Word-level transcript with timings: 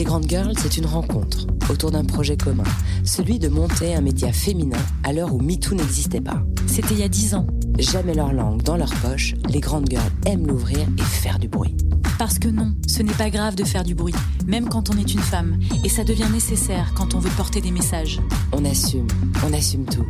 Les 0.00 0.04
Grandes 0.04 0.30
Girls, 0.30 0.54
c'est 0.56 0.78
une 0.78 0.86
rencontre 0.86 1.46
autour 1.68 1.90
d'un 1.90 2.04
projet 2.04 2.34
commun, 2.34 2.64
celui 3.04 3.38
de 3.38 3.48
monter 3.48 3.94
un 3.94 4.00
média 4.00 4.32
féminin 4.32 4.78
à 5.04 5.12
l'heure 5.12 5.34
où 5.34 5.42
MeToo 5.42 5.74
n'existait 5.74 6.22
pas. 6.22 6.42
C'était 6.66 6.94
il 6.94 7.00
y 7.00 7.02
a 7.02 7.08
dix 7.08 7.34
ans. 7.34 7.46
Jamais 7.78 8.14
leur 8.14 8.32
langue 8.32 8.62
dans 8.62 8.76
leur 8.76 8.92
poche, 8.96 9.34
les 9.48 9.60
Grandes 9.60 9.88
Girls 9.88 10.10
aiment 10.26 10.46
l'ouvrir 10.46 10.78
et 10.98 11.02
faire 11.02 11.38
du 11.38 11.48
bruit. 11.48 11.74
Parce 12.18 12.38
que 12.38 12.48
non, 12.48 12.74
ce 12.86 13.02
n'est 13.02 13.14
pas 13.14 13.30
grave 13.30 13.54
de 13.54 13.64
faire 13.64 13.84
du 13.84 13.94
bruit, 13.94 14.14
même 14.46 14.68
quand 14.68 14.90
on 14.90 14.98
est 14.98 15.14
une 15.14 15.20
femme, 15.20 15.58
et 15.84 15.88
ça 15.88 16.04
devient 16.04 16.28
nécessaire 16.30 16.92
quand 16.94 17.14
on 17.14 17.18
veut 17.18 17.30
porter 17.30 17.60
des 17.60 17.70
messages. 17.70 18.20
On 18.52 18.64
assume, 18.64 19.06
on 19.46 19.52
assume 19.54 19.86
tout. 19.86 20.04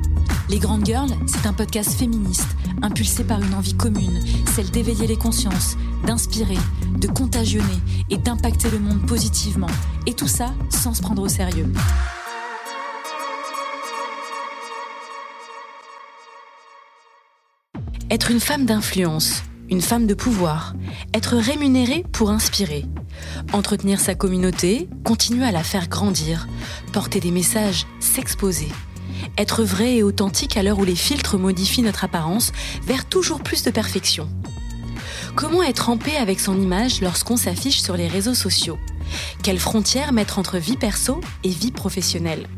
Les 0.49 0.59
Grandes 0.59 0.85
Girls, 0.85 1.11
c'est 1.27 1.47
un 1.47 1.53
podcast 1.53 1.93
féministe, 1.93 2.49
impulsé 2.83 3.23
par 3.23 3.41
une 3.41 3.55
envie 3.55 3.75
commune, 3.75 4.21
celle 4.55 4.71
d'éveiller 4.71 5.07
les 5.07 5.17
consciences, 5.17 5.77
d'inspirer, 6.05 6.59
de 6.99 7.07
contagionner 7.07 7.67
et 8.11 8.19
d'impacter 8.19 8.71
le 8.71 8.81
monde 8.81 9.07
positivement. 9.07 9.71
Et 10.07 10.15
tout 10.15 10.29
ça 10.29 10.53
sans 10.71 10.95
se 10.95 11.03
prendre 11.03 11.23
au 11.23 11.29
sérieux. 11.29 11.73
Être 18.11 18.33
une 18.33 18.41
femme 18.41 18.67
d'influence, 18.67 19.45
une 19.69 19.81
femme 19.81 20.09
de 20.09 20.15
pouvoir, 20.15 20.75
être 21.15 21.37
rémunérée 21.37 22.05
pour 22.11 22.31
inspirer, 22.31 22.85
entretenir 23.53 24.01
sa 24.01 24.17
communauté, 24.17 24.89
continuer 25.05 25.47
à 25.47 25.53
la 25.53 25.63
faire 25.63 25.89
grandir, 25.89 26.49
porter 26.93 27.21
des 27.21 27.31
messages, 27.31 27.87
s'exposer, 28.01 28.67
être 29.39 29.63
vrai 29.63 29.95
et 29.95 30.03
authentique 30.03 30.57
à 30.57 30.65
l'heure 30.65 30.81
où 30.81 30.85
les 30.85 30.97
filtres 30.97 31.39
modifient 31.39 31.83
notre 31.83 32.03
apparence 32.03 32.51
vers 32.83 33.05
toujours 33.05 33.45
plus 33.45 33.63
de 33.63 33.71
perfection. 33.71 34.29
Comment 35.37 35.63
être 35.63 35.89
en 35.89 35.97
paix 35.97 36.17
avec 36.17 36.41
son 36.41 36.61
image 36.61 37.01
lorsqu'on 37.03 37.37
s'affiche 37.37 37.81
sur 37.81 37.97
les 37.97 38.09
réseaux 38.09 38.35
sociaux? 38.35 38.79
Quelles 39.45 39.61
frontières 39.61 40.13
mettre 40.13 40.41
entre 40.41 40.59
vie 40.59 40.77
perso 40.77 41.21
et 41.45 41.51
vie 41.51 41.71
professionnelle? 41.71 42.49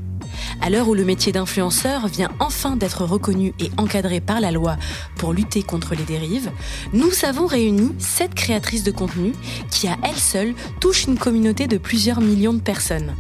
À 0.60 0.70
l'heure 0.70 0.88
où 0.88 0.94
le 0.94 1.04
métier 1.04 1.32
d'influenceur 1.32 2.06
vient 2.06 2.30
enfin 2.40 2.76
d'être 2.76 3.04
reconnu 3.04 3.54
et 3.58 3.70
encadré 3.76 4.20
par 4.20 4.40
la 4.40 4.50
loi 4.50 4.76
pour 5.16 5.32
lutter 5.32 5.62
contre 5.62 5.94
les 5.94 6.04
dérives, 6.04 6.50
nous 6.92 7.10
avons 7.24 7.46
réuni 7.46 7.92
sept 7.98 8.34
créatrices 8.34 8.84
de 8.84 8.90
contenu 8.90 9.32
qui 9.70 9.88
à 9.88 9.96
elles 10.02 10.16
seules 10.16 10.54
touchent 10.80 11.04
une 11.04 11.18
communauté 11.18 11.66
de 11.66 11.78
plusieurs 11.78 12.20
millions 12.20 12.54
de 12.54 12.60
personnes. 12.60 13.14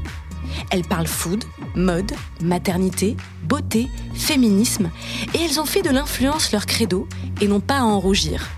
Elles 0.70 0.84
parlent 0.84 1.06
food, 1.06 1.44
mode, 1.74 2.12
maternité, 2.42 3.16
beauté, 3.44 3.88
féminisme, 4.14 4.90
et 5.34 5.38
elles 5.38 5.60
ont 5.60 5.64
fait 5.64 5.82
de 5.82 5.90
l'influence 5.90 6.52
leur 6.52 6.66
credo 6.66 7.08
et 7.40 7.48
n'ont 7.48 7.60
pas 7.60 7.78
à 7.78 7.84
en 7.84 7.98
rougir. 7.98 8.48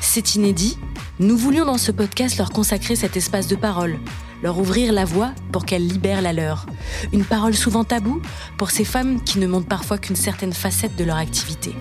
C'est 0.00 0.34
inédit, 0.34 0.78
nous 1.20 1.36
voulions 1.36 1.64
dans 1.64 1.78
ce 1.78 1.90
podcast 1.90 2.38
leur 2.38 2.50
consacrer 2.50 2.94
cet 2.94 3.16
espace 3.16 3.48
de 3.48 3.56
parole, 3.56 3.98
leur 4.42 4.58
ouvrir 4.58 4.92
la 4.92 5.04
voie 5.04 5.32
pour 5.50 5.66
qu'elles 5.66 5.86
libèrent 5.86 6.22
la 6.22 6.32
leur. 6.32 6.66
Une 7.12 7.24
parole 7.24 7.54
souvent 7.54 7.82
taboue 7.82 8.22
pour 8.56 8.70
ces 8.70 8.84
femmes 8.84 9.20
qui 9.24 9.40
ne 9.40 9.48
montrent 9.48 9.66
parfois 9.66 9.98
qu'une 9.98 10.16
certaine 10.16 10.52
facette 10.52 10.94
de 10.94 11.02
leur 11.02 11.16
activité. 11.16 11.74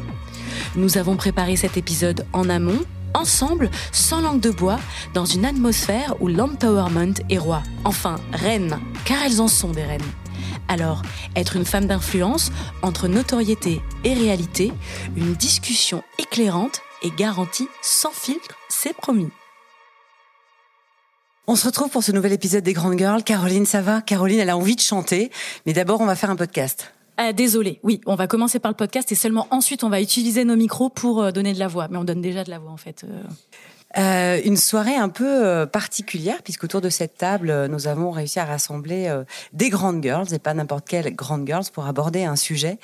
Nous 0.76 0.98
avons 0.98 1.16
préparé 1.16 1.56
cet 1.56 1.78
épisode 1.78 2.26
en 2.34 2.50
amont, 2.50 2.82
ensemble, 3.14 3.70
sans 3.92 4.22
langue 4.22 4.42
de 4.42 4.50
bois, 4.50 4.80
dans 5.14 5.26
une 5.26 5.46
atmosphère 5.46 6.16
où 6.20 6.28
l'empowerment 6.28 7.14
est 7.30 7.38
roi. 7.38 7.62
Enfin, 7.86 8.16
reine, 8.34 8.80
car 9.06 9.22
elles 9.24 9.40
en 9.40 9.48
sont 9.48 9.72
des 9.72 9.84
reines. 9.84 10.02
Alors, 10.68 11.04
être 11.36 11.56
une 11.56 11.66
femme 11.66 11.86
d'influence, 11.86 12.52
entre 12.82 13.08
notoriété 13.08 13.82
et 14.04 14.14
réalité, 14.16 14.74
une 15.16 15.34
discussion 15.34 16.04
éclairante 16.18 16.82
et 17.04 17.12
garantie 17.12 17.68
sans 17.82 18.12
filtre, 18.12 18.56
c'est 18.70 18.96
promis. 18.96 19.30
On 21.48 21.56
se 21.56 21.66
retrouve 21.66 21.90
pour 21.90 22.04
ce 22.04 22.12
nouvel 22.12 22.34
épisode 22.34 22.64
des 22.64 22.74
Grandes 22.74 22.98
Girls. 22.98 23.24
Caroline, 23.24 23.66
ça 23.66 23.82
va? 23.82 24.02
Caroline, 24.02 24.40
elle 24.40 24.50
a 24.50 24.58
envie 24.58 24.76
de 24.76 24.82
chanter, 24.82 25.32
mais 25.66 25.74
d'abord, 25.74 26.02
on 26.02 26.06
va 26.06 26.16
faire 26.16 26.30
un 26.30 26.36
podcast. 26.36 26.94
Ah, 27.16 27.34
désolé. 27.34 27.80
Oui, 27.84 28.02
on 28.06 28.16
va 28.16 28.28
commencer 28.28 28.60
par 28.60 28.70
le 28.70 28.76
podcast 28.76 29.12
et 29.12 29.16
seulement 29.16 29.48
ensuite 29.50 29.84
on 29.84 29.90
va 29.90 30.02
utiliser 30.02 30.44
nos 30.44 30.56
micros 30.56 30.90
pour 30.90 31.24
euh, 31.24 31.32
donner 31.32 31.54
de 31.54 31.60
la 31.60 31.68
voix. 31.68 31.88
Mais 31.90 31.98
on 31.98 32.04
donne 32.04 32.22
déjà 32.22 32.44
de 32.44 32.50
la 32.50 32.60
voix 32.60 32.72
en 32.72 32.78
fait. 32.78 33.06
Euh. 33.98 34.28
Euh, 34.28 34.42
une 34.44 34.58
soirée 34.58 34.96
un 34.96 35.10
peu 35.10 35.46
euh, 35.46 35.66
particulière, 35.66 36.42
puisqu'autour 36.44 36.82
de 36.82 36.90
cette 36.90 37.18
table, 37.18 37.50
euh, 37.50 37.68
nous 37.68 37.88
avons 37.88 38.12
réussi 38.12 38.40
à 38.40 38.46
rassembler 38.46 39.14
des 39.54 39.70
grandes 39.70 40.04
girls, 40.04 40.34
et 40.34 40.40
pas 40.40 40.54
n'importe 40.54 40.88
quelles 40.88 41.16
grandes 41.16 41.46
girls, 41.46 41.66
pour 41.74 41.86
aborder 41.86 42.24
un 42.24 42.36
sujet. 42.36 42.78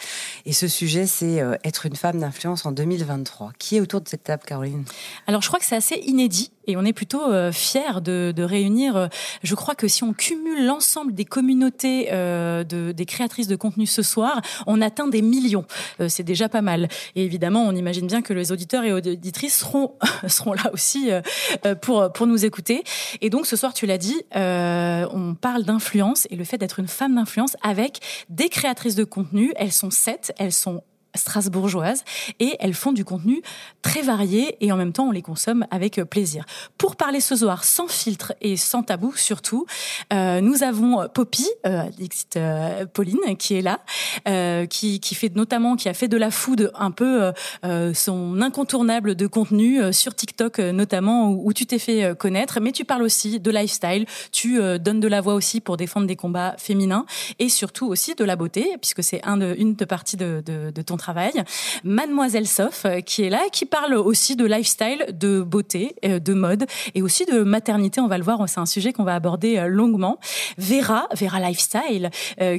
Et 0.46 0.54
ce 0.54 0.68
sujet, 0.68 1.06
c'est 1.06 1.42
être 1.64 1.86
une 1.86 1.96
femme 1.96 2.20
d'influence 2.20 2.66
en 2.66 2.72
2023. 2.72 3.52
Qui 3.60 3.78
est 3.78 3.80
autour 3.80 4.02
de 4.02 4.08
cette 4.08 4.24
table, 4.24 4.44
Caroline? 4.46 4.86
Alors, 5.28 5.42
je 5.42 5.48
crois 5.48 5.60
que 5.60 5.66
c'est 5.66 5.76
assez 5.76 5.96
inédit. 5.96 6.52
Et 6.66 6.78
on 6.78 6.86
est 6.86 6.94
plutôt 6.94 7.22
fiers 7.52 8.00
de, 8.02 8.34
réunir. 8.44 9.10
je 9.44 9.56
crois 9.56 9.76
que 9.76 9.90
si 9.90 10.04
on 10.04 10.14
cumule 10.14 10.66
l'ensemble 10.66 11.14
des 11.14 11.26
communautés 11.26 12.10
de, 12.10 12.94
des 12.94 13.06
créatrices 13.06 13.48
de 13.48 13.58
contenu 13.58 13.86
ce 13.86 14.02
soir, 14.02 14.42
on 14.66 14.80
atteint 14.80 15.08
des 15.08 15.22
millions. 15.22 15.66
c'est 16.08 16.24
déjà 16.24 16.48
pas 16.48 16.62
mal. 16.62 16.88
Et 17.16 17.26
évidemment, 17.26 17.64
on 17.64 17.76
imagine 17.76 18.08
bien 18.08 18.22
que 18.22 18.34
les 18.34 18.54
auditeurs 18.54 18.86
et 18.86 18.94
auditrices 18.94 19.58
seront 19.58 19.98
là 20.54 20.72
aussi 20.72 20.93
euh, 21.12 21.22
euh, 21.66 21.76
pour 21.76 22.12
pour 22.14 22.28
nous 22.28 22.46
écouter. 22.46 22.84
Et 23.22 23.30
donc 23.30 23.46
ce 23.46 23.56
soir, 23.56 23.74
tu 23.74 23.86
l'as 23.86 23.98
dit, 23.98 24.22
euh, 24.36 25.08
on 25.12 25.36
parle 25.36 25.64
d'influence 25.64 26.28
et 26.30 26.36
le 26.36 26.44
fait 26.44 26.58
d'être 26.58 26.80
une 26.80 26.88
femme 26.88 27.16
d'influence 27.16 27.56
avec 27.62 28.00
des 28.30 28.50
créatrices 28.50 28.96
de 28.96 29.04
contenu. 29.04 29.54
Elles 29.56 29.72
sont 29.72 29.92
sept, 29.92 30.34
elles 30.38 30.54
sont 30.54 30.84
strasbourgeoises 31.16 32.04
et 32.40 32.56
elles 32.60 32.74
font 32.74 32.92
du 32.92 33.06
contenu 33.06 33.42
très 33.82 34.02
varié 34.02 34.58
et 34.62 34.72
en 34.72 34.78
même 34.78 34.94
temps 34.94 35.08
on 35.08 35.12
les 35.12 35.22
consomme 35.22 35.66
avec 35.72 36.02
plaisir. 36.04 36.46
Pour 36.78 36.96
parler 36.96 37.20
ce 37.20 37.36
soir 37.36 37.64
sans 37.64 37.88
filtre 37.88 38.34
et 38.42 38.58
sans 38.58 38.84
tabou 38.84 39.14
surtout, 39.16 39.66
euh, 40.12 40.42
nous 40.42 40.64
avons 40.64 41.08
Poppy, 41.14 41.48
euh, 41.66 41.84
euh, 42.36 42.86
Pauline 42.86 43.38
qui 43.38 43.56
est 43.56 43.62
là, 43.62 43.80
euh, 44.28 44.66
qui, 44.66 45.00
qui 45.00 45.16
fait 45.16 45.34
notamment 45.36 45.76
qui 45.76 45.90
a 45.90 45.94
fait 45.94 46.08
de 46.08 46.18
la 46.18 46.32
food 46.32 46.72
un 46.76 46.92
peu 46.92 47.32
euh, 47.66 47.94
son 47.94 48.42
incontournable 48.42 49.16
de 49.16 49.28
contenu 49.28 49.94
sur 49.94 50.16
TikTok 50.16 50.60
notamment 50.60 51.30
où, 51.32 51.54
tu 51.54 51.66
t'es 51.66 51.80
fait 51.80 52.16
connaître, 52.18 52.60
mais 52.60 52.72
tu 52.72 52.86
parles 52.86 53.04
aussi 53.04 53.40
de 53.40 53.52
lifestyle, 53.52 54.06
tu 54.32 54.60
donnes 54.80 55.00
de 55.00 55.08
la 55.08 55.22
voix 55.22 55.34
aussi 55.34 55.62
pour 55.62 55.78
défendre 55.78 56.08
des 56.08 56.16
combats 56.16 56.56
féminins 56.58 57.06
et 57.40 57.50
surtout 57.50 57.88
aussi 57.88 58.16
de 58.16 58.24
la 58.24 58.36
beauté 58.36 58.76
puisque 58.82 59.04
c'est 59.04 59.24
un 59.24 59.38
de, 59.38 59.56
une 59.58 59.76
de 59.76 59.86
partie 59.86 60.18
de, 60.18 60.44
de, 60.46 60.72
de 60.72 60.82
Mademoiselle 61.84 62.48
Sof, 62.48 62.86
euh, 62.86 63.02
qui 63.02 63.24
est 63.24 63.30
là, 63.30 63.42
qui 63.52 63.66
parle 63.66 63.94
aussi 63.94 64.36
de 64.36 64.46
lifestyle, 64.46 65.06
de 65.14 65.42
beauté, 65.42 65.96
euh, 66.06 66.20
de 66.20 66.34
mode 66.34 66.66
et 66.96 67.02
aussi 67.02 67.26
de 67.26 67.44
maternité. 67.44 68.00
On 68.02 68.08
va 68.08 68.18
le 68.18 68.24
voir, 68.24 68.48
c'est 68.48 68.60
un 68.60 68.66
sujet 68.66 68.94
qu'on 68.94 69.04
va 69.04 69.16
aborder 69.16 69.58
euh, 69.58 69.68
longuement. 69.68 70.20
Vera, 70.58 71.08
Vera 71.16 71.40
Lifestyle, 71.40 72.10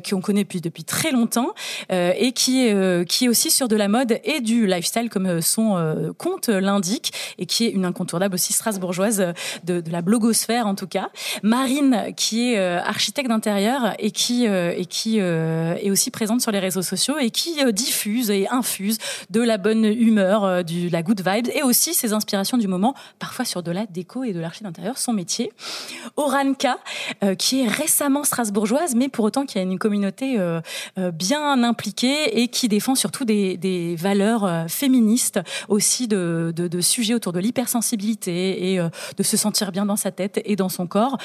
qu'on 0.09 0.21
connaît 0.21 0.45
depuis, 0.45 0.85
très 0.85 1.13
longtemps 1.13 1.53
et 1.91 2.33
qui 2.33 2.67
est, 2.67 3.29
aussi 3.29 3.51
sur 3.51 3.69
de 3.69 3.77
la 3.77 3.89
mode 3.89 4.19
et 4.25 4.41
du 4.41 4.67
lifestyle 4.67 5.09
comme 5.09 5.41
son 5.41 6.13
compte 6.19 6.49
l'indique 6.49 7.13
et 7.39 7.47
qui 7.47 7.67
est 7.67 7.71
une 7.71 7.85
incontournable 7.85 8.35
aussi 8.35 8.53
strasbourgeoise 8.53 9.33
de, 9.65 9.83
la 9.91 10.03
blogosphère 10.03 10.67
en 10.67 10.75
tout 10.75 10.87
cas. 10.87 11.11
Marine, 11.43 12.13
qui 12.17 12.53
est 12.53 12.59
architecte 12.59 13.29
d'intérieur 13.29 13.95
et 13.99 14.11
qui 14.11 14.47
est 14.47 15.91
aussi 15.91 16.11
présente 16.11 16.41
sur 16.41 16.51
les 16.51 16.61
réseaux 16.61 16.83
sociaux 16.83 17.19
et 17.19 17.31
qui 17.31 17.61
diffuse 17.73 18.31
et 18.35 18.49
infuse 18.49 18.99
de 19.31 19.41
la 19.41 19.59
bonne 19.59 19.85
humeur, 19.85 20.45
euh, 20.45 20.63
de 20.63 20.91
la 20.91 21.03
good 21.03 21.23
vibe 21.27 21.49
et 21.55 21.63
aussi 21.63 21.95
ses 21.95 22.13
inspirations 22.13 22.59
du 22.59 22.69
moment, 22.69 22.95
parfois 23.19 23.45
sur 23.45 23.63
de 23.63 23.71
la 23.71 23.87
déco 23.87 24.25
et 24.25 24.33
de 24.33 24.41
l'archi 24.41 24.65
d'intérieur, 24.65 24.99
son 24.99 25.13
métier. 25.13 25.53
Oranka, 26.17 26.79
euh, 27.23 27.35
qui 27.35 27.63
est 27.63 27.69
récemment 27.69 28.25
strasbourgeoise, 28.25 28.95
mais 28.95 29.09
pour 29.09 29.25
autant 29.25 29.47
qui 29.47 29.59
a 29.59 29.63
une 29.63 29.79
communauté 29.79 30.37
euh, 30.39 30.61
bien 31.13 31.63
impliquée 31.63 32.43
et 32.43 32.49
qui 32.49 32.69
défend 32.69 32.95
surtout 32.95 33.25
des, 33.25 33.97
valeurs 33.99 34.67
féministes, 34.69 35.41
aussi 35.69 36.09
de, 36.09 36.53
sujets 36.81 37.15
autour 37.15 37.33
de 37.33 37.41
l'hypersensibilité 37.41 38.73
et 38.73 38.79
de 38.79 39.23
se 39.23 39.37
sentir 39.37 39.73
bien 39.73 39.87
dans 39.87 39.97
sa 39.97 40.11
tête 40.11 40.41
et 40.45 40.57
dans 40.57 40.69
son 40.69 40.87
corps. 40.87 41.17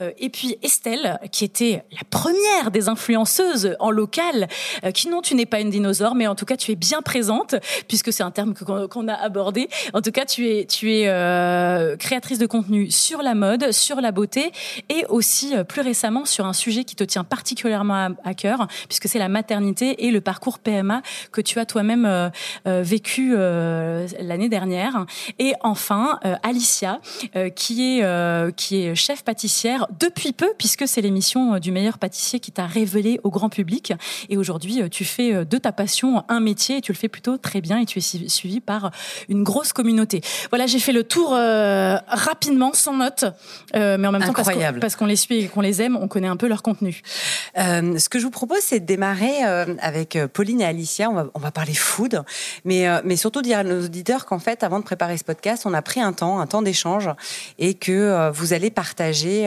et 0.00 0.28
puis 0.28 0.56
Estelle, 0.62 1.18
qui 1.32 1.44
était 1.44 1.84
la 1.92 2.02
première 2.10 2.70
des 2.70 2.88
influenceuses 2.88 3.76
en 3.80 3.90
local, 3.90 4.48
qui 4.94 5.08
non, 5.08 5.22
tu 5.22 5.34
n'es 5.34 5.46
pas 5.46 5.60
une 5.60 5.70
dinosaure, 5.70 6.14
mais 6.14 6.26
en 6.26 6.34
tout 6.34 6.44
cas 6.44 6.55
tu 6.56 6.72
es 6.72 6.76
bien 6.76 7.02
présente, 7.02 7.54
puisque 7.88 8.12
c'est 8.12 8.22
un 8.22 8.30
terme 8.30 8.54
qu'on 8.54 9.08
a 9.08 9.14
abordé. 9.14 9.68
En 9.94 10.00
tout 10.00 10.10
cas, 10.10 10.24
tu 10.24 10.48
es, 10.48 10.66
tu 10.66 10.92
es 10.92 11.08
euh, 11.08 11.96
créatrice 11.96 12.38
de 12.38 12.46
contenu 12.46 12.90
sur 12.90 13.22
la 13.22 13.34
mode, 13.34 13.72
sur 13.72 14.00
la 14.00 14.12
beauté, 14.12 14.52
et 14.88 15.04
aussi 15.08 15.56
euh, 15.56 15.64
plus 15.64 15.80
récemment 15.80 16.24
sur 16.24 16.46
un 16.46 16.52
sujet 16.52 16.84
qui 16.84 16.96
te 16.96 17.04
tient 17.04 17.24
particulièrement 17.24 18.14
à, 18.24 18.34
cœur, 18.34 18.66
puisque 18.88 19.08
c'est 19.08 19.18
la 19.18 19.28
maternité 19.28 20.06
et 20.06 20.10
le 20.10 20.20
parcours 20.20 20.58
PMA 20.58 21.02
que 21.32 21.40
tu 21.40 21.58
as 21.58 21.66
toi-même 21.66 22.04
euh, 22.06 22.30
vécu 22.64 23.34
l'année 23.36 24.48
dernière. 24.48 25.06
Et 25.38 25.54
enfin, 25.62 26.18
Alicia, 26.42 27.00
qui 27.54 28.00
est 28.00 28.54
qui 28.56 28.82
est 28.82 28.94
chef 28.94 29.24
pâtissière 29.24 29.86
depuis 29.98 30.32
peu, 30.32 30.48
puisque 30.58 30.86
c'est 30.86 31.00
l'émission 31.00 31.58
du 31.58 31.72
meilleur 31.72 31.98
pâtissier 31.98 32.40
qui 32.40 32.52
t'a 32.52 32.66
révélé 32.66 33.20
au 33.24 33.30
grand 33.30 33.48
public. 33.48 33.92
Et 34.28 34.36
aujourd'hui, 34.36 34.88
tu 34.90 35.04
fais 35.04 35.44
de 35.44 35.58
ta 35.58 35.72
passion 35.72 36.24
un 36.28 36.40
métier 36.46 36.78
et 36.78 36.80
tu 36.80 36.92
le 36.92 36.96
fais 36.96 37.08
plutôt 37.08 37.36
très 37.36 37.60
bien 37.60 37.78
et 37.80 37.86
tu 37.86 37.98
es 37.98 38.28
suivi 38.28 38.60
par 38.60 38.92
une 39.28 39.42
grosse 39.42 39.72
communauté. 39.72 40.20
Voilà, 40.50 40.66
j'ai 40.66 40.78
fait 40.78 40.92
le 40.92 41.04
tour 41.04 41.34
euh, 41.34 41.96
rapidement, 42.08 42.72
sans 42.72 42.96
notes, 42.96 43.24
euh, 43.74 43.96
mais 43.98 44.06
en 44.06 44.12
même 44.12 44.24
temps 44.24 44.32
parce 44.80 44.96
qu'on 44.96 45.06
les 45.06 45.16
suit 45.16 45.38
et 45.44 45.48
qu'on 45.48 45.60
les 45.60 45.82
aime, 45.82 45.96
on 45.96 46.08
connaît 46.08 46.28
un 46.28 46.36
peu 46.36 46.48
leur 46.48 46.62
contenu. 46.62 47.02
Euh, 47.58 47.98
ce 47.98 48.08
que 48.08 48.18
je 48.18 48.24
vous 48.24 48.30
propose, 48.30 48.60
c'est 48.60 48.80
de 48.80 48.86
démarrer 48.86 49.42
avec 49.80 50.18
Pauline 50.32 50.60
et 50.60 50.64
Alicia. 50.64 51.10
On 51.10 51.14
va, 51.14 51.26
on 51.34 51.40
va 51.40 51.50
parler 51.50 51.74
food, 51.74 52.22
mais, 52.64 52.86
mais 53.04 53.16
surtout 53.16 53.42
dire 53.42 53.58
à 53.58 53.64
nos 53.64 53.84
auditeurs 53.84 54.26
qu'en 54.26 54.38
fait, 54.38 54.62
avant 54.62 54.78
de 54.78 54.84
préparer 54.84 55.16
ce 55.16 55.24
podcast, 55.24 55.64
on 55.66 55.74
a 55.74 55.82
pris 55.82 56.00
un 56.00 56.12
temps, 56.12 56.38
un 56.40 56.46
temps 56.46 56.62
d'échange, 56.62 57.10
et 57.58 57.74
que 57.74 58.30
vous 58.30 58.52
allez 58.52 58.70
partager 58.70 59.44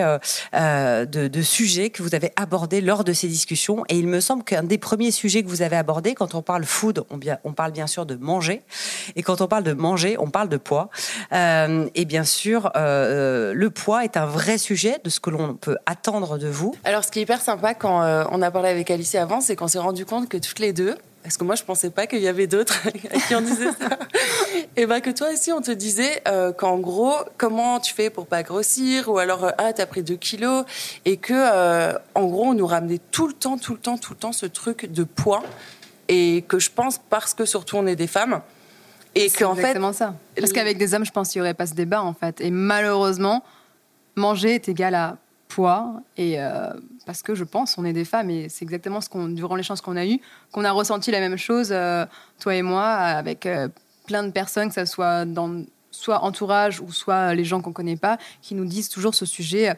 de, 0.53 1.27
de 1.27 1.41
sujets 1.41 1.89
que 1.89 2.03
vous 2.03 2.15
avez 2.15 2.31
abordés 2.35 2.81
lors 2.81 3.03
de 3.03 3.13
ces 3.13 3.27
discussions. 3.27 3.83
Et 3.89 3.97
il 3.97 4.07
me 4.07 4.19
semble 4.19 4.43
qu'un 4.43 4.63
des 4.63 4.77
premiers 4.77 5.11
sujets 5.11 5.43
que 5.43 5.47
vous 5.47 5.61
avez 5.61 5.75
abordés, 5.75 6.15
quand 6.15 6.35
on 6.35 6.41
parle 6.41 6.65
food, 6.65 6.88
on, 7.43 7.53
parle 7.53 7.71
bien 7.71 7.87
sûr 7.87 8.05
de 8.05 8.15
manger, 8.15 8.61
et 9.15 9.23
quand 9.23 9.41
on 9.41 9.47
parle 9.47 9.63
de 9.63 9.73
manger, 9.73 10.17
on 10.19 10.29
parle 10.29 10.49
de 10.49 10.57
poids. 10.57 10.89
Euh, 11.33 11.87
et 11.95 12.05
bien 12.05 12.23
sûr, 12.23 12.67
euh, 12.67 13.49
euh, 13.49 13.53
le 13.53 13.69
poids 13.69 14.03
est 14.03 14.17
un 14.17 14.25
vrai 14.25 14.57
sujet 14.57 14.97
de 15.03 15.09
ce 15.09 15.19
que 15.19 15.29
l'on 15.29 15.55
peut 15.55 15.77
attendre 15.85 16.37
de 16.37 16.47
vous. 16.47 16.75
Alors, 16.83 17.03
ce 17.03 17.11
qui 17.11 17.19
est 17.19 17.23
hyper 17.23 17.41
sympa 17.41 17.73
quand 17.73 17.99
on 18.31 18.41
a 18.41 18.51
parlé 18.51 18.69
avec 18.69 18.89
Alice 18.91 19.15
avant, 19.15 19.41
c'est 19.41 19.55
qu'on 19.55 19.67
s'est 19.67 19.79
rendu 19.79 20.05
compte 20.05 20.29
que 20.29 20.37
toutes 20.37 20.59
les 20.59 20.73
deux, 20.73 20.95
parce 21.23 21.37
que 21.37 21.43
moi 21.43 21.55
je 21.55 21.63
pensais 21.63 21.89
pas 21.89 22.07
qu'il 22.07 22.21
y 22.21 22.27
avait 22.27 22.47
d'autres 22.47 22.81
qui 23.27 23.35
en 23.35 23.41
disaient 23.41 23.71
ça. 23.71 23.99
et 24.77 24.85
ben 24.85 25.01
que 25.01 25.09
toi 25.09 25.27
aussi 25.33 25.51
on 25.51 25.61
te 25.61 25.71
disait 25.71 26.23
qu'en 26.57 26.77
gros 26.77 27.13
comment 27.37 27.79
tu 27.79 27.93
fais 27.93 28.09
pour 28.09 28.25
pas 28.25 28.41
grossir 28.41 29.09
ou 29.09 29.17
alors 29.17 29.51
ah 29.57 29.73
t'as 29.73 29.85
pris 29.85 30.01
2 30.01 30.15
kilos 30.15 30.63
et 31.03 31.17
que 31.17 31.93
en 32.15 32.25
gros 32.25 32.45
on 32.45 32.53
nous 32.53 32.65
ramenait 32.65 33.01
tout 33.11 33.27
le 33.27 33.33
temps 33.33 33.57
tout 33.57 33.73
le 33.73 33.79
temps 33.79 33.97
tout 33.97 34.13
le 34.13 34.19
temps 34.19 34.31
ce 34.31 34.45
truc 34.45 34.91
de 34.91 35.03
poids 35.03 35.43
et 36.09 36.43
que 36.47 36.59
je 36.59 36.69
pense 36.69 36.97
parce 36.97 37.33
que 37.33 37.45
surtout 37.45 37.77
on 37.77 37.87
est 37.87 37.95
des 37.95 38.07
femmes 38.07 38.41
et 39.15 39.29
c'est 39.29 39.43
exactement 39.43 39.93
ça. 39.93 40.15
Parce 40.37 40.53
qu'avec 40.53 40.77
des 40.77 40.93
hommes, 40.93 41.05
je 41.05 41.11
pense 41.11 41.29
qu'il 41.29 41.41
n'y 41.41 41.47
aurait 41.47 41.53
pas 41.53 41.65
ce 41.65 41.73
débat, 41.73 42.03
en 42.03 42.13
fait. 42.13 42.41
Et 42.41 42.51
malheureusement, 42.51 43.43
manger 44.15 44.55
est 44.55 44.69
égal 44.69 44.95
à 44.95 45.17
poids. 45.47 46.01
Et 46.17 46.39
euh, 46.39 46.69
parce 47.05 47.23
que 47.23 47.33
je 47.33 47.43
pense, 47.43 47.77
on 47.77 47.85
est 47.85 47.93
des 47.93 48.05
femmes, 48.05 48.29
et 48.29 48.49
c'est 48.49 48.63
exactement 48.63 49.01
ce 49.01 49.09
qu'on, 49.09 49.27
durant 49.27 49.55
les 49.55 49.63
chances 49.63 49.81
qu'on 49.81 49.95
a 49.95 50.05
eues, 50.05 50.19
qu'on 50.51 50.63
a 50.63 50.71
ressenti 50.71 51.11
la 51.11 51.19
même 51.19 51.37
chose, 51.37 51.69
euh, 51.71 52.05
toi 52.39 52.55
et 52.55 52.61
moi, 52.61 52.85
avec 52.85 53.45
euh, 53.45 53.67
plein 54.05 54.23
de 54.23 54.31
personnes, 54.31 54.69
que 54.69 54.75
ce 54.75 54.85
soit 54.85 55.25
dans 55.25 55.63
soit 55.91 56.23
entourage 56.23 56.79
ou 56.79 56.91
soit 56.91 57.33
les 57.33 57.43
gens 57.43 57.61
qu'on 57.61 57.71
ne 57.71 57.75
connaît 57.75 57.97
pas, 57.97 58.19
qui 58.43 58.53
nous 58.53 58.65
disent 58.65 58.89
toujours 58.89 59.15
ce 59.15 59.25
sujet. 59.25 59.73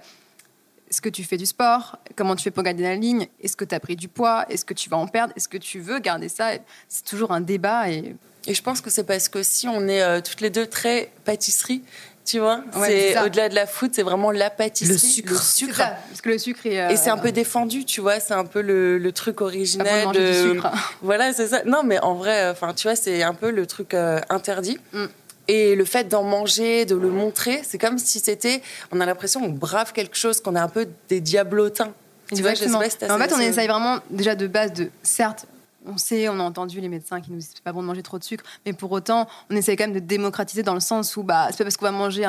Est-ce 0.92 1.02
que 1.02 1.08
tu 1.10 1.24
fais 1.24 1.38
du 1.38 1.46
sport? 1.46 1.98
Comment 2.18 2.36
tu 2.36 2.44
fais 2.44 2.52
pour 2.52 2.64
garder 2.64 2.84
la 2.84 2.96
ligne? 2.96 3.28
Est-ce 3.42 3.56
que 3.56 3.64
tu 3.64 3.74
as 3.74 3.80
pris 3.80 3.96
du 3.96 4.10
poids? 4.10 4.46
Est-ce 4.50 4.66
que 4.66 4.74
tu 4.74 4.90
vas 4.90 4.98
en 4.98 5.08
perdre? 5.08 5.34
Est-ce 5.38 5.48
que 5.48 5.58
tu 5.58 5.80
veux 5.80 6.00
garder 6.00 6.28
ça? 6.28 6.52
C'est 6.90 7.06
toujours 7.06 7.32
un 7.32 7.40
débat 7.40 7.90
et 7.90 8.16
et 8.48 8.56
je 8.56 8.64
pense 8.64 8.82
que 8.82 8.90
c'est 8.90 9.04
parce 9.04 9.30
que 9.30 9.44
si 9.44 9.68
on 9.68 9.88
est 9.88 10.02
euh, 10.02 10.20
toutes 10.20 10.42
les 10.42 10.50
deux 10.50 10.66
très 10.66 11.12
pâtisserie, 11.26 11.84
tu 12.26 12.40
vois, 12.40 12.64
c'est 12.86 13.20
au-delà 13.20 13.50
de 13.50 13.56
la 13.56 13.66
foot, 13.68 13.92
c'est 13.94 14.04
vraiment 14.04 14.32
la 14.32 14.50
pâtisserie, 14.50 14.94
le 14.94 14.98
sucre, 14.98 15.34
le 15.34 15.38
sucre. 15.38 15.78
parce 15.78 16.22
que 16.22 16.30
le 16.30 16.38
sucre 16.38 16.66
est, 16.66 16.80
euh, 16.80 16.90
et 16.90 16.96
c'est 16.96 17.10
un 17.10 17.18
peu 17.18 17.32
défendu, 17.32 17.84
tu 17.84 18.02
vois, 18.02 18.20
c'est 18.20 18.34
un 18.34 18.46
peu 18.46 18.62
le, 18.62 18.98
le 18.98 19.12
truc 19.12 19.42
originel 19.42 20.12
de... 20.12 20.34
sucre. 20.34 20.72
voilà, 21.02 21.34
c'est 21.34 21.48
ça. 21.48 21.64
Non, 21.66 21.84
mais 21.84 22.00
en 22.00 22.16
vrai, 22.16 22.50
enfin, 22.50 22.74
tu 22.74 22.88
vois, 22.88 22.96
c'est 22.96 23.24
un 23.24 23.34
peu 23.34 23.52
le 23.52 23.66
truc 23.66 23.94
euh, 23.94 24.20
interdit. 24.30 24.80
Mm. 24.94 25.06
Et 25.52 25.76
le 25.76 25.84
fait 25.84 26.08
d'en 26.08 26.24
manger, 26.24 26.86
de 26.86 26.96
le 26.96 27.10
montrer, 27.10 27.60
c'est 27.64 27.78
comme 27.78 27.98
si 27.98 28.22
c'était, 28.22 28.62
on 28.94 29.02
a 29.02 29.06
l'impression 29.06 29.42
qu'on 29.42 29.50
brave 29.50 29.92
quelque 29.92 30.16
chose, 30.16 30.40
qu'on 30.40 30.56
est 30.56 30.60
un 30.60 30.70
peu 30.70 30.88
des 31.10 31.20
diablotins. 31.20 31.92
Tu 32.34 32.42
vois, 32.42 32.54
je 32.54 32.60
sais 32.60 32.70
pas 32.70 32.78
en 32.78 33.20
fait, 33.20 33.34
on 33.36 33.40
essaye 33.40 33.68
vraiment 33.68 34.00
déjà 34.10 34.36
de 34.36 34.48
base 34.48 34.72
de, 34.72 34.90
certes, 35.04 35.46
on 35.86 35.98
sait, 35.98 36.30
on 36.30 36.40
a 36.40 36.44
entendu 36.44 36.80
les 36.80 36.88
médecins 36.88 37.20
qui 37.20 37.32
nous 37.32 37.38
disent 37.40 37.52
c'est 37.54 37.64
pas 37.64 37.74
bon 37.74 37.82
de 37.82 37.88
manger 37.88 38.02
trop 38.02 38.18
de 38.18 38.24
sucre, 38.24 38.46
mais 38.66 38.72
pour 38.72 38.94
autant, 38.94 39.28
on 39.50 39.56
essaie 39.58 39.76
quand 39.76 39.84
même 39.84 39.94
de 39.94 40.00
démocratiser 40.00 40.64
dans 40.64 40.74
le 40.74 40.80
sens 40.80 41.18
où 41.18 41.24
bah, 41.24 41.48
c'est 41.52 41.58
pas 41.58 41.66
parce 41.66 41.76
qu'on 41.76 41.84
va 41.84 41.92
manger 41.92 42.24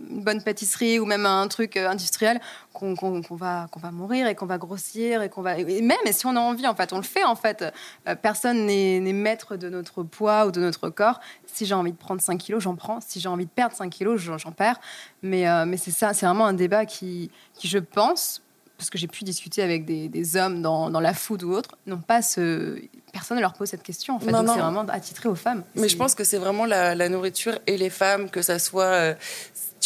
une 0.00 0.22
bonne 0.22 0.42
pâtisserie 0.42 0.98
ou 0.98 1.04
même 1.06 1.26
un 1.26 1.48
truc 1.48 1.76
euh, 1.76 1.88
industriel 1.88 2.40
qu'on 2.72 2.94
va, 3.30 3.66
qu'on 3.70 3.80
va 3.80 3.90
mourir 3.90 4.26
et 4.26 4.34
qu'on 4.34 4.46
va 4.46 4.58
grossir 4.58 5.22
et 5.22 5.30
qu'on 5.30 5.40
va. 5.40 5.58
Et 5.58 5.80
même 5.80 5.96
et 6.04 6.12
si 6.12 6.26
on 6.26 6.36
a 6.36 6.40
envie, 6.40 6.66
en 6.66 6.74
fait, 6.74 6.92
on 6.92 6.98
le 6.98 7.02
fait 7.02 7.24
en 7.24 7.36
fait. 7.36 7.64
Euh, 8.06 8.14
personne 8.14 8.66
n'est 8.66 9.00
maître 9.00 9.56
de 9.56 9.68
notre 9.68 10.02
poids 10.02 10.46
ou 10.46 10.50
de 10.50 10.60
notre 10.60 10.90
corps. 10.90 11.20
Si 11.46 11.64
j'ai 11.64 11.74
envie 11.74 11.92
de 11.92 11.96
prendre 11.96 12.20
5 12.20 12.36
kilos, 12.38 12.62
j'en 12.62 12.76
prends. 12.76 13.00
Si 13.00 13.20
j'ai 13.20 13.28
envie 13.28 13.46
de 13.46 13.50
perdre 13.50 13.74
5 13.74 13.90
kilos, 13.90 14.20
j'en 14.20 14.52
perds. 14.52 14.78
Mais, 15.22 15.48
euh, 15.48 15.64
mais 15.64 15.78
c'est 15.78 15.90
ça, 15.90 16.12
c'est 16.12 16.26
vraiment 16.26 16.46
un 16.46 16.52
débat 16.52 16.84
qui, 16.84 17.30
qui, 17.54 17.68
je 17.68 17.78
pense, 17.78 18.42
parce 18.76 18.90
que 18.90 18.98
j'ai 18.98 19.06
pu 19.06 19.24
discuter 19.24 19.62
avec 19.62 19.84
des, 19.84 20.36
hommes 20.36 20.62
dans, 20.62 21.00
la 21.00 21.14
food 21.14 21.42
ou 21.42 21.52
autre, 21.52 21.76
n'ont 21.86 21.98
pas 21.98 22.22
ce. 22.22 22.78
Personne 23.12 23.38
ne 23.38 23.42
leur 23.42 23.54
pose 23.54 23.68
cette 23.68 23.82
question, 23.82 24.16
en 24.16 24.18
fait. 24.18 24.26
C'est 24.26 24.42
vraiment 24.42 24.86
attitré 24.88 25.28
aux 25.28 25.34
femmes. 25.34 25.62
Mais 25.74 25.88
je 25.88 25.96
pense 25.96 26.14
que 26.14 26.24
c'est 26.24 26.38
vraiment 26.38 26.66
la, 26.66 27.08
nourriture 27.08 27.58
et 27.66 27.76
les 27.76 27.90
femmes, 27.90 28.28
que 28.30 28.42
ça 28.42 28.58
soit. 28.58 28.84
Euh, 28.84 29.14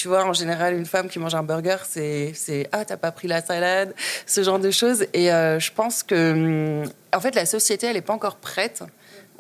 tu 0.01 0.09
vois, 0.09 0.25
en 0.25 0.33
général, 0.33 0.75
une 0.75 0.87
femme 0.87 1.11
qui 1.11 1.19
mange 1.19 1.35
un 1.35 1.43
burger, 1.43 1.77
c'est, 1.87 2.33
c'est 2.35 2.67
ah, 2.73 2.87
t'as 2.87 2.97
pas 2.97 3.13
pris 3.13 3.29
la 3.29 3.43
salade, 3.43 3.95
ce 4.25 4.43
genre 4.43 4.59
de 4.59 4.71
choses. 4.71 5.05
Et 5.13 5.31
euh, 5.31 5.61
je 5.61 5.71
pense 5.73 6.03
que, 6.03 6.85
hum, 6.85 6.91
en 7.15 7.21
fait, 7.21 7.35
la 7.35 7.45
société, 7.45 7.87
elle 7.87 7.97
n'est 7.97 8.01
pas 8.01 8.15
encore 8.15 8.37
prête 8.37 8.83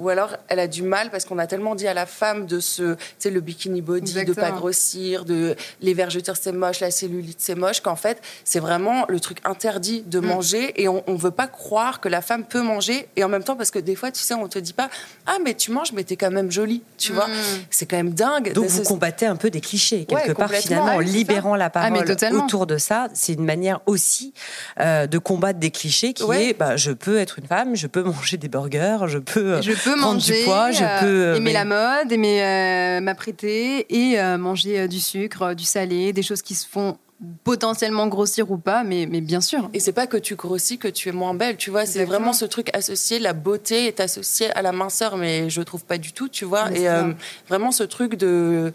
ou 0.00 0.08
alors 0.08 0.37
elle 0.49 0.58
a 0.58 0.67
du 0.67 0.82
mal 0.82 1.11
parce 1.11 1.25
qu'on 1.25 1.38
a 1.38 1.47
tellement 1.47 1.75
dit 1.75 1.87
à 1.87 1.94
la 1.94 2.06
femme 2.06 2.47
de 2.47 2.58
se, 2.58 2.94
tu 2.94 2.99
sais, 3.19 3.31
le 3.31 3.41
bikini 3.41 3.82
body, 3.82 4.14
de 4.14 4.25
de 4.25 4.32
pas 4.32 4.50
grossir, 4.50 5.25
de 5.25 5.55
les 5.81 5.94
vergetures 5.94 6.37
c'est 6.37 6.52
moche, 6.52 6.81
la 6.81 6.91
cellulite 6.91 7.41
c'est 7.41 7.55
moche, 7.55 7.81
qu'en 7.81 7.97
fait 7.97 8.20
c'est 8.44 8.61
vraiment 8.61 9.05
le 9.08 9.20
truc 9.20 9.38
interdit 9.44 10.02
de 10.06 10.19
mm. 10.19 10.26
manger 10.26 10.82
et 10.82 10.88
on, 10.88 11.05
on 11.06 11.14
veut 11.14 11.31
pas 11.31 11.47
croire 11.47 12.00
que 12.00 12.08
la 12.08 12.23
femme 12.23 12.44
peut 12.44 12.62
manger 12.62 13.08
et 13.17 13.23
en 13.23 13.29
même 13.29 13.44
temps 13.44 13.56
parce 13.56 13.70
que 13.70 13.79
des 13.79 13.94
fois 13.94 14.11
tu 14.11 14.20
sais 14.20 14.35
on 14.35 14.49
te 14.49 14.58
dit 14.58 14.73
pas 14.73 14.88
ah 15.26 15.37
mais 15.44 15.55
tu 15.55 15.70
manges 15.70 15.93
mais 15.93 16.03
t'es 16.03 16.17
quand 16.17 16.31
même 16.31 16.50
jolie, 16.50 16.82
tu 16.99 17.12
vois, 17.12 17.29
mm. 17.29 17.32
c'est 17.70 17.87
quand 17.87 17.96
même 17.96 18.14
dingue. 18.14 18.53
Donc 18.53 18.67
vous 18.67 18.82
combattez 18.82 19.26
un 19.26 19.37
peu 19.37 19.50
des 19.50 19.61
clichés 19.61 20.06
quelque 20.06 20.32
part 20.32 20.50
finalement 20.50 20.94
en 20.94 20.99
libérant 21.00 21.56
la 21.56 21.67
ah, 21.67 21.70
parole 21.70 22.05
autour 22.32 22.67
de 22.67 22.79
ça, 22.79 23.08
c'est 23.12 23.35
une 23.35 23.44
manière 23.44 23.81
aussi 23.87 24.32
euh, 24.81 25.06
de 25.06 25.19
combattre 25.19 25.58
des 25.58 25.70
clichés 25.70 26.12
qui 26.12 26.25
est 26.32 26.58
bah, 26.58 26.76
je 26.76 26.93
peux 26.93 27.19
être 27.19 27.38
une 27.38 27.46
femme, 27.46 27.76
je 27.76 27.87
peux 27.87 28.03
manger 28.11 28.37
des 28.37 28.49
burgers, 28.49 29.06
je 29.06 29.19
peux, 29.19 29.61
je 29.62 29.73
peux 29.73 29.89
manger, 29.96 30.40
du 30.40 30.44
poids, 30.44 30.70
je 30.70 30.84
euh, 30.84 31.00
peux 31.00 31.37
aimer 31.37 31.52
la 31.52 31.64
mode, 31.64 32.12
aimer 32.12 32.42
euh, 32.42 33.00
m'apprêter 33.00 33.87
et 33.88 34.19
euh, 34.20 34.38
manger 34.38 34.88
du 34.88 35.00
sucre, 35.00 35.54
du 35.54 35.64
salé, 35.64 36.12
des 36.12 36.22
choses 36.22 36.42
qui 36.42 36.54
se 36.54 36.66
font 36.66 36.98
potentiellement 37.44 38.06
grossir 38.06 38.50
ou 38.50 38.56
pas, 38.56 38.82
mais, 38.82 39.06
mais 39.06 39.20
bien 39.20 39.40
sûr. 39.40 39.69
Et 39.75 39.81
c'est 39.81 39.93
pas 39.93 40.06
que 40.06 40.17
tu 40.17 40.37
grossis 40.37 40.78
que 40.78 40.88
tu 40.88 41.11
es 41.11 41.12
moins 41.12 41.34
belle, 41.34 41.56
tu 41.56 41.70
vois. 41.70 41.84
C'est 41.84 42.05
vraiment 42.05 42.32
ce 42.32 42.46
truc 42.46 42.75
associé, 42.75 43.19
la 43.19 43.34
beauté 43.34 43.87
est 43.87 44.00
associée 44.00 44.50
à 44.52 44.62
la 44.62 44.72
minceur, 44.72 45.17
mais 45.17 45.50
je 45.50 45.61
trouve 45.61 45.84
pas 45.84 45.99
du 45.99 46.12
tout, 46.12 46.28
tu 46.28 46.44
vois. 46.46 46.70
et 46.72 46.88
euh, 46.88 47.12
vraiment 47.49 47.72
ce 47.72 47.82
truc 47.82 48.14
de 48.14 48.72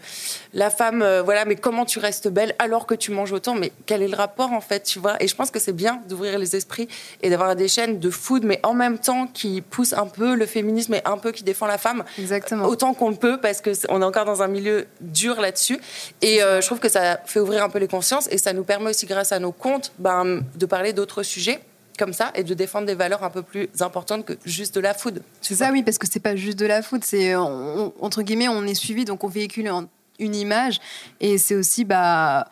la 0.52 0.70
femme, 0.70 1.02
euh, 1.02 1.22
voilà, 1.22 1.44
mais 1.44 1.56
comment 1.56 1.84
tu 1.84 1.98
restes 1.98 2.28
belle 2.28 2.54
alors 2.58 2.86
que 2.86 2.94
tu 2.94 3.10
manges 3.10 3.32
autant 3.32 3.54
Mais 3.54 3.72
quel 3.84 4.02
est 4.02 4.08
le 4.08 4.16
rapport 4.16 4.52
en 4.52 4.60
fait, 4.60 4.84
tu 4.84 5.00
vois 5.00 5.20
Et 5.20 5.26
je 5.26 5.34
pense 5.34 5.50
que 5.50 5.58
c'est 5.58 5.72
bien 5.72 6.00
d'ouvrir 6.08 6.38
les 6.38 6.54
esprits 6.54 6.88
et 7.22 7.30
d'avoir 7.30 7.56
des 7.56 7.68
chaînes 7.68 7.98
de 7.98 8.10
food, 8.10 8.44
mais 8.44 8.60
en 8.62 8.74
même 8.74 8.98
temps 8.98 9.26
qui 9.26 9.60
poussent 9.60 9.92
un 9.92 10.06
peu 10.06 10.36
le 10.36 10.46
féminisme 10.46 10.94
et 10.94 11.02
un 11.04 11.18
peu 11.18 11.32
qui 11.32 11.42
défend 11.42 11.66
la 11.66 11.78
femme. 11.78 12.04
Exactement. 12.18 12.66
Autant 12.66 12.94
qu'on 12.94 13.10
le 13.10 13.16
peut, 13.16 13.38
parce 13.40 13.60
qu'on 13.60 14.02
est 14.02 14.04
encore 14.04 14.24
dans 14.24 14.42
un 14.42 14.48
milieu 14.48 14.86
dur 15.00 15.40
là-dessus. 15.40 15.80
Et 16.22 16.42
euh, 16.42 16.60
je 16.60 16.66
trouve 16.66 16.78
que 16.78 16.88
ça 16.88 17.20
fait 17.24 17.40
ouvrir 17.40 17.64
un 17.64 17.68
peu 17.68 17.78
les 17.78 17.88
consciences 17.88 18.28
et 18.30 18.35
ça 18.38 18.52
nous 18.52 18.64
permet 18.64 18.90
aussi, 18.90 19.06
grâce 19.06 19.32
à 19.32 19.38
nos 19.38 19.52
comptes, 19.52 19.92
ben, 19.98 20.42
de 20.54 20.66
parler 20.66 20.92
d'autres 20.92 21.22
sujets 21.22 21.60
comme 21.98 22.12
ça 22.12 22.30
et 22.34 22.44
de 22.44 22.54
défendre 22.54 22.86
des 22.86 22.94
valeurs 22.94 23.24
un 23.24 23.30
peu 23.30 23.42
plus 23.42 23.68
importantes 23.80 24.24
que 24.24 24.34
juste 24.44 24.74
de 24.74 24.80
la 24.80 24.94
food. 24.94 25.22
C'est 25.40 25.54
ça, 25.56 25.70
oui, 25.72 25.82
parce 25.82 25.98
que 25.98 26.06
c'est 26.06 26.20
pas 26.20 26.36
juste 26.36 26.58
de 26.58 26.66
la 26.66 26.82
food, 26.82 27.02
c'est 27.04 27.34
entre 27.34 28.22
guillemets, 28.22 28.48
on 28.48 28.64
est 28.64 28.74
suivi, 28.74 29.04
donc 29.04 29.24
on 29.24 29.28
véhicule 29.28 29.70
une 30.18 30.34
image 30.34 30.80
et 31.20 31.38
c'est 31.38 31.54
aussi 31.54 31.84
bah 31.84 32.48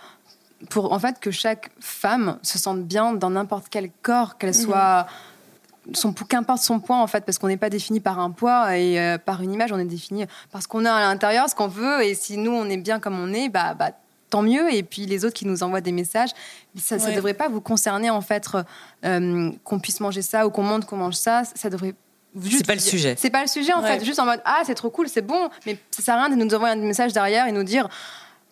pour 0.71 0.93
en 0.93 0.99
fait 0.99 1.21
que 1.21 1.31
chaque 1.31 1.71
femme 1.81 2.39
se 2.43 2.59
sente 2.59 2.83
bien 2.85 3.15
dans 3.15 3.31
n'importe 3.31 3.67
quel 3.71 3.91
corps, 4.03 4.39
qu'elle 4.39 4.55
mhm. 4.55 4.65
soit 4.65 5.07
son 5.93 6.13
qu'importe 6.13 6.63
son 6.63 6.81
poids 6.81 6.97
en 6.97 7.07
fait 7.07 7.25
parce 7.25 7.39
qu'on 7.39 7.49
n'est 7.49 7.59
pas 7.59 7.69
défini 7.69 8.01
par 8.01 8.19
un 8.19 8.31
poids 8.31 8.77
et 8.77 8.99
euh, 8.99 9.19
par 9.19 9.43
une 9.43 9.53
image 9.53 9.71
on 9.71 9.79
est 9.79 9.85
défini 9.85 10.25
parce 10.51 10.67
qu'on 10.67 10.87
a 10.87 10.93
à 10.93 11.01
l'intérieur 11.03 11.49
ce 11.51 11.55
qu'on 11.55 11.69
veut 11.69 12.03
et 12.03 12.15
si 12.15 12.39
nous 12.39 12.53
on 12.53 12.65
est 12.71 12.79
bien 12.79 13.01
comme 13.01 13.19
on 13.19 13.35
est 13.35 13.51
bah, 13.51 13.75
bah 13.75 13.91
tant 14.35 14.43
mieux. 14.43 14.75
Et 14.75 14.83
puis 14.83 15.07
les 15.07 15.25
autres 15.25 15.35
qui 15.35 15.47
nous 15.47 15.63
envoient 15.63 15.81
des 15.81 15.93
messages, 15.93 16.31
ça 16.77 16.97
ne 16.97 17.15
devrait 17.15 17.35
pas 17.35 17.49
vous 17.49 17.61
concerner 17.61 18.11
en 18.11 18.21
fait 18.21 18.49
euh, 19.05 19.53
qu'on 19.63 19.79
puisse 19.79 20.01
manger 20.01 20.23
ça 20.23 20.45
ou 20.45 20.51
qu'on 20.51 20.65
montre 20.65 20.89
qu'on 20.89 20.97
mange 20.97 21.15
ça. 21.15 21.45
Ça 21.55 21.71
devrait 21.71 21.95
c'est 22.43 22.67
pas 22.67 22.75
le 22.75 22.81
sujet. 22.81 23.15
C'est 23.17 23.31
pas 23.31 23.43
le 23.43 23.49
sujet 23.49 23.73
en 23.73 23.83
fait. 23.83 24.05
Juste 24.05 24.19
en 24.19 24.25
mode 24.25 24.41
ah 24.45 24.63
c'est 24.67 24.75
trop 24.75 24.91
cool, 24.91 25.09
c'est 25.09 25.23
bon, 25.23 25.51
mais 25.67 25.79
ça 25.93 26.03
sert 26.03 26.15
à 26.17 26.25
rien 26.25 26.37
de 26.37 26.43
nous 26.43 26.53
envoyer 26.53 26.75
un 26.75 26.85
message 26.85 27.13
derrière 27.13 27.47
et 27.47 27.53
nous 27.53 27.63
dire 27.63 27.89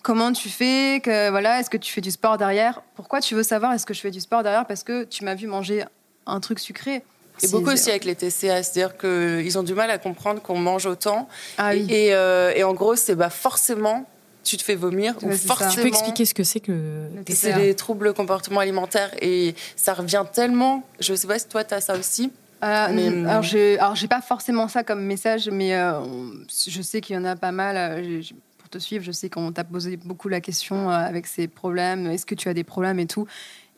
comment 0.03 0.33
tu 0.33 0.49
fais, 0.49 1.01
que 1.03 1.31
voilà, 1.31 1.59
est-ce 1.59 1.69
que 1.69 1.77
tu 1.77 1.93
fais 1.93 2.01
du 2.01 2.13
sport 2.13 2.39
derrière? 2.39 2.83
Pourquoi 2.95 3.21
tu 3.21 3.35
veux 3.35 3.43
savoir 3.43 3.73
est-ce 3.73 3.85
que 3.85 3.95
je 3.95 4.01
fais 4.01 4.13
du 4.13 4.21
sport 4.21 4.45
derrière? 4.45 4.67
Parce 4.67 4.85
que 4.85 5.03
tu 5.03 5.25
m'as 5.25 5.35
vu 5.35 5.49
manger 5.49 5.85
un 6.27 6.39
truc 6.39 6.61
sucré. 6.61 7.03
Et 7.43 7.49
beaucoup 7.49 7.71
aussi 7.71 7.91
avec 7.91 8.05
les 8.05 8.15
TCA, 8.15 8.63
c'est-à-dire 8.63 8.97
qu'ils 8.97 9.59
ont 9.59 9.65
du 9.65 9.75
mal 9.75 9.91
à 9.91 9.99
comprendre 9.99 10.41
qu'on 10.41 10.59
mange 10.59 10.87
autant. 10.87 11.29
Ah 11.59 11.75
et, 11.75 12.15
euh, 12.15 12.53
et, 12.55 12.63
en 12.63 12.75
gros, 12.75 12.95
c'est 12.95 13.17
bah 13.17 13.31
forcément 13.31 14.07
tu 14.45 14.57
te 14.57 14.63
fais 14.63 14.75
vomir 14.75 15.15
ou 15.23 15.31
forcément. 15.33 15.71
Tu 15.71 15.81
peux 15.81 15.87
expliquer 15.87 16.25
ce 16.25 16.35
que 16.35 16.43
c'est 16.45 16.61
que 16.61 17.09
C'est 17.29 17.53
des 17.55 17.75
troubles 17.75 18.13
comportement 18.13 18.61
alimentaires 18.61 19.11
et 19.21 19.55
ça 19.77 19.95
revient 19.95 20.25
tellement. 20.33 20.83
Je 21.01 21.15
sais 21.15 21.27
pas 21.27 21.39
si 21.39 21.49
toi 21.49 21.65
tu 21.65 21.75
as 21.75 21.81
ça 21.81 21.97
aussi. 21.97 22.33
euh, 22.63 23.29
alors, 23.29 23.43
j'ai, 23.43 23.79
alors 23.79 23.97
j'ai 23.97 24.07
pas 24.07 24.21
forcément 24.21 24.69
ça 24.69 24.85
comme 24.85 25.03
message, 25.03 25.49
mais 25.51 25.73
je 26.67 26.83
sais 26.83 27.01
qu'il 27.01 27.17
y 27.17 27.19
en 27.19 27.25
a 27.25 27.37
pas 27.37 27.53
mal. 27.53 28.03
pour 28.59 28.69
te 28.69 28.79
suivre, 28.79 29.05
je 29.05 29.13
sais 29.13 29.29
qu'on 29.29 29.53
t'a 29.53 29.65
posé 29.65 29.97
beaucoup 29.97 30.29
la 30.29 30.41
question 30.41 30.89
avec 30.91 31.27
ces 31.27 31.49
problèmes. 31.49 32.07
Est-ce 32.07 32.27
que 32.27 32.35
tu 32.35 32.49
as 32.49 32.55
des 32.55 32.65
problèmes 32.65 32.99
et 33.01 33.07
tout 33.07 33.27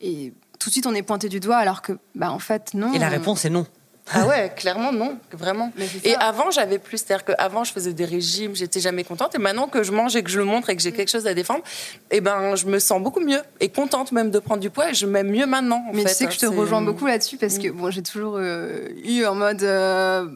Et 0.01 0.33
tout 0.59 0.69
de 0.69 0.71
suite, 0.71 0.87
on 0.87 0.93
est 0.95 1.03
pointé 1.03 1.29
du 1.29 1.39
doigt, 1.39 1.57
alors 1.57 1.81
que, 1.81 1.93
bah, 2.15 2.31
en 2.31 2.39
fait, 2.39 2.73
non. 2.73 2.93
Et 2.93 2.99
la 2.99 3.09
réponse 3.09 3.45
est 3.45 3.49
non. 3.49 3.65
Ah 4.13 4.27
ouais, 4.27 4.51
clairement 4.55 4.93
non, 4.93 5.17
vraiment. 5.31 5.71
Et 6.03 6.13
avant, 6.15 6.51
j'avais 6.51 6.77
plus, 6.77 6.97
c'est-à-dire 6.97 7.25
qu'avant, 7.25 7.63
je 7.63 7.73
faisais 7.73 7.91
des 7.91 8.05
régimes, 8.05 8.55
j'étais 8.55 8.79
jamais 8.79 9.03
contente. 9.03 9.33
Et 9.33 9.39
maintenant 9.39 9.67
que 9.67 9.81
je 9.81 9.91
mange 9.91 10.15
et 10.15 10.21
que 10.21 10.29
je 10.29 10.37
le 10.37 10.45
montre 10.45 10.69
et 10.69 10.75
que 10.75 10.81
j'ai 10.81 10.91
quelque 10.91 11.09
chose 11.09 11.25
à 11.25 11.33
défendre, 11.33 11.63
eh 12.11 12.21
ben, 12.21 12.55
je 12.55 12.67
me 12.67 12.77
sens 12.77 13.01
beaucoup 13.01 13.19
mieux 13.19 13.41
et 13.59 13.69
contente 13.69 14.11
même 14.11 14.29
de 14.29 14.37
prendre 14.37 14.61
du 14.61 14.69
poids. 14.69 14.91
Et 14.91 14.93
je 14.93 15.07
m'aime 15.07 15.31
mieux 15.31 15.47
maintenant. 15.47 15.83
Mais 15.91 16.03
tu 16.03 16.11
sais 16.11 16.27
que 16.27 16.33
je 16.33 16.39
te 16.39 16.45
rejoins 16.45 16.83
beaucoup 16.83 17.07
là-dessus 17.07 17.37
parce 17.37 17.57
que 17.57 17.69
mm. 17.69 17.75
bon, 17.75 17.89
j'ai 17.89 18.03
toujours 18.03 18.35
euh, 18.37 18.89
eu 19.03 19.25
en 19.25 19.33
mode, 19.33 19.63
euh, 19.63 20.27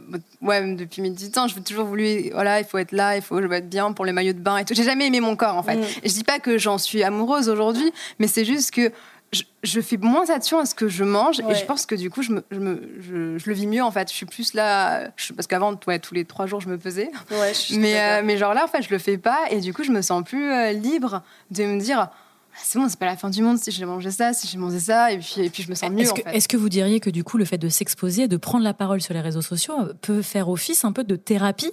ouais, 0.41 0.73
depuis 0.73 1.03
mes 1.03 1.11
18 1.11 1.37
ans, 1.37 1.47
je 1.47 1.53
veux 1.53 1.61
toujours 1.61 1.85
voulu, 1.85 2.31
voilà, 2.31 2.59
il 2.59 2.65
faut 2.65 2.79
être 2.79 2.91
là, 2.91 3.17
il 3.17 3.21
faut 3.21 3.39
je 3.39 3.45
veux 3.45 3.53
être 3.53 3.69
bien 3.69 3.91
pour 3.91 4.05
les 4.05 4.13
maillots 4.13 4.33
de 4.33 4.39
bain 4.39 4.57
et 4.57 4.65
tout. 4.65 4.73
J'ai 4.73 4.83
jamais 4.83 5.05
aimé 5.05 5.19
mon 5.19 5.35
corps 5.35 5.55
en 5.55 5.63
fait. 5.63 5.75
Mm. 5.75 5.83
Je 6.03 6.11
dis 6.11 6.23
pas 6.23 6.39
que 6.39 6.57
j'en 6.57 6.79
suis 6.79 7.03
amoureuse 7.03 7.49
aujourd'hui, 7.49 7.93
mais 8.17 8.27
c'est 8.27 8.45
juste 8.45 8.71
que 8.71 8.91
je, 9.63 9.81
fais 9.81 9.97
moins 9.97 10.29
attention 10.29 10.59
à 10.59 10.65
ce 10.65 10.73
que 10.73 10.87
je 10.87 11.03
mange 11.03 11.39
et 11.39 11.55
je 11.55 11.65
pense 11.65 11.85
que 11.85 11.95
du 11.95 12.09
coup 12.09 12.23
je, 12.23 12.31
me, 12.31 12.43
je, 12.49 12.59
me, 12.59 13.37
je, 13.37 13.49
le 13.49 13.53
vis 13.53 13.67
mieux 13.67 13.83
en 13.83 13.91
fait. 13.91 14.09
Je 14.09 14.15
suis 14.15 14.25
plus 14.25 14.53
là 14.53 15.09
parce 15.35 15.47
qu'avant 15.47 15.75
ouais, 15.87 15.99
tous 15.99 16.13
les 16.13 16.25
trois 16.25 16.47
jours 16.47 16.61
je 16.61 16.69
me 16.69 16.77
pesais. 16.77 17.11
Ouais, 17.31 17.51
mais 17.77 17.99
euh, 17.99 18.21
mais 18.23 18.37
genre 18.37 18.53
là 18.53 18.65
en 18.65 18.67
fait 18.67 18.81
je 18.81 18.89
le 18.89 18.97
fais 18.97 19.17
pas 19.17 19.39
et 19.51 19.59
du 19.59 19.73
coup 19.73 19.83
je 19.83 19.91
me 19.91 20.01
sens 20.01 20.23
plus 20.23 20.51
euh, 20.51 20.71
libre 20.71 21.21
de 21.51 21.63
me 21.63 21.79
dire 21.79 21.99
ah, 21.99 22.11
c'est 22.63 22.79
bon 22.79 22.89
c'est 22.89 22.97
pas 22.97 23.05
la 23.05 23.17
fin 23.17 23.29
du 23.29 23.43
monde 23.43 23.59
si 23.59 23.69
j'ai 23.71 23.85
mangé 23.85 24.09
ça 24.09 24.33
si 24.33 24.47
j'ai 24.47 24.57
mangé 24.57 24.79
ça 24.79 25.11
et 25.11 25.19
puis 25.19 25.41
et 25.41 25.49
puis 25.49 25.61
je 25.61 25.69
me 25.69 25.75
sens 25.75 25.91
mieux. 25.91 26.01
Est-ce 26.01 26.13
que, 26.13 26.27
est 26.27 26.47
que 26.47 26.57
vous 26.57 26.69
diriez 26.69 26.99
que 26.99 27.11
du 27.11 27.23
coup 27.23 27.37
le 27.37 27.45
fait 27.45 27.59
de 27.59 27.69
s'exposer 27.69 28.27
de 28.27 28.37
prendre 28.37 28.63
la 28.63 28.73
parole 28.73 29.01
sur 29.01 29.13
les 29.13 29.21
réseaux 29.21 29.41
sociaux 29.41 29.75
peut 30.01 30.23
faire 30.23 30.49
office 30.49 30.85
un 30.85 30.91
peu 30.91 31.03
de 31.03 31.15
thérapie 31.15 31.71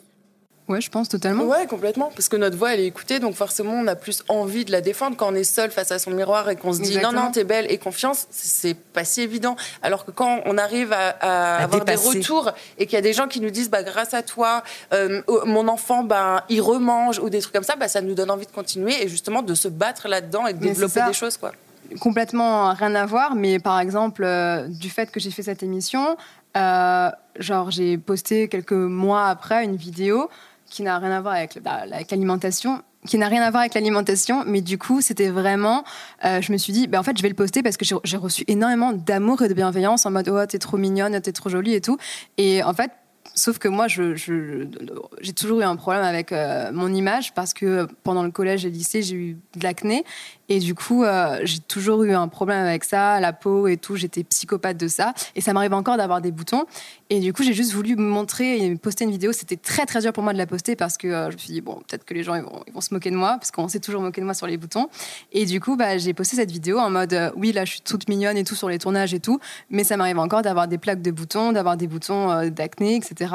Ouais, 0.68 0.80
je 0.80 0.90
pense 0.90 1.08
totalement. 1.08 1.44
Ouais, 1.44 1.66
complètement. 1.66 2.10
Parce 2.14 2.28
que 2.28 2.36
notre 2.36 2.56
voix, 2.56 2.74
elle 2.74 2.80
est 2.80 2.86
écoutée, 2.86 3.20
donc 3.20 3.34
forcément, 3.34 3.74
on 3.74 3.86
a 3.86 3.94
plus 3.94 4.24
envie 4.28 4.64
de 4.64 4.72
la 4.72 4.80
défendre 4.80 5.16
quand 5.16 5.32
on 5.32 5.34
est 5.34 5.44
seul 5.44 5.70
face 5.70 5.92
à 5.92 6.00
son 6.00 6.10
miroir 6.10 6.50
et 6.50 6.56
qu'on 6.56 6.72
se 6.72 6.80
dit 6.80 6.98
non, 6.98 7.12
non, 7.12 7.30
t'es 7.30 7.44
belle 7.44 7.70
et 7.70 7.78
confiance. 7.78 8.26
C'est 8.30 8.74
pas 8.74 9.04
si 9.04 9.20
évident. 9.20 9.54
Alors 9.82 10.04
que 10.04 10.10
quand 10.10 10.40
on 10.44 10.58
arrive 10.58 10.92
à, 10.92 11.62
avoir 11.62 11.84
des 11.84 11.94
retours 11.94 12.50
et 12.78 12.86
qu'il 12.86 12.94
y 12.94 12.98
a 12.98 13.02
des 13.02 13.12
gens 13.12 13.28
qui 13.28 13.40
nous 13.40 13.50
disent 13.50 13.70
bah, 13.70 13.84
grâce 13.84 14.12
à 14.12 14.22
toi, 14.22 14.64
euh, 14.92 15.22
mon 15.44 15.68
enfant, 15.68 16.02
bah, 16.02 16.44
il 16.48 16.60
remange 16.60 17.20
ou 17.20 17.30
des 17.30 17.40
trucs 17.40 17.54
comme 17.54 17.62
ça, 17.62 17.76
bah, 17.76 17.86
ça 17.86 18.00
nous 18.00 18.14
donne 18.14 18.30
envie 18.30 18.46
de 18.46 18.52
continuer 18.52 19.04
et 19.04 19.08
justement 19.08 19.42
de 19.42 19.54
se 19.54 19.68
battre 19.68 20.08
là-dedans 20.08 20.46
et 20.46 20.52
de 20.52 20.58
développer 20.58 21.00
des 21.06 21.12
choses, 21.12 21.36
quoi 21.36 21.52
complètement 22.00 22.72
rien 22.74 22.94
à 22.94 23.06
voir, 23.06 23.36
mais 23.36 23.58
par 23.60 23.78
exemple, 23.78 24.24
euh, 24.24 24.66
du 24.66 24.90
fait 24.90 25.10
que 25.10 25.20
j'ai 25.20 25.30
fait 25.30 25.44
cette 25.44 25.62
émission, 25.62 26.16
euh, 26.56 27.10
genre 27.38 27.70
j'ai 27.70 27.98
posté 27.98 28.48
quelques 28.48 28.72
mois 28.72 29.26
après 29.26 29.64
une 29.64 29.76
vidéo 29.76 30.28
qui 30.68 30.82
n'a 30.82 30.98
rien 30.98 31.10
à 31.10 31.20
voir 31.20 31.34
avec, 31.34 31.60
bah, 31.62 31.86
l'alimentation 31.86 32.82
qui 33.06 33.18
n'a 33.18 33.28
rien 33.28 33.42
à 33.42 33.50
voir 33.50 33.62
avec 33.62 33.74
l'alimentation, 33.74 34.44
mais 34.46 34.60
du 34.60 34.78
coup, 34.78 35.00
c'était 35.00 35.28
vraiment, 35.28 35.84
euh, 36.24 36.40
je 36.40 36.52
me 36.52 36.58
suis 36.58 36.72
dit, 36.72 36.88
bah, 36.88 36.98
en 36.98 37.02
fait, 37.02 37.16
je 37.16 37.22
vais 37.22 37.28
le 37.28 37.34
poster 37.34 37.62
parce 37.62 37.76
que 37.76 37.84
j'ai 37.84 38.16
reçu 38.16 38.44
énormément 38.48 38.92
d'amour 38.92 39.42
et 39.42 39.48
de 39.48 39.54
bienveillance 39.54 40.04
en 40.04 40.10
mode, 40.10 40.28
oh, 40.28 40.44
t'es 40.46 40.58
trop 40.58 40.76
mignonne, 40.76 41.18
t'es 41.20 41.32
trop 41.32 41.48
jolie 41.48 41.74
et 41.74 41.80
tout. 41.80 41.96
Et 42.36 42.62
en 42.62 42.74
fait, 42.74 42.90
sauf 43.34 43.58
que 43.58 43.68
moi, 43.68 43.86
j'ai 43.88 45.32
toujours 45.34 45.60
eu 45.60 45.64
un 45.64 45.76
problème 45.76 46.02
avec 46.02 46.32
euh, 46.32 46.70
mon 46.72 46.92
image 46.92 47.34
parce 47.34 47.54
que 47.54 47.86
pendant 48.02 48.22
le 48.22 48.30
collège 48.30 48.64
et 48.64 48.70
le 48.70 48.74
lycée, 48.74 49.02
j'ai 49.02 49.16
eu 49.16 49.38
de 49.56 49.62
l'acné 49.62 50.04
et 50.48 50.58
du 50.58 50.74
coup, 50.74 51.04
euh, 51.04 51.40
j'ai 51.42 51.58
toujours 51.58 52.04
eu 52.04 52.12
un 52.12 52.28
problème 52.28 52.64
avec 52.64 52.84
ça, 52.84 53.20
la 53.20 53.32
peau 53.32 53.66
et 53.66 53.76
tout. 53.76 53.96
J'étais 53.96 54.22
psychopathe 54.24 54.76
de 54.76 54.88
ça. 54.88 55.12
Et 55.34 55.40
ça 55.40 55.52
m'arrive 55.52 55.74
encore 55.74 55.96
d'avoir 55.96 56.20
des 56.20 56.30
boutons. 56.30 56.64
Et 57.10 57.20
du 57.20 57.32
coup, 57.32 57.42
j'ai 57.42 57.52
juste 57.52 57.72
voulu 57.72 57.96
me 57.96 58.08
montrer 58.08 58.64
et 58.64 58.76
poster 58.76 59.04
une 59.04 59.10
vidéo. 59.10 59.32
C'était 59.32 59.56
très, 59.56 59.86
très 59.86 60.00
dur 60.00 60.12
pour 60.12 60.22
moi 60.22 60.32
de 60.32 60.38
la 60.38 60.46
poster 60.46 60.76
parce 60.76 60.96
que 60.96 61.08
euh, 61.08 61.30
je 61.30 61.34
me 61.34 61.38
suis 61.38 61.52
dit, 61.52 61.60
bon, 61.60 61.76
peut-être 61.86 62.04
que 62.04 62.14
les 62.14 62.22
gens 62.22 62.34
ils 62.34 62.42
vont, 62.42 62.62
ils 62.66 62.72
vont, 62.72 62.80
se 62.80 62.94
moquer 62.94 63.10
de 63.10 63.16
moi 63.16 63.36
parce 63.38 63.50
qu'on 63.50 63.68
s'est 63.68 63.80
toujours 63.80 64.02
moqué 64.02 64.20
de 64.20 64.26
moi 64.26 64.34
sur 64.34 64.46
les 64.46 64.56
boutons. 64.56 64.88
Et 65.32 65.46
du 65.46 65.60
coup, 65.60 65.76
bah, 65.76 65.98
j'ai 65.98 66.14
posté 66.14 66.36
cette 66.36 66.50
vidéo 66.50 66.78
en 66.78 66.90
mode, 66.90 67.12
euh, 67.12 67.30
oui, 67.36 67.52
là, 67.52 67.64
je 67.64 67.72
suis 67.72 67.80
toute 67.80 68.08
mignonne 68.08 68.36
et 68.36 68.44
tout 68.44 68.54
sur 68.54 68.68
les 68.68 68.78
tournages 68.78 69.14
et 69.14 69.20
tout. 69.20 69.40
Mais 69.70 69.84
ça 69.84 69.96
m'arrive 69.96 70.18
encore 70.18 70.42
d'avoir 70.42 70.68
des 70.68 70.78
plaques 70.78 71.02
de 71.02 71.10
boutons, 71.10 71.52
d'avoir 71.52 71.76
des 71.76 71.88
boutons 71.88 72.48
d'acné, 72.50 72.96
etc. 72.96 73.34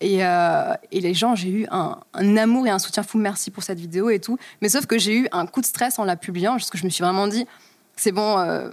Et, 0.00 0.20
et, 0.20 1.00
les 1.00 1.12
gens, 1.12 1.34
j'ai 1.34 1.50
eu 1.50 1.66
un, 1.70 1.98
un 2.14 2.36
amour 2.38 2.66
et 2.66 2.70
un 2.70 2.78
soutien 2.78 3.02
fou. 3.02 3.18
Merci 3.18 3.50
pour 3.50 3.62
cette 3.62 3.78
vidéo 3.78 4.08
et 4.08 4.18
tout. 4.18 4.38
Mais 4.62 4.70
sauf 4.70 4.86
que 4.86 4.98
j'ai 4.98 5.14
eu 5.14 5.28
un 5.30 5.44
coup 5.46 5.60
de 5.60 5.66
stress 5.66 5.98
en 5.98 6.04
la 6.04 6.16
publiant 6.16 6.52
parce 6.52 6.70
que 6.70 6.78
je 6.78 6.84
me 6.84 6.90
suis 6.90 7.04
vraiment 7.04 7.28
dit, 7.28 7.46
c'est 7.96 8.12
bon, 8.12 8.38
euh, 8.38 8.70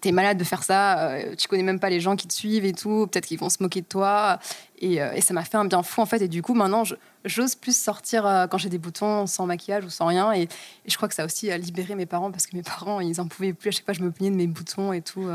t'es 0.00 0.12
malade 0.12 0.38
de 0.38 0.44
faire 0.44 0.62
ça, 0.62 0.98
euh, 0.98 1.34
tu 1.36 1.48
connais 1.48 1.62
même 1.62 1.80
pas 1.80 1.90
les 1.90 2.00
gens 2.00 2.16
qui 2.16 2.26
te 2.26 2.32
suivent 2.32 2.64
et 2.64 2.72
tout, 2.72 3.06
peut-être 3.10 3.26
qu'ils 3.26 3.38
vont 3.38 3.50
se 3.50 3.62
moquer 3.62 3.80
de 3.80 3.86
toi. 3.86 4.38
Et, 4.80 5.02
euh, 5.02 5.20
ça 5.20 5.34
m'a 5.34 5.44
fait 5.44 5.56
un 5.56 5.64
bien 5.64 5.82
fou 5.82 6.00
en 6.00 6.06
fait. 6.06 6.22
Et 6.22 6.28
du 6.28 6.42
coup, 6.42 6.54
maintenant, 6.54 6.84
j'ose 7.24 7.54
plus 7.54 7.76
sortir 7.76 8.48
quand 8.50 8.58
j'ai 8.58 8.68
des 8.68 8.78
boutons 8.78 9.26
sans 9.26 9.46
maquillage 9.46 9.84
ou 9.84 9.90
sans 9.90 10.06
rien. 10.06 10.32
Et, 10.32 10.48
je 10.86 10.96
crois 10.96 11.08
que 11.08 11.14
ça 11.14 11.22
a 11.22 11.26
aussi 11.26 11.50
libéré 11.58 11.94
mes 11.94 12.06
parents 12.06 12.30
parce 12.30 12.46
que 12.46 12.56
mes 12.56 12.62
parents, 12.62 13.00
ils 13.00 13.20
en 13.20 13.26
pouvaient 13.26 13.52
plus. 13.52 13.68
À 13.68 13.72
chaque 13.72 13.84
fois, 13.84 13.94
je 13.94 14.02
me 14.02 14.10
plaignais 14.10 14.30
de 14.30 14.36
mes 14.36 14.46
boutons 14.46 14.92
et 14.92 15.02
tout. 15.02 15.28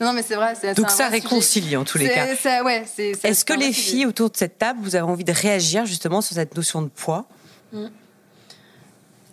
Non, 0.00 0.12
mais 0.12 0.22
c'est 0.22 0.34
vrai. 0.34 0.54
Donc 0.74 0.90
ça 0.90 1.08
réconcilie 1.08 1.76
en 1.76 1.84
tous 1.84 1.98
les 1.98 2.08
cas. 2.08 2.26
Est-ce 2.26 3.44
que 3.44 3.54
les 3.54 3.72
filles 3.72 4.06
autour 4.06 4.30
de 4.30 4.36
cette 4.36 4.58
table, 4.58 4.80
vous 4.82 4.96
avez 4.96 5.06
envie 5.06 5.24
de 5.24 5.32
réagir 5.32 5.86
justement 5.86 6.20
sur 6.20 6.34
cette 6.34 6.56
notion 6.56 6.82
de 6.82 6.88
poids? 6.88 7.26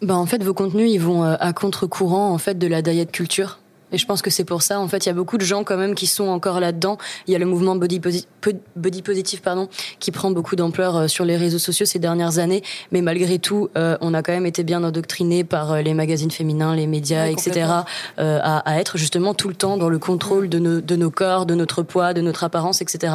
Bah 0.01 0.15
en 0.15 0.25
fait, 0.25 0.43
vos 0.43 0.53
contenus, 0.53 0.91
ils 0.91 0.99
vont 0.99 1.23
euh, 1.23 1.35
à 1.39 1.53
contre-courant 1.53 2.31
en 2.31 2.37
fait 2.37 2.57
de 2.57 2.67
la 2.67 2.81
diet 2.81 3.11
culture. 3.11 3.59
Et 3.91 3.97
je 3.97 4.05
pense 4.05 4.21
que 4.21 4.29
c'est 4.29 4.43
pour 4.45 4.61
ça, 4.61 4.79
en 4.79 4.87
fait, 4.87 5.05
il 5.05 5.09
y 5.09 5.11
a 5.11 5.13
beaucoup 5.13 5.37
de 5.37 5.45
gens 5.45 5.63
quand 5.63 5.77
même 5.77 5.95
qui 5.95 6.07
sont 6.07 6.27
encore 6.27 6.59
là-dedans. 6.59 6.97
Il 7.27 7.33
y 7.33 7.35
a 7.35 7.39
le 7.39 7.45
mouvement 7.45 7.75
body, 7.75 8.01
body 8.75 9.01
positive, 9.01 9.41
pardon, 9.41 9.69
qui 9.99 10.11
prend 10.11 10.31
beaucoup 10.31 10.55
d'ampleur 10.55 10.95
euh, 10.95 11.07
sur 11.07 11.23
les 11.23 11.37
réseaux 11.37 11.59
sociaux 11.59 11.85
ces 11.85 11.99
dernières 11.99 12.39
années. 12.39 12.63
Mais 12.91 13.01
malgré 13.01 13.39
tout, 13.39 13.69
euh, 13.77 13.97
on 14.01 14.13
a 14.13 14.23
quand 14.23 14.33
même 14.33 14.45
été 14.45 14.63
bien 14.63 14.83
endoctriné 14.83 15.43
par 15.43 15.81
les 15.81 15.93
magazines 15.93 16.31
féminins, 16.31 16.75
les 16.75 16.87
médias, 16.87 17.27
etc., 17.27 17.69
à, 18.17 18.57
à, 18.57 18.79
être 18.79 18.97
justement 18.97 19.33
tout 19.33 19.47
le 19.47 19.55
temps 19.55 19.77
dans 19.77 19.89
le 19.89 19.99
contrôle 19.99 20.49
de 20.49 20.59
nos, 20.59 20.81
de 20.81 20.95
nos 20.95 21.11
corps, 21.11 21.45
de 21.45 21.55
notre 21.55 21.83
poids, 21.83 22.13
de 22.13 22.21
notre 22.21 22.43
apparence, 22.43 22.81
etc. 22.81 23.13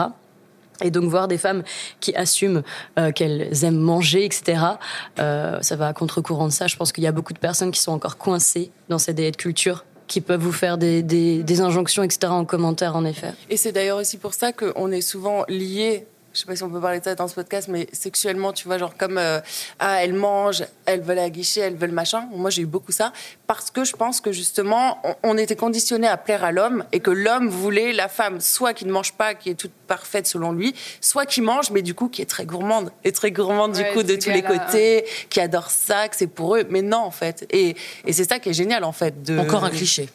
Et 0.83 0.91
donc 0.91 1.05
voir 1.05 1.29
des 1.29 1.39
femmes 1.39 1.63
qui 2.01 2.15
assument 2.15 2.63
euh, 2.99 3.13
qu'elles 3.13 3.65
aiment 3.65 3.79
manger, 3.79 4.25
etc., 4.25 4.63
euh, 5.19 5.59
ça 5.61 5.77
va 5.77 5.89
à 5.89 5.93
contre-courant 5.93 6.47
de 6.47 6.53
ça. 6.53 6.67
Je 6.67 6.77
pense 6.77 6.93
qu'il 6.93 7.05
y 7.05 7.07
a 7.07 7.13
beaucoup 7.13 7.33
de 7.33 7.39
personnes 7.39 7.71
qui 7.71 7.81
sont 7.81 7.93
encore 7.93 8.17
coincées 8.17 8.71
dans 8.89 8.99
cette 8.99 9.37
culture 9.37 9.85
qui 10.11 10.21
peuvent 10.21 10.43
vous 10.43 10.53
faire 10.53 10.77
des, 10.77 11.03
des, 11.03 11.61
injonctions, 11.61 12.03
etc., 12.03 12.33
en 12.33 12.45
commentaire, 12.45 12.97
en 12.97 13.05
effet. 13.05 13.33
Et 13.49 13.57
c'est 13.57 13.71
d'ailleurs 13.71 13.99
aussi 13.99 14.19
pour 14.19 14.35
ça 14.35 14.53
qu'on 14.53 14.91
est 14.91 15.01
souvent 15.01 15.45
lié 15.49 16.05
je 16.33 16.41
sais 16.41 16.47
pas 16.47 16.55
si 16.55 16.63
on 16.63 16.71
peut 16.71 16.81
parler 16.81 17.01
de 17.01 17.05
ça 17.05 17.15
dans 17.15 17.27
ce 17.27 17.35
podcast, 17.35 17.69
mais 17.69 17.89
sexuellement, 17.93 18.53
tu 18.53 18.69
vois, 18.69 18.79
genre 18.79 18.97
comme 18.97 19.19
euh, 19.19 19.41
ah, 19.79 20.03
elle 20.03 20.15
mange, 20.15 20.65
elle 20.87 21.01
veut 21.01 21.15
la 21.15 21.29
guichet, 21.29 21.61
elle 21.61 21.77
veut 21.77 21.89
le 21.89 21.93
machin. 21.93 22.29
Moi, 22.33 22.51
j'ai 22.51 22.63
eu 22.63 22.67
beaucoup 22.67 22.93
ça 22.93 23.13
parce 23.47 23.71
que 23.71 23.85
je 23.85 23.97
pense 23.97 24.21
que 24.21 24.31
justement, 24.31 25.03
on, 25.25 25.37
était 25.37 25.57
conditionné 25.57 26.07
à 26.07 26.17
plaire 26.17 26.45
à 26.45 26.53
l'homme 26.53 26.85
et 26.93 27.01
que 27.01 27.11
l'homme 27.11 27.49
voulait 27.49 27.93
la 27.93 28.09
femme, 28.09 28.41
soit 28.41 28.75
qui 28.75 28.85
ne 28.85 28.93
mange 28.93 29.15
pas, 29.15 29.35
qui 29.35 29.51
est 29.51 29.55
toute 29.55 29.73
parfaite 29.89 30.27
selon 30.27 30.53
lui, 30.53 30.75
soit 31.01 31.27
qui 31.27 31.41
mange, 31.41 31.71
mais 31.71 31.83
du 31.83 31.95
coup 31.95 32.09
qui 32.09 32.23
est 32.23 32.27
très 32.27 32.45
gourmande 32.45 32.93
et 33.03 33.13
très 33.13 33.33
gourmande 33.33 33.73
du 33.73 33.85
coup 33.93 34.03
de 34.03 34.15
tous 34.15 34.31
les 34.31 34.43
côtés, 34.43 35.05
qui 35.31 35.41
adore 35.41 35.71
ça, 35.71 36.09
que 36.09 36.17
c'est 36.17 36.27
pour 36.27 36.57
eux. 36.57 36.65
Mais 36.71 36.83
non, 36.83 36.99
en 36.99 37.11
fait. 37.11 37.47
Et, 37.51 37.75
et 38.07 38.13
c'est 38.13 38.29
ça 38.29 38.39
qui 38.39 38.51
est 38.51 38.55
génial, 38.55 38.85
en 38.85 38.93
fait. 38.93 39.23
De... 39.23 39.39
Encore 39.39 39.65
un 39.65 39.71
cliché. 39.71 40.09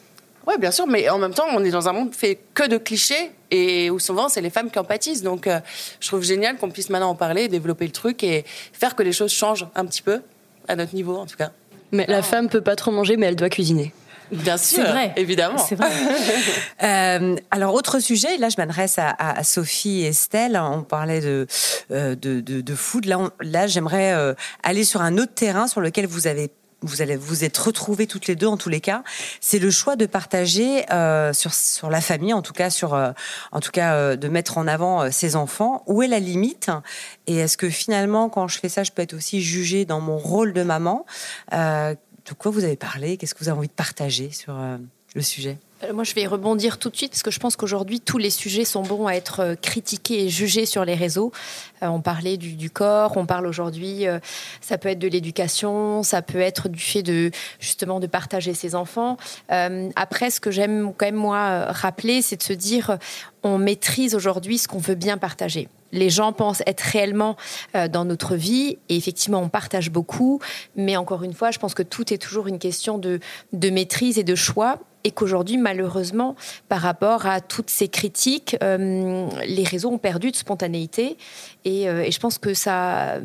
Oui, 0.46 0.54
bien 0.58 0.70
sûr, 0.70 0.86
mais 0.86 1.08
en 1.08 1.18
même 1.18 1.34
temps, 1.34 1.46
on 1.52 1.64
est 1.64 1.70
dans 1.70 1.88
un 1.88 1.92
monde 1.92 2.14
fait 2.14 2.38
que 2.54 2.66
de 2.68 2.78
clichés 2.78 3.32
et 3.50 3.90
où 3.90 3.98
souvent 3.98 4.28
c'est 4.28 4.40
les 4.40 4.50
femmes 4.50 4.70
qui 4.70 4.78
en 4.78 4.84
pâtissent. 4.84 5.22
Donc, 5.22 5.46
euh, 5.46 5.60
je 6.00 6.08
trouve 6.08 6.22
génial 6.22 6.56
qu'on 6.56 6.70
puisse 6.70 6.90
maintenant 6.90 7.10
en 7.10 7.14
parler, 7.14 7.48
développer 7.48 7.86
le 7.86 7.92
truc 7.92 8.22
et 8.22 8.44
faire 8.72 8.94
que 8.94 9.02
les 9.02 9.12
choses 9.12 9.32
changent 9.32 9.66
un 9.74 9.84
petit 9.86 10.02
peu, 10.02 10.22
à 10.68 10.76
notre 10.76 10.94
niveau 10.94 11.16
en 11.16 11.26
tout 11.26 11.36
cas. 11.36 11.50
Mais 11.92 12.06
la 12.08 12.22
femme 12.22 12.48
peut 12.48 12.60
pas 12.60 12.76
trop 12.76 12.90
manger, 12.90 13.16
mais 13.16 13.26
elle 13.26 13.36
doit 13.36 13.48
cuisiner. 13.48 13.92
Bien 14.32 14.56
sûr, 14.56 14.84
vrai. 14.84 15.12
évidemment. 15.16 15.58
C'est 15.58 15.76
vrai. 15.76 15.88
euh, 16.82 17.36
alors, 17.50 17.74
autre 17.74 18.00
sujet, 18.00 18.36
là 18.38 18.48
je 18.48 18.56
m'adresse 18.58 18.98
à, 18.98 19.10
à, 19.10 19.44
Sophie 19.44 20.02
et 20.02 20.08
Estelle, 20.08 20.60
on 20.60 20.82
parlait 20.82 21.20
de, 21.20 21.46
euh, 21.92 22.14
de, 22.16 22.40
de, 22.40 22.60
de, 22.60 22.74
food. 22.74 23.06
Là, 23.06 23.30
là 23.40 23.66
j'aimerais 23.66 24.12
euh, 24.12 24.34
aller 24.62 24.84
sur 24.84 25.00
un 25.00 25.18
autre 25.18 25.34
terrain 25.34 25.68
sur 25.68 25.80
lequel 25.80 26.06
vous 26.06 26.26
avez 26.26 26.50
vous 26.82 27.02
allez 27.02 27.16
vous 27.16 27.44
êtes 27.44 27.56
retrouvées 27.56 28.06
toutes 28.06 28.26
les 28.26 28.36
deux 28.36 28.46
en 28.46 28.56
tous 28.56 28.68
les 28.68 28.80
cas, 28.80 29.02
c'est 29.40 29.58
le 29.58 29.70
choix 29.70 29.96
de 29.96 30.06
partager 30.06 30.90
euh, 30.92 31.32
sur 31.32 31.90
la 31.90 32.00
famille, 32.00 32.32
en 32.32 32.42
tout 32.42 32.52
cas 32.52 32.70
sur 32.70 32.94
euh, 32.94 33.12
en 33.52 33.60
tout 33.60 33.70
cas 33.70 33.94
euh, 33.94 34.16
de 34.16 34.28
mettre 34.28 34.58
en 34.58 34.66
avant 34.66 35.10
ses 35.10 35.36
enfants. 35.36 35.82
Où 35.86 36.02
est 36.02 36.08
la 36.08 36.20
limite? 36.20 36.70
Et 37.26 37.36
est-ce 37.36 37.56
que 37.56 37.70
finalement, 37.70 38.28
quand 38.28 38.48
je 38.48 38.58
fais 38.58 38.68
ça, 38.68 38.82
je 38.82 38.92
peux 38.92 39.02
être 39.02 39.14
aussi 39.14 39.42
jugée 39.42 39.84
dans 39.84 40.00
mon 40.00 40.18
rôle 40.18 40.52
de 40.52 40.62
maman? 40.62 41.06
De 41.52 42.34
quoi 42.36 42.50
vous 42.50 42.64
avez 42.64 42.76
parlé? 42.76 43.16
Qu'est-ce 43.16 43.34
que 43.34 43.40
vous 43.40 43.48
avez 43.48 43.58
envie 43.58 43.68
de 43.68 43.72
partager 43.72 44.30
sur 44.30 44.54
le 45.14 45.22
sujet? 45.22 45.58
Moi, 45.92 46.04
je 46.04 46.14
vais 46.14 46.26
rebondir 46.26 46.78
tout 46.78 46.90
de 46.90 46.96
suite 46.96 47.10
parce 47.10 47.22
que 47.22 47.30
je 47.30 47.38
pense 47.38 47.56
qu'aujourd'hui, 47.56 48.00
tous 48.00 48.18
les 48.18 48.30
sujets 48.30 48.64
sont 48.64 48.82
bons 48.82 49.06
à 49.06 49.12
être 49.12 49.40
euh, 49.40 49.54
critiqués 49.54 50.24
et 50.24 50.28
jugés 50.28 50.66
sur 50.66 50.84
les 50.84 50.94
réseaux. 50.94 51.32
Euh, 51.82 51.88
on 51.88 52.00
parlait 52.00 52.36
du, 52.36 52.70
corps, 52.70 53.16
on 53.16 53.26
parle 53.26 53.46
aujourd'hui, 53.46 54.04
ça 54.60 54.78
peut 54.78 54.88
être 54.88 54.98
de 54.98 55.08
l'éducation, 55.08 56.02
ça 56.02 56.22
peut 56.22 56.40
être 56.40 56.68
du 56.68 56.80
fait 56.80 57.02
de 57.02 57.30
justement 57.60 58.00
de 58.00 58.06
partager 58.06 58.54
ses 58.54 58.74
enfants. 58.74 59.16
après, 59.48 60.30
ce 60.30 60.40
que 60.40 60.50
j'aime 60.50 60.92
quand 60.96 61.06
même 61.06 61.14
moi 61.14 61.66
rappeler, 61.66 62.22
c'est 62.22 62.36
de 62.36 62.42
se 62.42 62.52
dire, 62.52 62.98
on 63.42 63.58
maîtrise 63.58 64.14
aujourd'hui 64.14 64.58
ce 64.58 64.68
qu'on 64.68 64.78
veut 64.78 64.94
bien 64.94 65.18
partager 65.18 65.68
les 65.92 66.10
gens 66.10 66.32
pensent 66.32 66.62
être 66.66 66.80
réellement 66.80 67.36
dans 67.90 68.04
notre 68.04 68.34
vie. 68.34 68.76
Et 68.88 68.96
effectivement, 68.96 69.40
on 69.40 69.48
partage 69.48 69.90
beaucoup. 69.90 70.40
Mais 70.74 70.96
encore 70.96 71.22
une 71.22 71.32
fois, 71.32 71.52
je 71.52 71.58
pense 71.58 71.74
que 71.74 71.82
tout 71.82 72.12
est 72.12 72.18
toujours 72.18 72.48
une 72.48 72.58
question 72.58 72.98
de 72.98 73.70
maîtrise 73.70 74.18
et 74.18 74.24
de 74.24 74.34
choix 74.34 74.80
et 75.06 75.12
qu'aujourd'hui, 75.12 75.56
malheureusement, 75.56 76.34
par 76.68 76.80
rapport 76.80 77.26
à 77.26 77.40
toutes 77.40 77.70
ces 77.70 77.86
critiques, 77.86 78.56
euh, 78.60 79.28
les 79.46 79.62
réseaux 79.62 79.90
ont 79.90 79.98
perdu 79.98 80.32
de 80.32 80.36
spontanéité. 80.36 81.16
Et, 81.64 81.88
euh, 81.88 82.02
et 82.02 82.10
je 82.10 82.18
pense 82.18 82.38
que 82.38 82.54
ça 82.54 83.20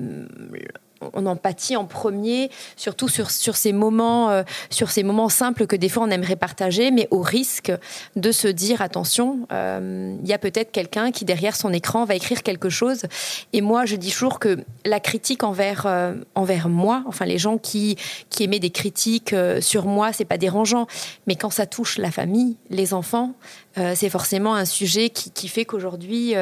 on 1.14 1.26
en 1.26 1.36
pâtit 1.36 1.76
en 1.76 1.86
premier, 1.86 2.50
surtout 2.76 3.08
sur, 3.08 3.32
sur 3.32 3.56
ces 3.56 3.74
moments, 3.74 4.30
euh, 4.30 4.44
sur 4.70 4.92
ces 4.92 5.04
moments 5.04 5.30
simples 5.30 5.68
que 5.68 5.76
des 5.76 5.90
fois 5.90 6.04
on 6.04 6.10
aimerait 6.10 6.36
partager, 6.36 6.92
mais 6.92 7.08
au 7.12 7.22
risque 7.22 7.72
de 8.16 8.32
se 8.32 8.48
dire 8.48 8.82
attention, 8.82 9.48
euh, 9.52 10.16
il 10.24 10.30
y 10.30 10.34
a 10.34 10.38
peut-être 10.38 10.72
quelqu'un 10.72 11.12
qui 11.12 11.26
derrière 11.26 11.56
son 11.56 11.74
écran 11.74 12.06
va 12.06 12.16
écrire 12.16 12.44
quelque 12.44 12.70
chose. 12.70 13.04
Et 13.54 13.62
moi, 13.62 13.86
je 13.86 13.96
dis 13.96 14.12
toujours 14.12 14.40
que 14.40 14.60
la 14.86 15.00
critique 15.00 15.44
envers 15.44 15.86
euh, 15.86 16.14
envers 16.36 16.70
moi, 16.70 17.04
enfin 17.08 17.26
les 17.26 17.38
gens 17.38 17.58
qui 17.58 17.98
qui 18.30 18.44
émettent 18.44 18.62
des 18.62 18.70
critiques 18.70 19.36
sur 19.60 19.86
moi, 19.86 20.14
c'est 20.14 20.26
pas 20.26 20.38
dérangeant, 20.38 20.88
mais 21.28 21.36
quand 21.36 21.50
ça 21.50 21.66
touche 21.66 21.98
la 21.98 22.12
famille, 22.12 22.58
les 22.70 22.94
enfants, 22.94 23.34
c'est 23.76 24.10
forcément 24.10 24.56
un 24.56 24.66
sujet 24.66 25.10
qui, 25.10 25.32
qui 25.32 25.48
fait 25.48 25.66
qu'aujourd'hui 25.66 26.36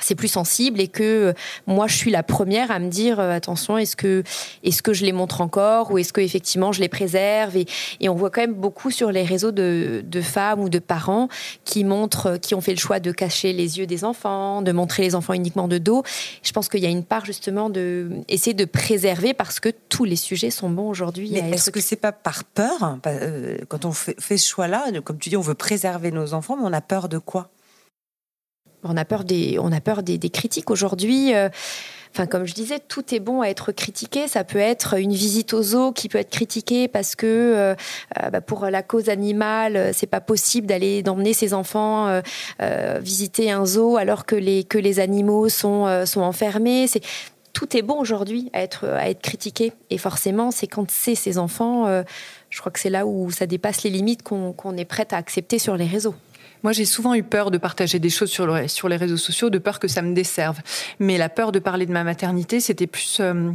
c'est 0.00 0.14
plus 0.14 0.28
sensible 0.28 0.80
et 0.80 0.88
que 0.88 1.02
euh, 1.02 1.32
moi 1.66 1.86
je 1.86 1.96
suis 1.96 2.10
la 2.10 2.22
première 2.22 2.70
à 2.70 2.78
me 2.78 2.88
dire 2.88 3.20
euh, 3.20 3.32
attention 3.32 3.78
est-ce 3.78 3.96
que 3.96 4.22
est-ce 4.64 4.82
que 4.82 4.92
je 4.92 5.04
les 5.04 5.12
montre 5.12 5.40
encore 5.40 5.90
ou 5.92 5.98
est-ce 5.98 6.12
que 6.12 6.20
effectivement 6.20 6.72
je 6.72 6.80
les 6.80 6.88
préserve 6.88 7.56
et, 7.56 7.66
et, 8.00 8.08
on 8.08 8.14
voit 8.14 8.30
quand 8.30 8.40
même 8.40 8.54
beaucoup 8.54 8.90
sur 8.90 9.12
les 9.12 9.22
réseaux 9.22 9.52
de, 9.52 10.02
de, 10.04 10.20
femmes 10.20 10.60
ou 10.60 10.68
de 10.68 10.78
parents 10.78 11.28
qui 11.64 11.84
montrent 11.84 12.36
qui 12.36 12.54
ont 12.54 12.60
fait 12.60 12.72
le 12.72 12.78
choix 12.78 13.00
de 13.00 13.12
cacher 13.12 13.52
les 13.52 13.78
yeux 13.78 13.86
des 13.86 14.04
enfants 14.04 14.62
de 14.62 14.72
montrer 14.72 15.02
les 15.02 15.14
enfants 15.14 15.32
uniquement 15.32 15.68
de 15.68 15.78
dos. 15.78 16.02
Je 16.42 16.52
pense 16.52 16.68
qu'il 16.68 16.80
y 16.80 16.86
a 16.86 16.90
une 16.90 17.04
part 17.04 17.24
justement 17.24 17.70
de 17.70 18.10
essayer 18.28 18.54
de 18.54 18.64
préserver 18.64 19.34
parce 19.34 19.60
que 19.60 19.68
tous 19.88 20.04
les 20.04 20.16
sujets 20.16 20.50
sont 20.50 20.70
bons 20.70 20.88
aujourd'hui. 20.88 21.34
Est-ce 21.34 21.70
que 21.70 21.80
c'est 21.80 21.96
pas 21.96 22.12
par 22.12 22.44
peur 22.44 22.98
euh, 23.06 23.58
quand 23.68 23.84
on 23.84 23.92
fait, 23.92 24.16
fait 24.20 24.36
ce 24.36 24.48
choix 24.48 24.68
là 24.68 24.84
comme 25.04 25.18
tu 25.18 25.28
dis 25.28 25.36
on 25.36 25.42
veut 25.42 25.54
préserver 25.54 26.10
nos 26.10 26.34
enfants 26.34 26.56
mais 26.56 26.64
on 26.64 26.72
a 26.72 26.80
peur 26.80 27.08
de 27.08 27.18
quoi? 27.18 27.50
On 28.84 28.96
a 28.96 29.04
peur 29.04 29.24
des, 29.24 29.58
on 29.58 29.72
a 29.72 29.80
peur 29.80 30.02
des, 30.02 30.18
critiques 30.30 30.70
aujourd'hui. 30.70 31.34
Euh, 31.34 31.48
enfin, 32.14 32.26
comme 32.26 32.46
je 32.46 32.54
disais, 32.54 32.78
tout 32.78 33.14
est 33.14 33.20
bon 33.20 33.42
à 33.42 33.48
être 33.48 33.72
critiqué. 33.72 34.28
Ça 34.28 34.44
peut 34.44 34.58
être 34.58 34.98
une 34.98 35.12
visite 35.12 35.52
au 35.52 35.62
zoo 35.62 35.92
qui 35.92 36.08
peut 36.08 36.18
être 36.18 36.30
critiquée 36.30 36.88
parce 36.88 37.14
que 37.14 37.26
euh, 37.26 37.74
euh, 38.18 38.30
bah, 38.30 38.40
pour 38.40 38.66
la 38.66 38.82
cause 38.82 39.08
animale, 39.08 39.92
c'est 39.92 40.06
pas 40.06 40.20
possible 40.20 40.66
d'aller 40.66 41.02
d'emmener 41.02 41.32
ses 41.32 41.54
enfants 41.54 42.20
visiter 43.00 43.50
un 43.50 43.64
zoo 43.64 43.96
alors 43.96 44.26
que 44.26 44.36
les 44.36 44.64
que 44.64 44.78
les 44.78 45.00
animaux 45.00 45.48
sont 45.48 46.06
sont 46.06 46.20
enfermés. 46.20 46.86
Tout 47.52 47.76
est 47.76 47.82
bon 47.82 47.98
aujourd'hui 47.98 48.48
à 48.52 48.62
être 48.62 48.86
à 48.86 49.10
être 49.10 49.22
critiqué. 49.22 49.72
Et 49.90 49.98
forcément, 49.98 50.50
c'est 50.50 50.66
quand 50.66 50.90
c'est 50.90 51.14
ses 51.14 51.38
enfants. 51.38 51.86
je 52.48 52.60
crois 52.60 52.72
que 52.72 52.80
c'est 52.80 52.90
là 52.90 53.06
où 53.06 53.30
ça 53.30 53.46
dépasse 53.46 53.82
les 53.82 53.90
limites 53.90 54.22
qu'on 54.22 54.76
est 54.76 54.84
prête 54.84 55.12
à 55.12 55.16
accepter 55.16 55.58
sur 55.58 55.76
les 55.76 55.86
réseaux. 55.86 56.14
Moi, 56.62 56.72
j'ai 56.72 56.84
souvent 56.84 57.14
eu 57.14 57.22
peur 57.22 57.50
de 57.50 57.58
partager 57.58 57.98
des 57.98 58.10
choses 58.10 58.30
sur, 58.30 58.46
le, 58.46 58.68
sur 58.68 58.88
les 58.88 58.96
réseaux 58.96 59.16
sociaux, 59.16 59.48
de 59.48 59.58
peur 59.58 59.78
que 59.78 59.88
ça 59.88 60.02
me 60.02 60.14
desserve. 60.14 60.58
Mais 60.98 61.16
la 61.16 61.28
peur 61.28 61.52
de 61.52 61.58
parler 61.58 61.86
de 61.86 61.92
ma 61.92 62.04
maternité, 62.04 62.60
c'était 62.60 62.86
plus 62.86 63.18
euh, 63.20 63.50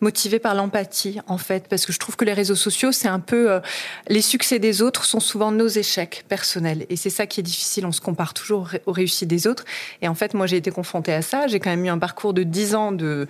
motivé 0.00 0.38
par 0.38 0.54
l'empathie, 0.54 1.20
en 1.26 1.38
fait, 1.38 1.68
parce 1.68 1.86
que 1.86 1.92
je 1.92 1.98
trouve 1.98 2.16
que 2.16 2.24
les 2.24 2.34
réseaux 2.34 2.54
sociaux, 2.54 2.92
c'est 2.92 3.08
un 3.08 3.20
peu 3.20 3.50
euh, 3.50 3.60
les 4.08 4.20
succès 4.20 4.58
des 4.58 4.82
autres 4.82 5.04
sont 5.04 5.20
souvent 5.20 5.52
nos 5.52 5.68
échecs 5.68 6.24
personnels, 6.28 6.84
et 6.90 6.96
c'est 6.96 7.10
ça 7.10 7.26
qui 7.26 7.40
est 7.40 7.42
difficile. 7.42 7.86
On 7.86 7.92
se 7.92 8.00
compare 8.00 8.34
toujours 8.34 8.68
aux 8.86 8.92
réussites 8.92 9.28
des 9.28 9.46
autres. 9.46 9.64
Et 10.02 10.08
en 10.08 10.14
fait, 10.14 10.34
moi, 10.34 10.46
j'ai 10.46 10.58
été 10.58 10.70
confrontée 10.70 11.12
à 11.12 11.22
ça. 11.22 11.46
J'ai 11.46 11.60
quand 11.60 11.70
même 11.70 11.84
eu 11.84 11.88
un 11.88 11.98
parcours 11.98 12.34
de 12.34 12.42
10 12.42 12.74
ans 12.74 12.92
de, 12.92 13.26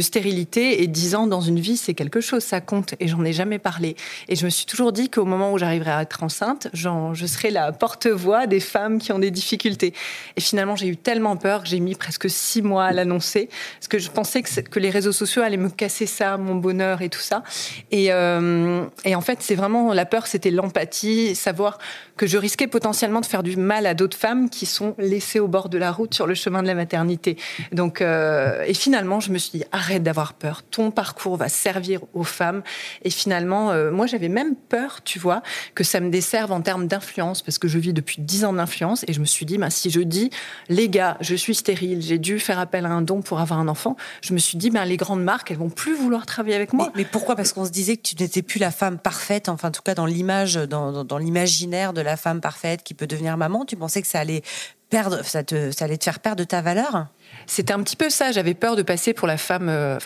stérilité, 0.00 0.82
et 0.82 0.86
10 0.86 1.14
ans 1.14 1.26
dans 1.26 1.40
une 1.40 1.60
vie, 1.60 1.76
c'est 1.76 1.94
quelque 1.94 2.20
chose, 2.20 2.42
ça 2.42 2.60
compte. 2.60 2.94
Et 3.00 3.08
j'en 3.08 3.24
ai 3.24 3.32
jamais 3.32 3.58
parlé. 3.58 3.96
Et 4.28 4.36
je 4.36 4.44
me 4.44 4.50
suis 4.50 4.66
toujours 4.66 4.92
dit 4.92 5.08
qu'au 5.08 5.24
moment 5.24 5.52
où 5.52 5.58
j'arriverai 5.58 5.90
à 5.90 6.02
être 6.02 6.22
enceinte, 6.22 6.68
je 6.74 7.26
serai 7.26 7.50
la 7.50 7.72
porte-voix 7.72 8.46
des 8.46 8.60
femmes 8.74 8.98
qui 8.98 9.12
ont 9.12 9.20
des 9.20 9.30
difficultés. 9.30 9.94
Et 10.36 10.40
finalement, 10.40 10.74
j'ai 10.74 10.88
eu 10.88 10.96
tellement 10.96 11.36
peur 11.36 11.62
que 11.62 11.68
j'ai 11.68 11.78
mis 11.78 11.94
presque 11.94 12.28
six 12.28 12.60
mois 12.60 12.86
à 12.86 12.92
l'annoncer, 12.92 13.48
parce 13.78 13.86
que 13.86 14.00
je 14.00 14.10
pensais 14.10 14.42
que, 14.42 14.60
que, 14.62 14.80
les 14.80 14.90
réseaux 14.90 15.12
sociaux 15.12 15.42
allaient 15.42 15.56
me 15.56 15.70
casser 15.70 16.06
ça, 16.06 16.36
mon 16.38 16.56
bonheur 16.56 17.00
et 17.00 17.08
tout 17.08 17.20
ça. 17.20 17.44
Et, 17.92 18.12
euh, 18.12 18.84
et 19.04 19.14
en 19.14 19.20
fait, 19.20 19.38
c'est 19.42 19.54
vraiment 19.54 19.94
la 19.94 20.06
peur, 20.06 20.26
c'était 20.26 20.50
l'empathie, 20.50 21.36
savoir 21.36 21.78
que 22.16 22.26
je 22.26 22.36
risquais 22.36 22.66
potentiellement 22.66 23.20
de 23.20 23.26
faire 23.26 23.44
du 23.44 23.56
mal 23.56 23.86
à 23.86 23.94
d'autres 23.94 24.16
femmes 24.16 24.50
qui 24.50 24.66
sont 24.66 24.96
laissées 24.98 25.38
au 25.38 25.48
bord 25.48 25.68
de 25.68 25.78
la 25.78 25.92
route 25.92 26.14
sur 26.14 26.26
le 26.26 26.34
chemin 26.34 26.62
de 26.62 26.66
la 26.66 26.74
maternité. 26.74 27.36
Donc, 27.70 28.00
euh, 28.00 28.64
et 28.66 28.74
finalement, 28.74 29.20
je 29.20 29.30
me 29.30 29.38
suis 29.38 29.58
dit 29.58 29.64
arrête 29.70 30.02
d'avoir 30.02 30.34
peur. 30.34 30.62
Ton 30.64 30.90
parcours 30.90 31.36
va 31.36 31.48
servir 31.48 32.00
aux 32.12 32.24
femmes. 32.24 32.62
Et 33.02 33.10
finalement, 33.10 33.70
euh, 33.70 33.90
moi, 33.90 34.06
j'avais 34.06 34.28
même 34.28 34.56
peur, 34.56 35.02
tu 35.04 35.18
vois, 35.18 35.42
que 35.74 35.84
ça 35.84 36.00
me 36.00 36.10
desserve 36.10 36.50
en 36.50 36.60
termes 36.60 36.86
d'influence, 36.86 37.42
parce 37.42 37.58
que 37.58 37.68
je 37.68 37.78
vis 37.78 37.92
depuis 37.92 38.16
dix 38.20 38.44
ans 38.44 38.52
d'influence. 38.64 39.04
Et 39.08 39.12
je 39.12 39.20
me 39.20 39.24
suis 39.24 39.46
dit, 39.46 39.58
bah, 39.58 39.70
si 39.70 39.90
je 39.90 40.00
dis, 40.00 40.30
les 40.68 40.88
gars, 40.88 41.16
je 41.20 41.34
suis 41.34 41.54
stérile, 41.54 42.00
j'ai 42.02 42.18
dû 42.18 42.38
faire 42.38 42.58
appel 42.58 42.86
à 42.86 42.90
un 42.90 43.02
don 43.02 43.22
pour 43.22 43.40
avoir 43.40 43.60
un 43.60 43.68
enfant, 43.68 43.96
je 44.22 44.32
me 44.32 44.38
suis 44.38 44.58
dit, 44.58 44.70
ben, 44.70 44.84
les 44.84 44.96
grandes 44.96 45.22
marques, 45.22 45.50
elles 45.50 45.58
vont 45.58 45.70
plus 45.70 45.94
vouloir 45.94 46.26
travailler 46.26 46.56
avec 46.56 46.72
moi. 46.72 46.90
Mais, 46.94 47.02
mais 47.02 47.08
pourquoi? 47.10 47.36
Parce 47.36 47.52
qu'on 47.52 47.64
se 47.64 47.70
disait 47.70 47.96
que 47.96 48.02
tu 48.02 48.16
n'étais 48.18 48.42
plus 48.42 48.58
la 48.58 48.70
femme 48.70 48.98
parfaite, 48.98 49.48
enfin, 49.48 49.68
en 49.68 49.72
tout 49.72 49.82
cas, 49.82 49.94
dans 49.94 50.06
l'image, 50.06 50.54
dans, 50.54 50.92
dans, 50.92 51.04
dans 51.04 51.18
l'imaginaire 51.18 51.92
de 51.92 52.00
la 52.00 52.16
femme 52.16 52.40
parfaite 52.40 52.82
qui 52.82 52.94
peut 52.94 53.06
devenir 53.06 53.36
maman. 53.36 53.64
Tu 53.64 53.76
pensais 53.76 54.02
que 54.02 54.08
ça 54.08 54.20
allait 54.20 54.42
perdre, 54.90 55.24
ça, 55.24 55.42
te, 55.42 55.70
ça 55.70 55.86
allait 55.86 55.98
te 55.98 56.04
faire 56.04 56.20
perdre 56.20 56.44
ta 56.44 56.62
valeur? 56.62 57.06
C'était 57.46 57.72
un 57.72 57.82
petit 57.82 57.96
peu 57.96 58.10
ça. 58.10 58.32
J'avais 58.32 58.54
peur 58.54 58.76
de 58.76 58.82
passer 58.82 59.12
pour 59.12 59.26
la 59.26 59.36
femme, 59.36 59.68
euh, 59.68 59.98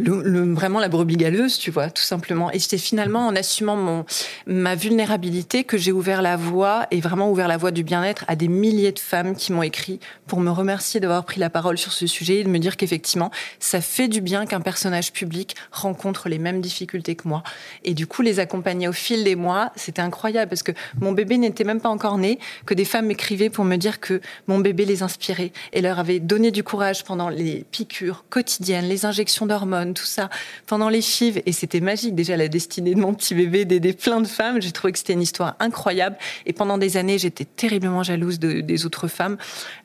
enfin, 0.00 0.22
le, 0.24 0.54
vraiment 0.54 0.80
la 0.80 0.88
brebis 0.88 1.16
galeuse, 1.16 1.58
tu 1.58 1.70
vois, 1.70 1.90
tout 1.90 2.02
simplement. 2.02 2.50
Et 2.50 2.58
c'était 2.58 2.78
finalement 2.78 3.26
en 3.26 3.36
assumant 3.36 3.76
mon, 3.76 4.04
ma 4.46 4.74
vulnérabilité 4.74 5.64
que 5.64 5.78
j'ai 5.78 5.92
ouvert 5.92 6.22
la 6.22 6.36
voie 6.36 6.86
et 6.90 7.00
vraiment 7.00 7.30
ouvert 7.30 7.48
la 7.48 7.56
voie 7.56 7.70
du 7.70 7.84
bien-être 7.84 8.24
à 8.28 8.36
des 8.36 8.48
milliers 8.48 8.92
de 8.92 8.98
femmes 8.98 9.34
qui 9.34 9.52
m'ont 9.52 9.62
écrit 9.62 10.00
pour 10.26 10.40
me 10.40 10.50
remercier 10.50 11.00
d'avoir 11.00 11.24
pris 11.24 11.40
la 11.40 11.50
parole 11.50 11.78
sur 11.78 11.92
ce 11.92 12.06
sujet 12.06 12.40
et 12.40 12.44
de 12.44 12.48
me 12.48 12.58
dire 12.58 12.76
qu'effectivement, 12.76 13.30
ça 13.58 13.80
fait 13.80 14.08
du 14.08 14.20
bien 14.20 14.46
qu'un 14.46 14.60
personnage 14.60 15.12
public 15.12 15.54
rencontre 15.72 16.28
les 16.28 16.38
mêmes 16.38 16.60
difficultés 16.60 17.14
que 17.14 17.28
moi. 17.28 17.42
Et 17.84 17.94
du 17.94 18.06
coup, 18.06 18.22
les 18.22 18.40
accompagner 18.40 18.88
au 18.88 18.92
fil 18.92 19.24
des 19.24 19.36
mois, 19.36 19.72
c'était 19.76 20.02
incroyable 20.02 20.48
parce 20.48 20.62
que 20.62 20.72
mon 21.00 21.12
bébé 21.12 21.38
n'était 21.38 21.64
même 21.64 21.80
pas 21.80 21.88
encore 21.88 22.18
né, 22.18 22.38
que 22.66 22.74
des 22.74 22.84
femmes 22.84 23.06
m'écrivaient 23.06 23.50
pour 23.50 23.64
me 23.64 23.76
dire 23.76 24.00
que 24.00 24.20
mon 24.46 24.58
bébé 24.58 24.84
les 24.84 25.02
inspirait 25.02 25.52
et 25.72 25.80
leur 25.80 25.98
avait 25.98 26.20
donné 26.20 26.50
du 26.50 26.62
courage 26.62 27.04
pendant 27.04 27.28
les 27.28 27.64
piqûres 27.70 28.24
quotidiennes, 28.30 28.86
les 28.86 29.06
injections 29.06 29.46
d'hormones, 29.46 29.83
tout 29.92 30.04
ça, 30.04 30.30
pendant 30.66 30.88
les 30.88 31.02
chives. 31.02 31.42
Et 31.44 31.52
c'était 31.52 31.80
magique. 31.80 32.14
Déjà, 32.14 32.36
la 32.36 32.48
destinée 32.48 32.94
de 32.94 33.00
mon 33.00 33.12
petit 33.12 33.34
bébé, 33.34 33.64
d'aider 33.64 33.92
plein 33.92 34.20
de 34.20 34.26
femmes. 34.26 34.62
J'ai 34.62 34.72
trouvé 34.72 34.92
que 34.92 34.98
c'était 34.98 35.12
une 35.12 35.22
histoire 35.22 35.56
incroyable. 35.60 36.16
Et 36.46 36.52
pendant 36.52 36.78
des 36.78 36.96
années, 36.96 37.18
j'étais 37.18 37.44
terriblement 37.44 38.02
jalouse 38.02 38.38
des 38.38 38.86
autres 38.86 39.08
femmes. 39.08 39.36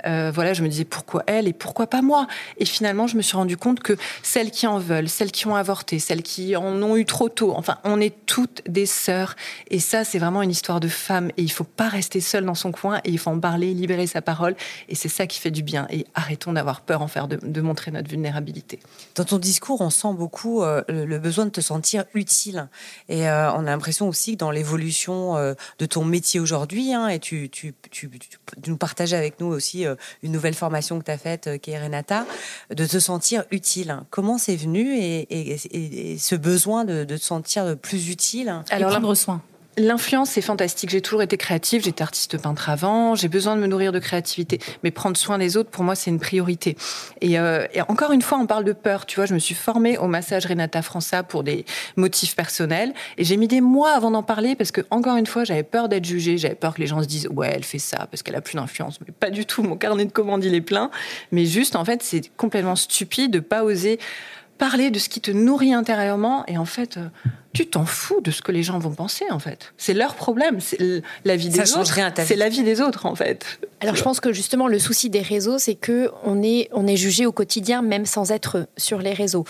Euh, 0.06 0.32
voilà, 0.34 0.54
je 0.54 0.64
me 0.64 0.70
disais 0.70 0.86
pourquoi 0.86 1.24
elle 1.28 1.48
et 1.48 1.54
pourquoi 1.54 1.88
pas 1.88 2.02
moi? 2.02 2.28
Et 2.58 2.66
finalement, 2.66 3.08
je 3.08 3.18
me 3.18 3.22
suis 3.22 3.36
rendu 3.36 3.58
compte 3.58 3.82
que 3.82 3.98
celles 4.24 4.52
qui 4.52 4.68
en 4.68 4.80
veulent, 4.80 5.10
celles 5.10 5.32
qui 5.32 5.48
ont 5.48 5.56
avorté, 5.56 6.00
celles 6.00 6.24
qui 6.24 6.56
en 6.56 6.82
ont 6.82 6.96
eu 6.96 7.06
trop 7.06 7.30
tôt, 7.30 7.54
enfin, 7.56 7.78
on 7.84 8.00
est 8.00 8.14
toutes 8.26 8.62
des 8.68 8.86
sœurs. 8.86 9.36
Et 9.70 9.80
ça, 9.80 10.04
c'est 10.04 10.20
vraiment 10.20 10.42
une 10.42 10.52
histoire 10.52 10.80
de 10.80 10.88
femmes. 10.88 11.30
Et 11.38 11.42
il 11.42 11.52
faut 11.52 11.64
pas 11.64 11.90
rester 11.90 12.22
seule 12.22 12.46
dans 12.46 12.56
son 12.56 12.72
coin. 12.72 13.00
Et 13.04 13.10
il 13.10 13.18
faut 13.18 13.30
en 13.30 13.40
parler, 13.40 13.74
libérer 13.74 14.08
sa 14.08 14.22
parole. 14.22 14.56
Et 14.88 14.96
c'est 14.96 15.10
ça 15.10 15.28
qui 15.28 15.40
fait 15.40 15.52
du 15.52 15.64
bien. 15.64 15.88
Et 15.90 16.06
arrêtons 16.14 16.54
d'avoir 16.54 16.82
peur 16.82 17.02
en 17.02 17.08
faire 17.08 17.28
de, 17.28 17.62
montrer 17.62 17.92
notre 17.92 18.10
vulnérabilité. 18.10 18.80
Dans 19.16 19.26
ton 19.26 19.38
discours, 19.38 19.82
on 19.90 19.92
sent 19.92 20.14
beaucoup 20.14 20.62
euh, 20.62 20.84
le 20.88 21.18
besoin 21.18 21.46
de 21.46 21.50
te 21.50 21.62
sentir 21.62 22.06
utile. 22.14 22.68
Et 23.08 23.28
euh, 23.28 23.52
on 23.54 23.62
a 23.62 23.72
l'impression 23.72 24.08
aussi 24.08 24.34
que 24.34 24.38
dans 24.38 24.52
l'évolution 24.52 25.36
euh, 25.36 25.56
de 25.80 25.88
ton 25.88 26.06
métier 26.06 26.40
aujourd'hui, 26.40 26.94
hein, 26.94 27.08
et 27.08 27.18
tu, 27.18 27.50
tu, 27.50 27.74
tu, 27.90 28.10
nous 28.68 28.78
partages 28.78 29.14
avec 29.14 29.40
nous 29.40 29.48
aussi 29.48 29.86
une 30.22 30.32
nouvelle 30.32 30.54
formation 30.54 31.00
que 31.00 31.06
tu 31.06 31.12
as 31.12 31.18
faite, 31.18 31.60
qui 31.62 31.72
est 31.72 31.82
Renata, 31.82 32.28
de 32.70 32.86
te 32.86 33.00
sentir 33.00 33.46
utile. 33.50 34.02
Comment 34.12 34.38
c'est 34.38 34.56
venu 34.56 34.96
et, 34.96 36.18
ce 36.20 36.36
besoin 36.36 36.86
de, 36.86 37.04
te 37.04 37.18
sentir 37.18 37.76
plus 37.78 38.10
utile? 38.10 38.62
Alors, 38.70 38.92
prendre 38.92 39.16
soin? 39.16 39.42
L'influence, 39.80 40.32
c'est 40.32 40.42
fantastique. 40.42 40.90
J'ai 40.90 41.02
toujours 41.02 41.22
été 41.22 41.38
créative, 41.38 41.84
j'étais 41.84 42.02
artiste 42.02 42.38
peintre 42.38 42.70
avant, 42.70 43.16
j'ai 43.16 43.28
besoin 43.28 43.56
de 43.56 43.62
me 43.62 43.68
nourrir 43.68 43.92
de 43.92 44.00
créativité. 44.00 44.60
Mais 44.84 44.92
prendre 44.92 45.18
soin 45.18 45.38
des 45.38 45.58
autres, 45.58 45.70
pour 45.70 45.84
moi, 45.84 45.96
c'est 45.96 46.12
une 46.12 46.20
priorité. 46.20 46.78
Et, 47.22 47.40
euh, 47.40 47.66
encore 47.88 48.12
une 48.12 48.22
fois, 48.22 48.38
on 48.38 48.46
parle 48.46 48.64
de 48.64 48.74
peur. 48.74 49.06
Tu 49.06 49.16
vois, 49.16 49.26
je 49.26 49.34
me 49.34 49.40
suis 49.40 49.56
formée 49.56 49.98
au 49.98 50.08
massage 50.08 50.46
Renata 50.46 50.82
França 50.82 51.24
pour 51.24 51.44
des 51.44 51.66
motifs 51.96 52.36
personnels. 52.36 52.94
Et 53.18 53.24
j'ai 53.24 53.38
mis 53.38 53.48
des 53.48 53.62
mois 53.62 53.92
avant 53.92 54.12
d'en 54.12 54.24
parler 54.24 54.56
parce 54.56 54.72
que, 54.72 54.82
encore 54.92 55.18
une 55.18 55.28
fois, 55.28 55.44
j'avais 55.44 55.64
peur 55.64 55.90
d'être 55.90 56.06
jugée. 56.06 56.38
J'avais 56.38 56.56
peur 56.56 56.74
que 56.74 56.82
les 56.82 56.88
gens 56.88 57.02
se 57.02 57.08
disent, 57.08 57.28
ouais, 57.28 57.52
elle 57.54 57.64
fait 57.64 57.80
ça 57.80 58.08
parce 58.12 58.24
qu'elle 58.24 58.36
a 58.36 58.42
plus 58.42 58.56
d'influence. 58.56 59.00
Mais 59.06 59.14
pas 59.18 59.30
du 59.30 59.46
tout. 59.46 59.64
Mon 59.64 59.78
carnet 59.78 60.06
de 60.06 60.12
commandes, 60.12 60.44
il 60.44 60.54
est 60.54 60.62
plein. 60.62 60.92
Mais 61.32 61.46
juste, 61.46 61.76
en 61.76 61.86
fait, 61.86 62.04
c'est 62.04 62.30
complètement 62.36 62.76
stupide 62.76 63.32
de 63.32 63.40
pas 63.40 63.64
oser 63.64 64.00
parler 64.60 64.92
de 64.92 65.00
ce 65.00 65.10
qui 65.10 65.22
te 65.22 65.32
nourrit 65.32 65.74
intérieurement 65.74 66.44
et 66.48 66.58
en 66.58 66.66
fait 66.66 66.98
euh, 66.98 67.08
tu 67.54 67.66
t'en 67.66 67.86
fous 67.86 68.22
de 68.22 68.30
ce 68.30 68.42
que 68.44 68.52
les 68.52 68.62
gens 68.62 68.78
vont 68.78 68.92
penser 68.92 69.26
en 69.32 69.40
fait. 69.40 69.74
C'est 69.78 69.94
leur 69.94 70.14
problème 70.16 70.60
c'est 70.60 71.02
la 71.26 71.36
vie 71.36 71.50
des 71.50 71.76
autres 71.76 71.98
c'est 72.26 72.36
la 72.36 72.50
vie 72.50 72.62
des 72.62 72.82
autres 72.82 73.06
en 73.06 73.16
fait. 73.16 73.60
Alors 73.80 73.96
je 73.96 74.04
pense 74.04 74.20
que 74.20 74.34
justement 74.34 74.68
le 74.68 74.78
souci 74.78 75.10
des 75.10 75.22
réseaux 75.22 75.58
c'est 75.58 75.76
que 75.76 76.12
on 76.24 76.44
est 76.44 76.70
on 76.74 76.86
est 76.86 76.98
jugé 76.98 77.26
au 77.26 77.32
quotidien 77.32 77.82
même 77.82 78.06
sans 78.06 78.32
être 78.32 78.68
sur 78.78 79.00
les 79.00 79.14
réseaux. 79.14 79.46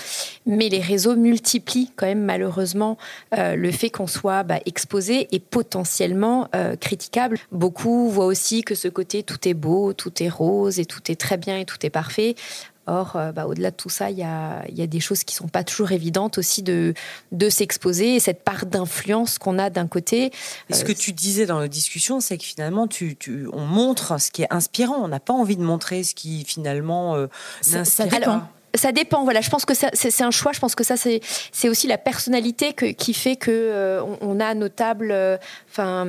Mais 0.46 0.70
les 0.70 0.80
réseaux 0.80 1.16
multiplient 1.16 1.92
quand 1.96 2.06
même 2.06 2.24
malheureusement 2.24 2.98
euh, 3.38 3.56
le 3.56 3.72
fait 3.72 3.90
qu'on 3.90 4.08
soit 4.08 4.44
bah, 4.44 4.60
exposé 4.68 5.28
et 5.32 5.40
potentiellement 5.40 6.50
euh, 6.56 6.76
critiquable. 6.76 7.40
Beaucoup 7.52 8.10
voient 8.10 8.28
aussi 8.28 8.64
que 8.64 8.76
ce 8.76 8.88
côté 8.88 9.24
tout 9.24 9.48
est 9.48 9.56
beau 9.56 9.94
tout 9.94 10.24
est 10.24 10.30
rose 10.30 10.80
et 10.80 10.86
tout 10.86 11.12
est 11.12 11.20
très 11.20 11.38
bien 11.38 11.58
et 11.58 11.66
tout 11.66 11.84
est 11.84 11.90
parfait 11.90 12.36
Or, 12.90 13.16
euh, 13.16 13.32
bah, 13.32 13.46
au-delà 13.46 13.70
de 13.70 13.76
tout 13.76 13.90
ça, 13.90 14.10
il 14.10 14.18
y 14.18 14.24
a, 14.24 14.64
des 14.88 15.00
choses 15.00 15.24
qui 15.24 15.36
sont 15.36 15.48
pas 15.48 15.64
toujours 15.64 15.92
évidentes 15.92 16.40
aussi 16.40 16.64
de, 16.64 16.96
de 17.32 17.50
s'exposer 17.50 18.16
et 18.16 18.20
cette 18.20 18.44
part 18.44 18.66
d'influence 18.66 19.38
qu'on 19.38 19.60
a 19.60 19.70
d'un 19.70 19.88
côté. 19.88 20.32
Et 20.70 20.74
ce 20.74 20.84
que 20.84 20.92
tu 20.92 21.14
disais 21.14 21.46
dans 21.46 21.60
la 21.60 21.68
discussion, 21.68 22.20
c'est 22.20 22.38
que 22.38 22.44
finalement, 22.44 22.88
tu, 22.88 23.16
on 23.54 23.62
montre 23.62 24.20
ce 24.20 24.32
qui 24.32 24.42
est 24.42 24.52
inspirant. 24.52 24.96
On 25.04 25.08
n'a 25.08 25.20
pas 25.20 25.34
envie 25.34 25.56
de 25.56 25.62
montrer 25.62 26.04
ce 26.04 26.16
qui 26.16 26.44
finalement 26.46 27.16
euh, 27.16 27.28
ça, 27.62 27.84
dépend. 28.06 28.42
ça 28.74 28.92
dépend. 28.92 29.24
Voilà, 29.24 29.42
je 29.42 29.52
pense 29.52 29.66
que 29.66 29.76
c'est 29.76 30.24
un 30.24 30.32
choix. 30.32 30.52
Je 30.52 30.60
pense 30.60 30.74
que 30.74 30.84
ça, 30.84 30.96
c'est 30.98 31.70
aussi 31.70 31.86
la 31.86 32.00
personnalité 32.00 32.74
qui 32.74 33.14
fait 33.14 33.36
que 33.36 33.52
euh, 33.52 34.02
on, 34.22 34.40
a 34.40 34.56
notable. 34.56 35.14
Enfin, 35.70 36.08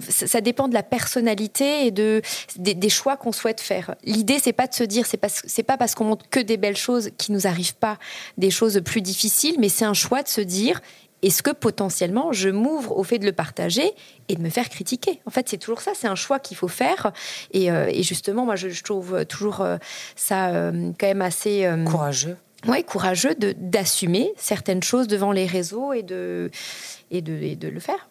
ça 0.00 0.40
dépend 0.40 0.68
de 0.68 0.74
la 0.74 0.82
personnalité 0.82 1.86
et 1.86 1.90
de, 1.90 2.22
des, 2.56 2.88
choix 2.88 3.16
qu'on 3.16 3.32
souhaite 3.32 3.60
faire. 3.60 3.94
L'idée, 4.04 4.38
c'est 4.42 4.52
pas 4.52 4.66
de 4.66 4.74
se 4.74 4.84
dire, 4.84 5.06
c'est 5.06 5.16
pas, 5.16 5.28
c'est 5.28 5.62
pas 5.62 5.76
parce 5.76 5.94
qu'on 5.94 6.04
montre 6.04 6.28
que 6.30 6.40
des 6.40 6.56
belles 6.56 6.76
choses 6.76 7.10
qui 7.18 7.32
nous 7.32 7.46
arrivent 7.46 7.76
pas 7.76 7.98
des 8.38 8.50
choses 8.50 8.80
plus 8.84 9.02
difficiles, 9.02 9.56
mais 9.58 9.68
c'est 9.68 9.84
un 9.84 9.94
choix 9.94 10.22
de 10.22 10.28
se 10.28 10.40
dire, 10.40 10.80
est-ce 11.22 11.42
que 11.42 11.50
potentiellement 11.50 12.32
je 12.32 12.48
m'ouvre 12.48 12.96
au 12.96 13.04
fait 13.04 13.18
de 13.18 13.24
le 13.24 13.32
partager 13.32 13.92
et 14.28 14.34
de 14.34 14.42
me 14.42 14.50
faire 14.50 14.68
critiquer? 14.68 15.20
En 15.26 15.30
fait, 15.30 15.48
c'est 15.48 15.58
toujours 15.58 15.80
ça, 15.80 15.92
c'est 15.94 16.08
un 16.08 16.16
choix 16.16 16.38
qu'il 16.38 16.56
faut 16.56 16.68
faire. 16.68 17.12
Et, 17.52 17.70
euh, 17.70 17.90
justement, 18.02 18.44
moi, 18.44 18.56
je, 18.56 18.82
trouve 18.82 19.24
toujours 19.26 19.60
euh, 19.60 19.76
ça 20.16 20.48
euh, 20.48 20.90
quand 20.98 21.06
même 21.06 21.22
assez 21.22 21.68
courageux. 21.86 22.36
Oui, 22.66 22.84
courageux 22.84 23.34
de, 23.34 23.54
d'assumer 23.58 24.32
certaines 24.36 24.82
choses 24.82 25.08
devant 25.08 25.32
les 25.32 25.46
réseaux 25.46 25.92
et 25.92 26.02
de, 26.02 26.50
et 27.10 27.20
de, 27.20 27.32
et 27.32 27.56
de 27.56 27.68
le 27.68 27.80
faire. 27.80 28.08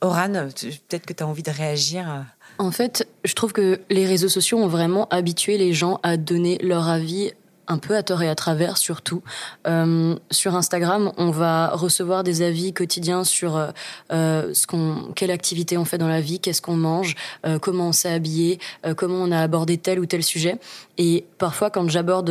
Oran, 0.00 0.32
peut-être 0.32 1.06
que 1.06 1.12
tu 1.12 1.22
as 1.22 1.26
envie 1.26 1.42
de 1.42 1.50
réagir. 1.50 2.24
En 2.58 2.70
fait, 2.70 3.08
je 3.24 3.34
trouve 3.34 3.52
que 3.52 3.80
les 3.90 4.06
réseaux 4.06 4.28
sociaux 4.28 4.58
ont 4.58 4.68
vraiment 4.68 5.08
habitué 5.08 5.58
les 5.58 5.72
gens 5.72 5.98
à 6.02 6.16
donner 6.16 6.58
leur 6.62 6.88
avis 6.88 7.32
un 7.70 7.78
peu 7.78 7.96
à 7.96 8.02
tort 8.02 8.22
et 8.22 8.28
à 8.28 8.34
travers 8.34 8.76
surtout. 8.76 9.22
Euh, 9.66 10.16
sur 10.30 10.56
Instagram, 10.56 11.12
on 11.16 11.30
va 11.30 11.68
recevoir 11.68 12.24
des 12.24 12.42
avis 12.42 12.72
quotidiens 12.72 13.22
sur 13.22 13.56
euh, 13.56 13.70
euh, 14.12 14.52
ce 14.52 14.66
quelle 15.14 15.30
activité 15.30 15.78
on 15.78 15.84
fait 15.84 15.98
dans 15.98 16.08
la 16.08 16.20
vie, 16.20 16.40
qu'est-ce 16.40 16.62
qu'on 16.62 16.76
mange, 16.76 17.14
comment 17.60 17.88
on 17.88 17.92
s'est 17.92 18.12
habillé, 18.12 18.58
comment 18.96 19.22
on 19.22 19.30
a 19.30 19.40
abordé 19.40 19.78
tel 19.78 20.00
ou 20.00 20.06
tel 20.06 20.22
sujet. 20.22 20.58
Et 21.02 21.24
parfois, 21.38 21.70
quand 21.70 21.88
j'aborde 21.88 22.30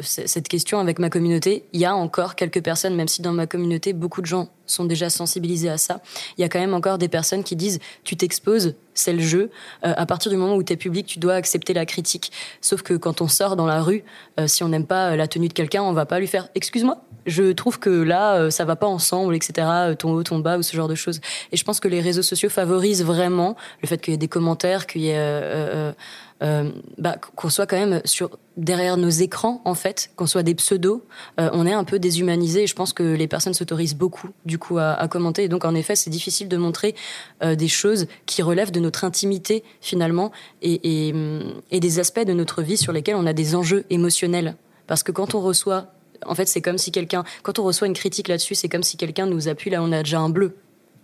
cette 0.00 0.46
question 0.46 0.78
avec 0.78 1.00
ma 1.00 1.10
communauté, 1.10 1.64
il 1.72 1.80
y 1.80 1.84
a 1.84 1.92
encore 1.92 2.36
quelques 2.36 2.62
personnes, 2.62 2.94
même 2.94 3.08
si 3.08 3.20
dans 3.20 3.32
ma 3.32 3.48
communauté 3.48 3.92
beaucoup 3.92 4.20
de 4.20 4.26
gens 4.26 4.48
sont 4.66 4.84
déjà 4.84 5.10
sensibilisés 5.10 5.68
à 5.68 5.78
ça. 5.78 6.00
Il 6.38 6.40
y 6.40 6.44
a 6.44 6.48
quand 6.48 6.58
même 6.58 6.74
encore 6.74 6.98
des 6.98 7.08
personnes 7.08 7.44
qui 7.44 7.56
disent 7.56 7.80
tu 8.02 8.16
t'exposes, 8.16 8.74
c'est 8.94 9.12
le 9.12 9.20
jeu. 9.20 9.50
Euh, 9.84 9.92
à 9.96 10.06
partir 10.06 10.30
du 10.30 10.36
moment 10.36 10.56
où 10.56 10.62
tu 10.62 10.72
es 10.72 10.76
public, 10.76 11.06
tu 11.06 11.18
dois 11.18 11.34
accepter 11.34 11.74
la 11.74 11.86
critique. 11.86 12.32
Sauf 12.60 12.82
que 12.82 12.94
quand 12.94 13.20
on 13.20 13.28
sort 13.28 13.56
dans 13.56 13.66
la 13.66 13.82
rue, 13.82 14.04
euh, 14.38 14.46
si 14.46 14.62
on 14.62 14.68
n'aime 14.68 14.86
pas 14.86 15.10
euh, 15.10 15.16
la 15.16 15.28
tenue 15.28 15.48
de 15.48 15.52
quelqu'un, 15.52 15.82
on 15.82 15.92
va 15.92 16.06
pas 16.06 16.18
lui 16.18 16.26
faire 16.26 16.48
excuse-moi. 16.54 17.02
Je 17.26 17.52
trouve 17.52 17.78
que 17.78 17.90
là, 17.90 18.50
ça 18.50 18.66
va 18.66 18.76
pas 18.76 18.86
ensemble, 18.86 19.34
etc. 19.34 19.94
Ton 19.98 20.12
haut, 20.12 20.22
ton 20.22 20.40
bas 20.40 20.58
ou 20.58 20.62
ce 20.62 20.76
genre 20.76 20.88
de 20.88 20.94
choses. 20.94 21.22
Et 21.52 21.56
je 21.56 21.64
pense 21.64 21.80
que 21.80 21.88
les 21.88 22.02
réseaux 22.02 22.22
sociaux 22.22 22.50
favorisent 22.50 23.02
vraiment 23.02 23.56
le 23.80 23.88
fait 23.88 23.96
qu'il 23.96 24.12
y 24.12 24.14
ait 24.14 24.18
des 24.18 24.28
commentaires, 24.28 24.86
qu'il 24.86 25.00
y 25.00 25.08
ait 25.08 25.94
euh, 26.42 26.70
bah, 26.98 27.16
qu'on 27.36 27.48
soit 27.48 27.66
quand 27.66 27.78
même 27.78 28.02
derrière 28.56 28.96
nos 28.96 29.08
écrans 29.08 29.62
en 29.64 29.74
fait, 29.74 30.10
qu'on 30.16 30.26
soit 30.26 30.42
des 30.42 30.54
pseudos, 30.54 31.02
euh, 31.38 31.48
on 31.52 31.66
est 31.66 31.72
un 31.72 31.84
peu 31.84 31.98
déshumanisé. 31.98 32.64
Et 32.64 32.66
je 32.66 32.74
pense 32.74 32.92
que 32.92 33.02
les 33.02 33.28
personnes 33.28 33.54
s'autorisent 33.54 33.94
beaucoup 33.94 34.28
du 34.44 34.58
coup 34.58 34.78
à, 34.78 35.06
commenter. 35.08 35.44
Et 35.44 35.48
donc 35.48 35.64
en 35.64 35.74
effet, 35.74 35.96
c'est 35.96 36.10
difficile 36.10 36.48
de 36.48 36.56
montrer 36.56 36.94
euh, 37.42 37.54
des 37.54 37.68
choses 37.68 38.06
qui 38.26 38.42
relèvent 38.42 38.72
de 38.72 38.80
notre 38.80 39.04
intimité 39.04 39.62
finalement 39.80 40.32
et, 40.60 41.08
et, 41.08 41.14
et 41.70 41.80
des 41.80 41.98
aspects 41.98 42.24
de 42.24 42.32
notre 42.32 42.62
vie 42.62 42.76
sur 42.76 42.92
lesquels 42.92 43.16
on 43.16 43.26
a 43.26 43.32
des 43.32 43.54
enjeux 43.54 43.84
émotionnels. 43.90 44.56
Parce 44.86 45.02
que 45.02 45.12
quand 45.12 45.34
on 45.34 45.40
reçoit 45.40 45.92
en 46.26 46.34
fait, 46.34 46.46
c'est 46.46 46.62
comme 46.62 46.78
si 46.78 46.90
quelqu'un, 46.90 47.24
quand 47.42 47.58
on 47.58 47.64
reçoit 47.64 47.86
une 47.86 47.94
critique 47.94 48.28
là-dessus, 48.28 48.54
c'est 48.54 48.68
comme 48.68 48.82
si 48.82 48.96
quelqu'un 48.96 49.26
nous 49.26 49.48
appuie 49.48 49.70
là, 49.70 49.82
on 49.82 49.92
a 49.92 50.02
déjà 50.02 50.20
un 50.20 50.30
bleu 50.30 50.56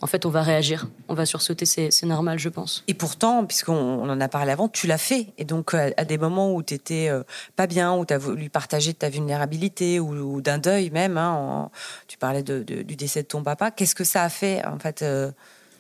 en 0.03 0.07
fait, 0.07 0.25
on 0.25 0.31
va 0.31 0.43
réagir, 0.43 0.89
on 1.09 1.15
va 1.15 1.27
sursauter, 1.27 1.67
c'est 1.67 2.03
normal, 2.05 2.39
je 2.39 2.49
pense. 2.49 2.85
Et 2.89 2.95
pourtant, 2.95 3.45
puisqu'on 3.45 4.09
en 4.09 4.21
a 4.21 4.29
parlé 4.29 4.51
avant, 4.53 4.69
tu 4.69 4.87
l'as 4.87 4.99
fait. 4.99 5.29
Et 5.37 5.45
donc, 5.45 5.75
à, 5.75 6.05
des 6.05 6.17
moments 6.17 6.55
où 6.55 6.63
tu 6.63 6.75
étais 6.75 7.09
euh, 7.09 7.23
pas 7.57 7.67
bien, 7.67 7.95
où 7.95 8.07
tu 8.07 8.15
as 8.15 8.19
voulu 8.19 8.49
partager 8.49 8.95
ta 8.95 9.11
vulnérabilité 9.11 10.01
ou, 10.01 10.41
d'un 10.41 10.59
deuil 10.59 10.91
même, 10.91 11.19
hein, 11.19 11.71
tu 12.09 12.17
parlais 12.17 12.43
du 12.43 12.97
décès 12.97 13.23
de 13.23 13.29
ton 13.29 13.43
papa, 13.43 13.71
qu'est-ce 13.71 13.95
que 13.95 14.05
ça 14.05 14.23
a 14.23 14.29
fait, 14.29 14.65
en 14.65 14.79
fait 14.79 15.03
euh, 15.03 15.31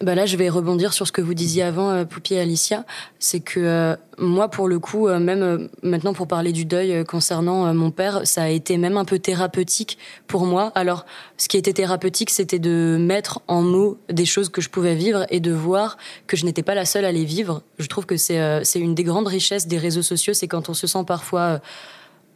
bah 0.00 0.14
là, 0.14 0.24
je 0.24 0.36
vais 0.38 0.48
rebondir 0.48 0.94
sur 0.94 1.06
ce 1.06 1.12
que 1.12 1.20
vous 1.20 1.34
disiez 1.34 1.62
avant, 1.62 1.90
euh, 1.90 2.04
Poupie 2.06 2.34
et 2.34 2.40
Alicia. 2.40 2.86
C'est 3.18 3.40
que 3.40 3.60
euh, 3.60 3.96
moi, 4.16 4.48
pour 4.48 4.66
le 4.66 4.78
coup, 4.78 5.08
euh, 5.08 5.18
même 5.18 5.68
maintenant 5.82 6.14
pour 6.14 6.26
parler 6.26 6.52
du 6.52 6.64
deuil 6.64 7.04
concernant 7.04 7.74
mon 7.74 7.90
père, 7.90 8.22
ça 8.24 8.44
a 8.44 8.48
été 8.48 8.78
même 8.78 8.96
un 8.96 9.04
peu 9.04 9.18
thérapeutique 9.18 9.98
pour 10.26 10.46
moi. 10.46 10.72
Alors, 10.74 11.04
ce 11.36 11.48
qui 11.48 11.58
était 11.58 11.74
thérapeutique, 11.74 12.30
c'était 12.30 12.58
de 12.58 12.96
mettre 12.98 13.40
en 13.46 13.60
mots 13.60 13.98
des 14.08 14.24
choses 14.24 14.48
que 14.48 14.62
je 14.62 14.70
pouvais 14.70 14.94
vivre 14.94 15.26
et 15.28 15.40
de 15.40 15.52
voir 15.52 15.98
que 16.26 16.34
je 16.34 16.46
n'étais 16.46 16.62
pas 16.62 16.74
la 16.74 16.86
seule 16.86 17.04
à 17.04 17.12
les 17.12 17.26
vivre. 17.26 17.62
Je 17.78 17.86
trouve 17.86 18.06
que 18.06 18.16
c'est 18.16 18.64
c'est 18.64 18.80
une 18.80 18.94
des 18.94 19.04
grandes 19.04 19.28
richesses 19.28 19.66
des 19.66 19.78
réseaux 19.78 20.02
sociaux, 20.02 20.32
c'est 20.32 20.48
quand 20.48 20.70
on 20.70 20.74
se 20.74 20.86
sent 20.86 21.04
parfois 21.06 21.60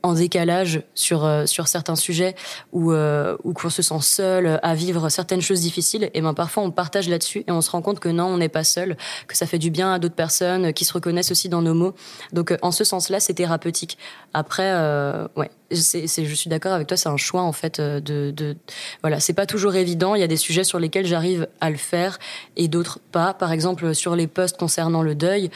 en 0.04 0.12
décalage 0.12 0.82
sur 0.94 1.24
euh, 1.24 1.46
sur 1.46 1.66
certains 1.66 1.96
sujets 1.96 2.36
ou 2.72 2.92
euh, 2.92 3.36
ou 3.42 3.54
qu'on 3.54 3.70
se 3.70 3.80
sent 3.80 4.02
seul 4.02 4.60
à 4.62 4.74
vivre 4.74 5.08
certaines 5.08 5.40
choses 5.40 5.60
difficiles 5.60 6.10
et 6.12 6.20
ben 6.20 6.34
parfois 6.34 6.62
on 6.62 6.70
partage 6.70 7.08
là-dessus 7.08 7.42
et 7.46 7.50
on 7.50 7.62
se 7.62 7.70
rend 7.70 7.80
compte 7.80 8.00
que 8.00 8.10
non 8.10 8.26
on 8.26 8.36
n'est 8.36 8.50
pas 8.50 8.64
seul 8.64 8.98
que 9.26 9.36
ça 9.36 9.46
fait 9.46 9.58
du 9.58 9.70
bien 9.70 9.94
à 9.94 9.98
d'autres 9.98 10.14
personnes 10.14 10.74
qui 10.74 10.84
se 10.84 10.92
reconnaissent 10.92 11.30
aussi 11.30 11.48
dans 11.48 11.62
nos 11.62 11.72
mots. 11.72 11.94
Donc 12.34 12.52
euh, 12.52 12.58
en 12.60 12.70
ce 12.70 12.84
sens-là 12.84 13.18
c'est 13.18 13.32
thérapeutique. 13.32 13.96
Après 14.34 14.72
euh, 14.74 15.26
ouais 15.36 15.50
c'est, 15.70 16.06
je 16.06 16.34
suis 16.34 16.50
d'accord 16.50 16.74
avec 16.74 16.86
toi 16.86 16.98
c'est 16.98 17.08
un 17.08 17.16
choix 17.16 17.40
en 17.40 17.52
fait 17.52 17.80
de, 17.80 18.30
de 18.30 18.56
voilà 19.00 19.20
c'est 19.20 19.32
pas 19.32 19.46
toujours 19.46 19.74
évident. 19.74 20.14
Il 20.14 20.20
y 20.20 20.24
a 20.24 20.28
des 20.28 20.36
sujets 20.36 20.64
sur 20.64 20.78
lesquels 20.78 21.06
j'arrive 21.06 21.48
à 21.62 21.70
le 21.70 21.78
faire 21.78 22.18
et 22.58 22.68
d'autres 22.68 23.00
pas. 23.10 23.32
Par 23.32 23.52
exemple 23.52 23.94
sur 23.94 24.16
les 24.16 24.26
posts 24.26 24.58
concernant 24.58 25.02
le 25.02 25.14
deuil 25.14 25.50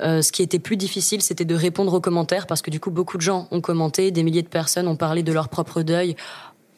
euh, 0.00 0.22
ce 0.22 0.32
qui 0.32 0.42
était 0.42 0.58
plus 0.58 0.76
difficile, 0.76 1.22
c'était 1.22 1.44
de 1.44 1.54
répondre 1.54 1.94
aux 1.94 2.00
commentaires 2.00 2.46
parce 2.46 2.62
que 2.62 2.70
du 2.70 2.80
coup, 2.80 2.90
beaucoup 2.90 3.16
de 3.16 3.22
gens 3.22 3.46
ont 3.50 3.60
commenté, 3.60 4.10
des 4.10 4.22
milliers 4.22 4.42
de 4.42 4.48
personnes 4.48 4.88
ont 4.88 4.96
parlé 4.96 5.22
de 5.22 5.32
leur 5.32 5.48
propre 5.48 5.82
deuil 5.82 6.16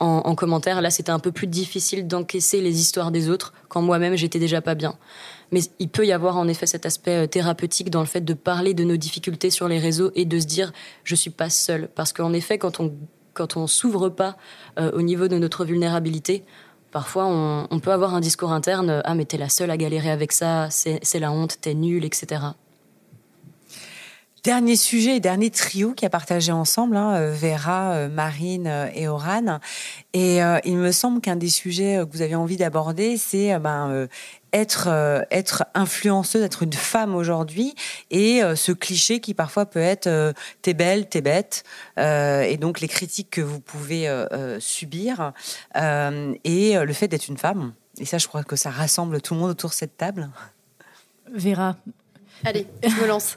en, 0.00 0.22
en 0.24 0.34
commentaire. 0.34 0.82
Là, 0.82 0.90
c'était 0.90 1.10
un 1.10 1.18
peu 1.18 1.32
plus 1.32 1.46
difficile 1.46 2.06
d'encaisser 2.06 2.60
les 2.60 2.80
histoires 2.80 3.10
des 3.10 3.30
autres 3.30 3.54
quand 3.68 3.80
moi-même 3.80 4.16
j'étais 4.16 4.38
déjà 4.38 4.60
pas 4.60 4.74
bien. 4.74 4.96
Mais 5.50 5.60
il 5.78 5.88
peut 5.88 6.06
y 6.06 6.12
avoir 6.12 6.36
en 6.36 6.48
effet 6.48 6.66
cet 6.66 6.84
aspect 6.84 7.24
euh, 7.24 7.26
thérapeutique 7.26 7.90
dans 7.90 8.00
le 8.00 8.06
fait 8.06 8.20
de 8.20 8.34
parler 8.34 8.74
de 8.74 8.84
nos 8.84 8.96
difficultés 8.96 9.50
sur 9.50 9.68
les 9.68 9.78
réseaux 9.78 10.10
et 10.14 10.24
de 10.24 10.38
se 10.38 10.46
dire 10.46 10.72
je 11.04 11.14
suis 11.14 11.30
pas 11.30 11.48
seule 11.48 11.88
parce 11.94 12.12
qu'en 12.12 12.32
effet, 12.32 12.58
quand 12.58 12.80
on 12.80 12.94
quand 13.32 13.56
on 13.58 13.66
s'ouvre 13.66 14.08
pas 14.08 14.36
euh, 14.78 14.90
au 14.92 15.02
niveau 15.02 15.28
de 15.28 15.36
notre 15.38 15.64
vulnérabilité, 15.64 16.42
parfois 16.90 17.26
on, 17.26 17.66
on, 17.70 17.80
peut 17.80 17.92
avoir 17.92 18.14
un 18.14 18.20
discours 18.20 18.50
interne 18.50 19.02
ah 19.04 19.14
mais 19.14 19.26
t'es 19.26 19.36
la 19.36 19.50
seule 19.50 19.70
à 19.70 19.76
galérer 19.76 20.10
avec 20.10 20.32
ça, 20.32 20.68
c'est 20.70 21.20
la 21.20 21.30
honte, 21.30 21.58
t'es 21.60 21.74
nulle, 21.74 22.06
etc. 22.06 22.40
Dernier 24.46 24.76
sujet 24.76 25.16
et 25.16 25.20
dernier 25.20 25.50
trio 25.50 25.92
qui 25.92 26.06
a 26.06 26.08
partagé 26.08 26.52
ensemble, 26.52 26.96
hein, 26.96 27.16
euh, 27.16 27.32
Vera, 27.32 27.94
euh, 27.94 28.08
Marine 28.08 28.68
euh, 28.68 28.88
et 28.94 29.08
Oran. 29.08 29.58
Et 30.12 30.38
il 30.64 30.76
me 30.76 30.92
semble 30.92 31.20
qu'un 31.20 31.34
des 31.34 31.48
sujets 31.48 31.96
que 32.06 32.12
vous 32.12 32.22
avez 32.22 32.36
envie 32.36 32.56
d'aborder, 32.56 33.16
c'est 33.16 33.58
ben, 33.58 34.08
être 34.52 34.88
être 35.30 35.64
influenceuse, 35.74 36.42
être 36.42 36.62
une 36.62 36.72
femme 36.72 37.14
aujourd'hui, 37.14 37.74
et 38.10 38.40
ce 38.54 38.72
cliché 38.72 39.20
qui 39.20 39.34
parfois 39.34 39.66
peut 39.66 39.80
être 39.80 40.32
t'es 40.62 40.72
belle, 40.72 41.06
t'es 41.08 41.20
bête, 41.20 41.64
et 41.98 42.56
donc 42.58 42.80
les 42.80 42.88
critiques 42.88 43.28
que 43.28 43.42
vous 43.42 43.60
pouvez 43.60 44.08
subir, 44.58 45.34
et 45.74 46.78
le 46.78 46.92
fait 46.94 47.08
d'être 47.08 47.28
une 47.28 47.36
femme 47.36 47.74
Et 47.98 48.06
ça, 48.06 48.16
je 48.16 48.26
crois 48.26 48.42
que 48.42 48.56
ça 48.56 48.70
rassemble 48.70 49.20
tout 49.20 49.34
le 49.34 49.40
monde 49.40 49.50
autour 49.50 49.68
de 49.70 49.74
cette 49.74 49.98
table. 49.98 50.30
Vera. 51.34 51.76
Allez, 52.44 52.66
je 52.82 52.94
me 53.02 53.06
lance. 53.06 53.36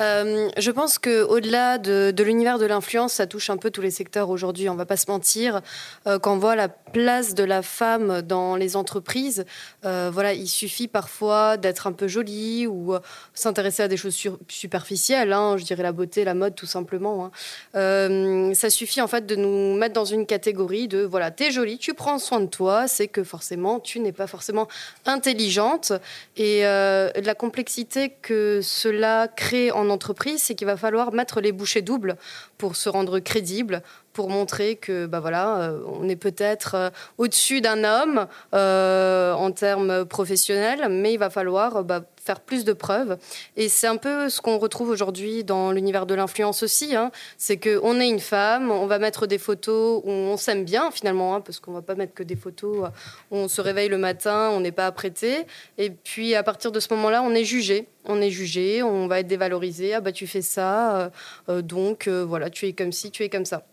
Euh, 0.00 0.48
je 0.56 0.70
pense 0.70 0.98
que 0.98 1.22
au-delà 1.22 1.78
de, 1.78 2.22
l'univers 2.22 2.58
de 2.58 2.66
l'influence, 2.66 3.14
ça 3.14 3.26
touche 3.26 3.50
un 3.50 3.56
peu 3.56 3.70
tous 3.70 3.80
les 3.80 3.90
secteurs 3.90 4.30
aujourd'hui. 4.30 4.68
On 4.68 4.74
va 4.74 4.86
pas 4.86 4.96
se 4.96 5.10
mentir. 5.10 5.60
Euh, 6.06 6.18
quand 6.18 6.34
on 6.34 6.38
voit 6.38 6.56
la 6.56 6.68
place 6.68 7.34
de 7.34 7.44
la 7.44 7.62
femme 7.62 8.22
dans 8.22 8.56
les 8.56 8.76
entreprises, 8.76 9.44
euh, 9.84 10.10
voilà, 10.12 10.32
il 10.32 10.46
suffit 10.46 10.88
parfois 10.88 11.56
d'être 11.56 11.86
un 11.86 11.92
peu 11.92 12.06
jolie 12.06 12.66
ou 12.66 12.94
s'intéresser 13.34 13.82
à 13.82 13.88
des 13.88 13.96
choses 13.96 14.16
superficielles. 14.48 15.32
Hein, 15.32 15.56
je 15.56 15.64
dirais 15.64 15.82
la 15.82 15.92
beauté, 15.92 16.24
la 16.24 16.34
mode, 16.34 16.54
tout 16.54 16.66
simplement. 16.66 17.30
Hein. 17.74 18.54
ça 18.54 18.70
suffit 18.70 19.00
en 19.00 19.08
fait 19.08 19.26
de 19.26 19.36
nous 19.36 19.74
mettre 19.74 19.94
dans 19.94 20.04
une 20.04 20.26
catégorie 20.26 20.88
de 20.88 21.02
voilà, 21.02 21.30
t'es 21.30 21.50
jolie, 21.50 21.78
tu 21.78 21.94
prends 21.94 22.18
soin 22.18 22.40
de 22.40 22.46
toi, 22.46 22.88
c'est 22.88 23.08
que 23.08 23.24
forcément 23.24 23.80
tu 23.80 24.00
n'es 24.00 24.12
pas 24.12 24.26
forcément 24.26 24.68
intelligente 25.06 25.92
et 26.36 26.62
la 26.62 27.34
complexité 27.36 28.10
que 28.22 28.60
cela 28.62 29.28
crée 29.28 29.70
en 29.72 29.87
entreprise, 29.90 30.42
c'est 30.42 30.54
qu'il 30.54 30.66
va 30.66 30.76
falloir 30.76 31.12
mettre 31.12 31.40
les 31.40 31.52
bouchées 31.52 31.82
doubles 31.82 32.16
pour 32.56 32.76
se 32.76 32.88
rendre 32.88 33.18
crédible, 33.18 33.82
pour 34.12 34.30
montrer 34.30 34.76
que 34.76 35.06
bah 35.06 35.20
voilà, 35.20 35.58
euh, 35.58 35.80
on 35.86 36.08
est 36.08 36.16
peut-être 36.16 36.74
euh, 36.74 36.90
au-dessus 37.18 37.60
d'un 37.60 37.84
homme 37.84 38.26
euh, 38.54 39.32
en 39.32 39.52
termes 39.52 40.04
professionnels, 40.04 40.88
mais 40.90 41.12
il 41.12 41.18
va 41.18 41.30
falloir 41.30 41.84
bah, 41.84 42.02
faire 42.28 42.40
plus 42.40 42.64
de 42.64 42.74
preuves. 42.74 43.16
Et 43.56 43.70
c'est 43.70 43.86
un 43.86 43.96
peu 43.96 44.28
ce 44.28 44.42
qu'on 44.42 44.58
retrouve 44.58 44.90
aujourd'hui 44.90 45.44
dans 45.44 45.72
l'univers 45.72 46.04
de 46.04 46.14
l'influence 46.14 46.62
aussi. 46.62 46.94
Hein. 46.94 47.10
C'est 47.38 47.56
qu'on 47.56 47.98
est 47.98 48.08
une 48.08 48.20
femme, 48.20 48.70
on 48.70 48.86
va 48.86 48.98
mettre 48.98 49.26
des 49.26 49.38
photos 49.38 50.02
où 50.04 50.10
on 50.10 50.36
s'aime 50.36 50.64
bien 50.64 50.90
finalement, 50.90 51.34
hein, 51.34 51.40
parce 51.40 51.58
qu'on 51.58 51.72
va 51.72 51.80
pas 51.80 51.94
mettre 51.94 52.12
que 52.12 52.22
des 52.22 52.36
photos 52.36 52.90
où 53.30 53.36
on 53.36 53.48
se 53.48 53.62
réveille 53.62 53.88
le 53.88 53.96
matin, 53.96 54.50
on 54.52 54.60
n'est 54.60 54.72
pas 54.72 54.86
apprêté. 54.86 55.46
Et 55.78 55.88
puis 55.88 56.34
à 56.34 56.42
partir 56.42 56.70
de 56.70 56.80
ce 56.80 56.92
moment-là, 56.94 57.22
on 57.22 57.34
est 57.34 57.44
jugé. 57.44 57.88
On 58.04 58.20
est 58.20 58.30
jugé, 58.30 58.82
on 58.82 59.06
va 59.06 59.20
être 59.20 59.26
dévalorisé. 59.26 59.94
Ah 59.94 60.00
bah 60.00 60.12
tu 60.12 60.26
fais 60.26 60.42
ça, 60.42 61.10
donc 61.48 62.08
voilà, 62.08 62.50
tu 62.50 62.66
es 62.66 62.74
comme 62.74 62.92
ci, 62.92 63.10
tu 63.10 63.22
es 63.24 63.30
comme 63.30 63.46
ça. 63.46 63.64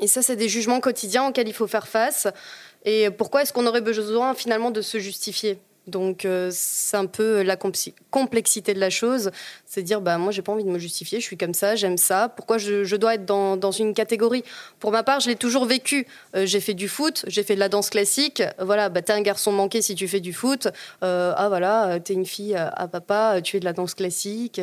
Et 0.00 0.06
ça, 0.06 0.22
c'est 0.22 0.36
des 0.36 0.48
jugements 0.48 0.80
quotidiens 0.80 1.26
auxquels 1.28 1.48
il 1.48 1.54
faut 1.54 1.66
faire 1.66 1.88
face. 1.88 2.28
Et 2.84 3.10
pourquoi 3.10 3.42
est-ce 3.42 3.52
qu'on 3.52 3.66
aurait 3.66 3.80
besoin 3.80 4.34
finalement 4.34 4.70
de 4.70 4.82
se 4.82 4.98
justifier? 4.98 5.58
Donc 5.88 6.24
euh, 6.24 6.50
c'est 6.52 6.96
un 6.96 7.06
peu 7.06 7.42
la 7.42 7.56
complexité 8.10 8.74
de 8.74 8.80
la 8.80 8.90
chose, 8.90 9.30
c'est 9.66 9.82
dire 9.82 10.00
bah 10.00 10.18
moi 10.18 10.32
j'ai 10.32 10.42
pas 10.42 10.52
envie 10.52 10.64
de 10.64 10.70
me 10.70 10.78
justifier, 10.78 11.20
je 11.20 11.24
suis 11.24 11.36
comme 11.36 11.54
ça, 11.54 11.76
j'aime 11.76 11.96
ça. 11.96 12.28
Pourquoi 12.28 12.58
je, 12.58 12.96
dois 12.96 13.14
être 13.14 13.24
dans, 13.24 13.70
une 13.70 13.94
catégorie? 13.94 14.44
Pour 14.78 14.92
ma 14.92 15.02
part, 15.02 15.20
je 15.20 15.28
l'ai 15.28 15.36
toujours 15.36 15.64
vécu. 15.64 16.06
Euh, 16.36 16.46
j'ai 16.46 16.60
fait 16.60 16.74
du 16.74 16.88
foot, 16.88 17.24
j'ai 17.26 17.42
fait 17.42 17.54
de 17.54 17.60
la 17.60 17.68
danse 17.68 17.90
classique. 17.90 18.42
Voilà, 18.58 18.88
bah 18.88 19.02
t'es 19.02 19.12
un 19.12 19.22
garçon 19.22 19.52
manqué 19.52 19.82
si 19.82 19.94
tu 19.94 20.08
fais 20.08 20.20
du 20.20 20.32
foot. 20.32 20.68
Euh, 21.02 21.32
ah 21.36 21.48
voilà, 21.48 21.98
t'es 22.00 22.14
une 22.14 22.26
fille 22.26 22.54
à 22.54 22.88
papa, 22.88 23.40
tu 23.42 23.52
fais 23.52 23.60
de 23.60 23.64
la 23.64 23.72
danse 23.72 23.94
classique. 23.94 24.60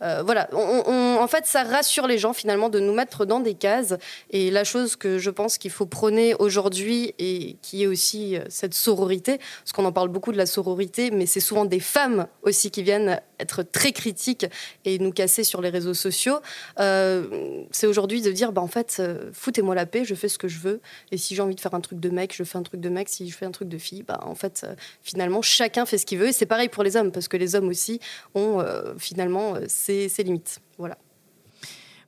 voilà, 0.00 0.48
en 0.52 1.26
fait 1.28 1.46
ça 1.46 1.64
rassure 1.64 2.06
les 2.06 2.18
gens 2.18 2.32
finalement 2.32 2.68
de 2.68 2.80
nous 2.80 2.94
mettre 2.94 3.24
dans 3.24 3.40
des 3.40 3.54
cases. 3.54 3.94
Et 4.30 4.50
la 4.50 4.64
chose 4.64 4.96
que 4.96 5.18
je 5.18 5.30
pense 5.30 5.58
qu'il 5.58 5.70
faut 5.70 5.86
prôner 5.86 6.34
aujourd'hui 6.34 7.14
et 7.18 7.56
qui 7.62 7.82
est 7.82 7.86
aussi 7.86 8.36
cette 8.48 8.74
sororité, 8.74 9.38
parce 9.38 9.72
qu'on 9.72 9.84
en 9.84 9.92
parle 9.92 10.08
beaucoup 10.08 10.32
de 10.32 10.38
la 10.38 10.46
sororité 10.46 10.65
mais 11.12 11.26
c'est 11.26 11.40
souvent 11.40 11.64
des 11.64 11.80
femmes 11.80 12.26
aussi 12.42 12.70
qui 12.70 12.82
viennent 12.82 13.20
être 13.38 13.62
très 13.62 13.92
critiques 13.92 14.46
et 14.84 14.98
nous 14.98 15.12
casser 15.12 15.44
sur 15.44 15.60
les 15.60 15.68
réseaux 15.68 15.94
sociaux. 15.94 16.38
Euh, 16.80 17.64
c'est 17.70 17.86
aujourd'hui 17.86 18.22
de 18.22 18.32
dire, 18.32 18.52
bah, 18.52 18.62
en 18.62 18.66
fait, 18.66 18.96
euh, 18.98 19.30
foutez-moi 19.32 19.74
la 19.74 19.86
paix, 19.86 20.04
je 20.04 20.14
fais 20.14 20.28
ce 20.28 20.38
que 20.38 20.48
je 20.48 20.58
veux. 20.58 20.80
Et 21.12 21.18
si 21.18 21.34
j'ai 21.34 21.42
envie 21.42 21.54
de 21.54 21.60
faire 21.60 21.74
un 21.74 21.80
truc 21.80 22.00
de 22.00 22.08
mec, 22.08 22.34
je 22.34 22.44
fais 22.44 22.58
un 22.58 22.62
truc 22.62 22.80
de 22.80 22.88
mec. 22.88 23.08
Si 23.08 23.28
je 23.28 23.36
fais 23.36 23.46
un 23.46 23.50
truc 23.50 23.68
de 23.68 23.78
fille, 23.78 24.02
bah, 24.02 24.20
en 24.22 24.34
fait, 24.34 24.62
euh, 24.64 24.74
finalement, 25.02 25.42
chacun 25.42 25.86
fait 25.86 25.98
ce 25.98 26.06
qu'il 26.06 26.18
veut. 26.18 26.28
Et 26.28 26.32
c'est 26.32 26.46
pareil 26.46 26.68
pour 26.68 26.82
les 26.82 26.96
hommes, 26.96 27.12
parce 27.12 27.28
que 27.28 27.36
les 27.36 27.54
hommes 27.54 27.68
aussi 27.68 28.00
ont 28.34 28.64
finalement 28.98 29.54
ces 29.68 30.08
limites. 30.18 30.60
Voilà. 30.78 30.98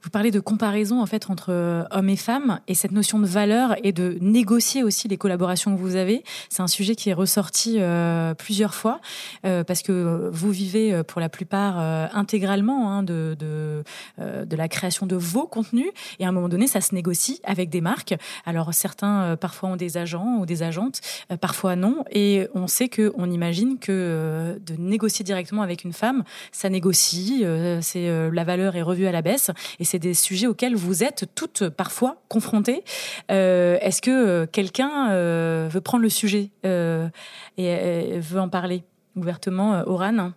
Vous 0.03 0.11
parlez 0.11 0.31
de 0.31 0.39
comparaison 0.39 1.03
en 1.03 1.07
fait 1.07 1.29
entre 1.29 1.49
euh, 1.51 1.83
hommes 1.91 2.09
et 2.09 2.17
femmes 2.17 2.61
et 2.69 2.75
cette 2.75 2.93
notion 2.93 3.19
de 3.19 3.27
valeur 3.27 3.75
et 3.83 3.91
de 3.91 4.17
négocier 4.21 4.85
aussi 4.85 5.09
les 5.09 5.17
collaborations 5.17 5.75
que 5.75 5.81
vous 5.81 5.97
avez. 5.97 6.23
C'est 6.51 6.63
un 6.63 6.69
sujet 6.69 6.95
qui 6.95 7.11
est 7.11 7.15
ressorti 7.15 7.79
euh, 7.79 8.33
plusieurs 8.35 8.77
fois 8.77 9.01
euh, 9.45 9.65
parce 9.65 9.83
que 9.83 10.31
vous 10.33 10.53
vivez 10.53 11.03
pour 11.03 11.21
la 11.21 11.29
plupart 11.29 11.79
intégralement 12.15 12.93
hein, 12.93 13.03
de 13.03 13.37
de, 13.39 14.57
la 14.57 14.69
création 14.69 15.07
de 15.07 15.17
vos 15.17 15.47
contenus 15.47 15.91
et 16.19 16.25
à 16.25 16.29
un 16.29 16.33
moment 16.33 16.49
donné 16.49 16.67
ça 16.67 16.81
se 16.81 16.95
négocie 16.95 17.41
avec 17.45 17.69
des 17.69 17.81
marques. 17.81 18.15
Alors 18.47 18.75
certains 18.75 19.37
parfois 19.37 19.71
ont 19.71 19.77
des 19.77 19.97
agents 19.97 20.39
ou 20.39 20.47
des 20.47 20.63
agentes, 20.63 21.01
parfois 21.41 21.77
non 21.77 22.05
et 22.11 22.49
on 22.55 22.67
sait 22.67 22.89
que 22.89 23.13
on 23.17 23.31
imagine 23.31 23.79
que 23.79 24.59
de 24.65 24.75
négocier 24.79 25.25
directement 25.25 25.63
avec 25.63 25.85
une 25.85 25.93
femme, 25.93 26.25
ça 26.53 26.69
négocie, 26.69 27.45
c'est 27.81 28.31
la 28.31 28.45
valeur 28.45 28.77
est 28.77 28.83
revue 28.83 29.07
à 29.07 29.13
la 29.13 29.23
baisse 29.23 29.51
c'est 29.89 29.99
des 29.99 30.15
sujets 30.15 30.47
auxquels 30.47 30.77
vous 30.77 31.03
êtes 31.03 31.25
toutes 31.35 31.69
parfois 31.69 32.23
confrontées. 32.29 32.85
Euh, 33.31 33.79
est-ce 33.81 34.03
que 34.03 34.11
euh, 34.11 34.47
quelqu'un 34.47 35.11
euh, 35.11 35.69
veut 35.71 35.81
prendre 35.81 36.03
le 36.03 36.11
sujet 36.11 36.51
et 36.65 38.19
veut 38.21 38.41
en 38.41 38.49
parler 38.49 38.85
ouvertement, 39.17 39.83
Oran? 39.87 40.33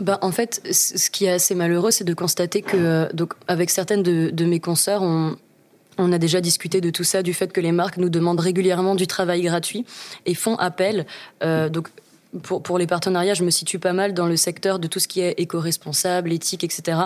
Bah, 0.00 0.18
en 0.22 0.32
fait, 0.32 0.60
ce 0.72 1.10
qui 1.10 1.26
est 1.26 1.30
assez 1.30 1.54
malheureux, 1.54 1.90
c'est 1.90 2.04
de 2.04 2.14
constater 2.14 2.62
que, 2.62 3.14
donc, 3.14 3.34
avec 3.46 3.70
certaines 3.70 4.02
de, 4.02 4.44
mes 4.44 4.58
consoeurs, 4.58 5.02
on, 5.02 5.36
a 5.98 6.18
déjà 6.18 6.40
discuté 6.40 6.80
de 6.80 6.90
tout 6.90 7.04
ça, 7.04 7.22
du 7.22 7.32
fait 7.32 7.52
que 7.52 7.60
les 7.60 7.70
marques 7.70 7.98
nous 7.98 8.08
demandent 8.08 8.40
régulièrement 8.40 8.96
du 8.96 9.06
travail 9.06 9.42
gratuit 9.42 9.84
et 10.26 10.34
font 10.34 10.56
appel. 10.56 11.06
donc, 11.42 11.88
pour, 12.42 12.62
pour 12.62 12.78
les 12.78 12.86
partenariats, 12.86 13.34
je 13.34 13.44
me 13.44 13.50
situe 13.50 13.78
pas 13.78 13.92
mal 13.92 14.14
dans 14.14 14.26
le 14.26 14.36
secteur 14.36 14.78
de 14.78 14.86
tout 14.88 14.98
ce 14.98 15.08
qui 15.08 15.20
est 15.20 15.34
éco-responsable, 15.38 16.32
éthique, 16.32 16.64
etc. 16.64 16.98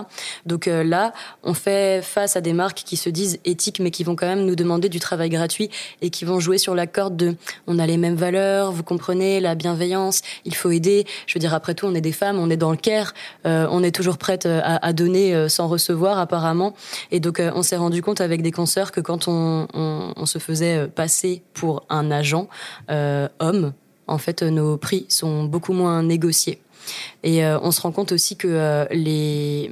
Donc 0.47 0.69
euh, 0.69 0.83
là, 0.83 1.12
on 1.43 1.55
fait 1.55 2.03
face 2.03 2.37
à 2.37 2.41
des 2.41 2.53
marques 2.53 2.83
qui 2.85 2.97
se 2.97 3.11
disent 3.11 3.38
éthiques, 3.45 3.81
mais 3.81 3.91
qui 3.91 4.05
vont 4.05 4.17
quand 4.17 4.27
même 4.27 4.45
nous 4.45 4.57
demander 4.57 4.88
du 4.88 5.01
travail 5.01 5.29
gratuit 5.29 5.71
et 6.01 6.11
qui 6.11 6.25
vont 6.25 6.41
jouer 6.41 6.59
sur 6.59 6.75
la 6.75 6.87
corde 6.87 7.17
de 7.17 7.37
on 7.67 7.79
a 7.79 7.87
les 7.87 7.97
mêmes 7.97 8.14
valeurs, 8.14 8.73
vous 8.73 8.83
comprenez, 8.83 9.41
la 9.41 9.55
bienveillance, 9.55 10.23
il 10.45 10.55
faut 10.55 10.71
aider. 10.71 11.07
Je 11.27 11.35
veux 11.35 11.41
dire, 11.41 11.55
après 11.55 11.75
tout, 11.75 11.87
on 11.87 11.95
est 11.95 12.01
des 12.01 12.12
femmes, 12.12 12.38
on 12.38 12.51
est 12.51 12.57
dans 12.57 12.71
le 12.71 12.77
care, 12.77 13.12
euh, 13.47 13.67
on 13.71 13.83
est 13.83 13.95
toujours 13.95 14.19
prête 14.19 14.47
euh, 14.47 14.61
à, 14.62 14.87
à, 14.87 14.93
donner 14.93 15.49
sans 15.49 15.69
recevoir 15.69 16.19
apparemment. 16.19 16.75
Et 17.11 17.21
donc, 17.21 17.41
on 17.55 17.62
s'est 17.62 17.77
rendu 17.77 18.03
compte 18.03 18.21
avec 18.21 18.43
des 18.43 18.51
consoeurs 18.51 18.91
que 18.91 19.01
quand 19.01 19.29
on, 19.29 19.69
on, 19.75 20.12
on 20.17 20.27
se 20.27 20.38
faisait 20.38 20.88
passer 20.88 21.43
pour 21.53 21.85
un 21.88 22.11
agent 22.11 22.49
homme, 22.88 23.73
en 24.09 24.18
fait, 24.18 24.42
nos 24.42 24.77
prix 24.77 25.07
sont 25.09 25.44
beaucoup 25.44 25.73
moins 25.73 26.03
négociés. 26.03 26.61
Et 27.23 27.44
euh, 27.44 27.59
on 27.62 27.71
se 27.71 27.81
rend 27.81 27.92
compte 27.92 28.12
aussi 28.12 28.37
que 28.37 28.49
euh, 28.49 28.87
les, 28.90 29.71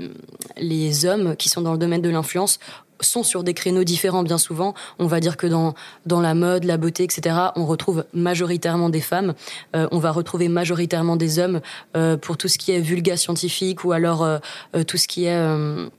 les 0.57 1.07
hommes 1.07 1.37
qui 1.37 1.49
sont 1.49 1.62
dans 1.62 1.72
le 1.72 1.79
domaine 1.79 2.03
de 2.03 2.11
l'influence 2.11 2.59
sont 3.01 3.22
sur 3.22 3.44
des 3.44 3.53
créneaux 3.53 3.85
différents 3.85 4.22
bien 4.22 4.38
souvent. 4.38 4.75
On 4.99 5.07
va 5.07 5.20
dire 5.20 5.37
que 5.37 5.46
dans, 5.46 5.75
dans 6.07 6.20
la 6.20 6.35
mode, 6.35 6.64
la 6.64 6.79
beauté, 6.79 7.05
etc., 7.05 7.37
on 7.55 7.66
retrouve 7.66 8.05
majoritairement 8.14 8.88
des 8.88 9.03
femmes. 9.03 9.35
Euh, 9.75 9.87
on 9.92 9.99
va 9.99 10.12
retrouver 10.12 10.49
majoritairement 10.49 11.16
des 11.16 11.38
hommes 11.38 11.61
pour 12.22 12.37
tout 12.37 12.49
ce 12.49 12.57
qui 12.57 12.72
est 12.72 12.81
vulga 12.81 13.16
scientifique 13.16 13.85
ou 13.85 13.92
alors 13.92 14.27
tout 14.87 14.96
ce 14.96 15.09
qui 15.09 15.27
est 15.27 15.90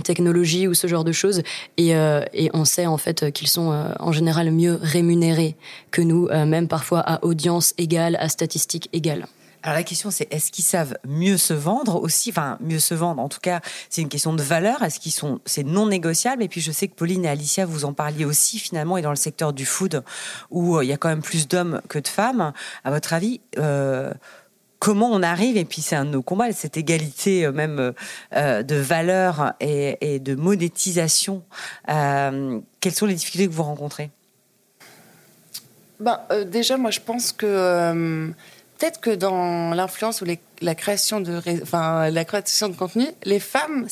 technologie 0.00 0.68
ou 0.68 0.74
ce 0.74 0.86
genre 0.86 1.04
de 1.04 1.12
choses. 1.12 1.42
Et, 1.76 1.94
euh, 1.94 2.24
et 2.32 2.50
on 2.54 2.64
sait 2.64 2.86
en 2.86 2.98
fait 2.98 3.30
qu'ils 3.32 3.48
sont 3.48 3.72
euh, 3.72 3.92
en 4.00 4.12
général 4.12 4.50
mieux 4.50 4.78
rémunérés 4.80 5.56
que 5.90 6.02
nous 6.02 6.28
euh, 6.28 6.46
même 6.46 6.68
parfois 6.68 7.00
à 7.00 7.24
audience 7.24 7.74
égale 7.78 8.16
à 8.16 8.28
statistiques 8.28 8.88
égales. 8.92 9.26
Alors 9.64 9.76
la 9.76 9.84
question 9.84 10.10
c'est 10.10 10.26
est-ce 10.32 10.50
qu'ils 10.50 10.64
savent 10.64 10.96
mieux 11.06 11.36
se 11.36 11.54
vendre 11.54 12.02
aussi? 12.02 12.30
Enfin 12.30 12.58
mieux 12.60 12.80
se 12.80 12.94
vendre 12.94 13.22
en 13.22 13.28
tout 13.28 13.38
cas 13.40 13.60
c'est 13.90 14.02
une 14.02 14.08
question 14.08 14.32
de 14.32 14.42
valeur. 14.42 14.82
Est-ce 14.82 14.98
qu'ils 14.98 15.12
sont 15.12 15.40
c'est 15.44 15.62
non 15.62 15.86
négociable? 15.86 16.42
Et 16.42 16.48
puis 16.48 16.60
je 16.60 16.72
sais 16.72 16.88
que 16.88 16.94
Pauline 16.94 17.24
et 17.24 17.28
Alicia 17.28 17.64
vous 17.64 17.84
en 17.84 17.92
parliez 17.92 18.24
aussi 18.24 18.58
finalement 18.58 18.96
et 18.96 19.02
dans 19.02 19.10
le 19.10 19.16
secteur 19.16 19.52
du 19.52 19.64
food 19.64 20.02
où 20.50 20.80
il 20.80 20.88
y 20.88 20.92
a 20.92 20.96
quand 20.96 21.08
même 21.08 21.22
plus 21.22 21.46
d'hommes 21.46 21.80
que 21.88 22.00
de 22.00 22.08
femmes. 22.08 22.52
À 22.82 22.90
votre 22.90 23.12
avis 23.12 23.40
comment 24.82 25.12
on 25.12 25.22
arrive, 25.22 25.56
et 25.56 25.64
puis 25.64 25.80
c'est 25.80 25.94
un 25.94 26.04
de 26.04 26.10
nos 26.10 26.22
combats, 26.22 26.50
cette 26.52 26.76
égalité 26.76 27.46
euh, 27.46 27.52
même 27.52 27.78
euh, 27.78 27.92
euh, 28.34 28.64
de 28.64 28.74
valeur 28.74 29.52
et, 29.60 30.18
de 30.18 30.34
monétisation. 30.34 31.44
quelles 31.86 32.92
sont 32.92 33.06
les 33.06 33.14
difficultés 33.14 33.46
que 33.46 33.52
vous 33.52 33.62
rencontrez? 33.62 34.10
Ben, 36.00 36.18
Déjà, 36.46 36.78
moi, 36.78 36.90
je 36.90 36.98
pense 36.98 37.30
que 37.30 38.32
peut-être 38.76 39.00
que 39.00 39.10
dans 39.10 39.72
l'influence 39.72 40.20
ou 40.20 40.24
la 40.60 40.74
création 40.74 41.20
de, 41.20 41.40
enfin, 41.62 42.10
la 42.10 42.24
création 42.24 42.68
de 42.68 42.74
contenu, 42.74 43.06
les 43.22 43.38
femmes, 43.38 43.86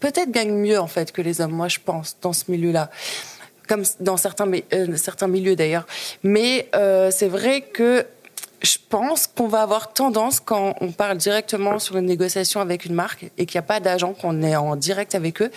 peut-être 0.00 0.30
gagnent 0.30 0.52
mieux 0.52 0.78
en 0.78 0.86
fait 0.86 1.12
que 1.12 1.22
les 1.22 1.40
hommes. 1.40 1.52
Moi, 1.52 1.68
je 1.68 1.78
pense 1.82 2.18
dans 2.20 2.34
ce 2.34 2.44
milieu-là 2.48 2.90
comme 3.66 3.84
dans 4.00 4.18
certains, 4.18 4.50
certains 4.96 5.28
milieux 5.28 5.56
d'ailleurs. 5.56 5.86
Mais 6.22 6.68
c'est 7.10 7.28
vrai 7.28 7.62
que 7.62 8.04
je 8.62 8.78
pense 8.88 9.26
qu'on 9.26 9.48
va 9.48 9.62
avoir 9.62 9.92
tendance, 9.92 10.40
quand 10.40 10.74
on 10.80 10.92
parle 10.92 11.16
directement 11.16 11.78
sur 11.78 11.96
une 11.96 12.06
négociation 12.06 12.60
avec 12.60 12.84
une 12.84 12.94
marque 12.94 13.30
et 13.38 13.46
qu'il 13.46 13.58
n'y 13.58 13.64
a 13.64 13.66
pas 13.66 13.80
d'agent, 13.80 14.12
qu'on 14.12 14.42
est 14.42 14.56
en 14.56 14.76
direct 14.76 15.14
avec 15.14 15.40
eux, 15.42 15.50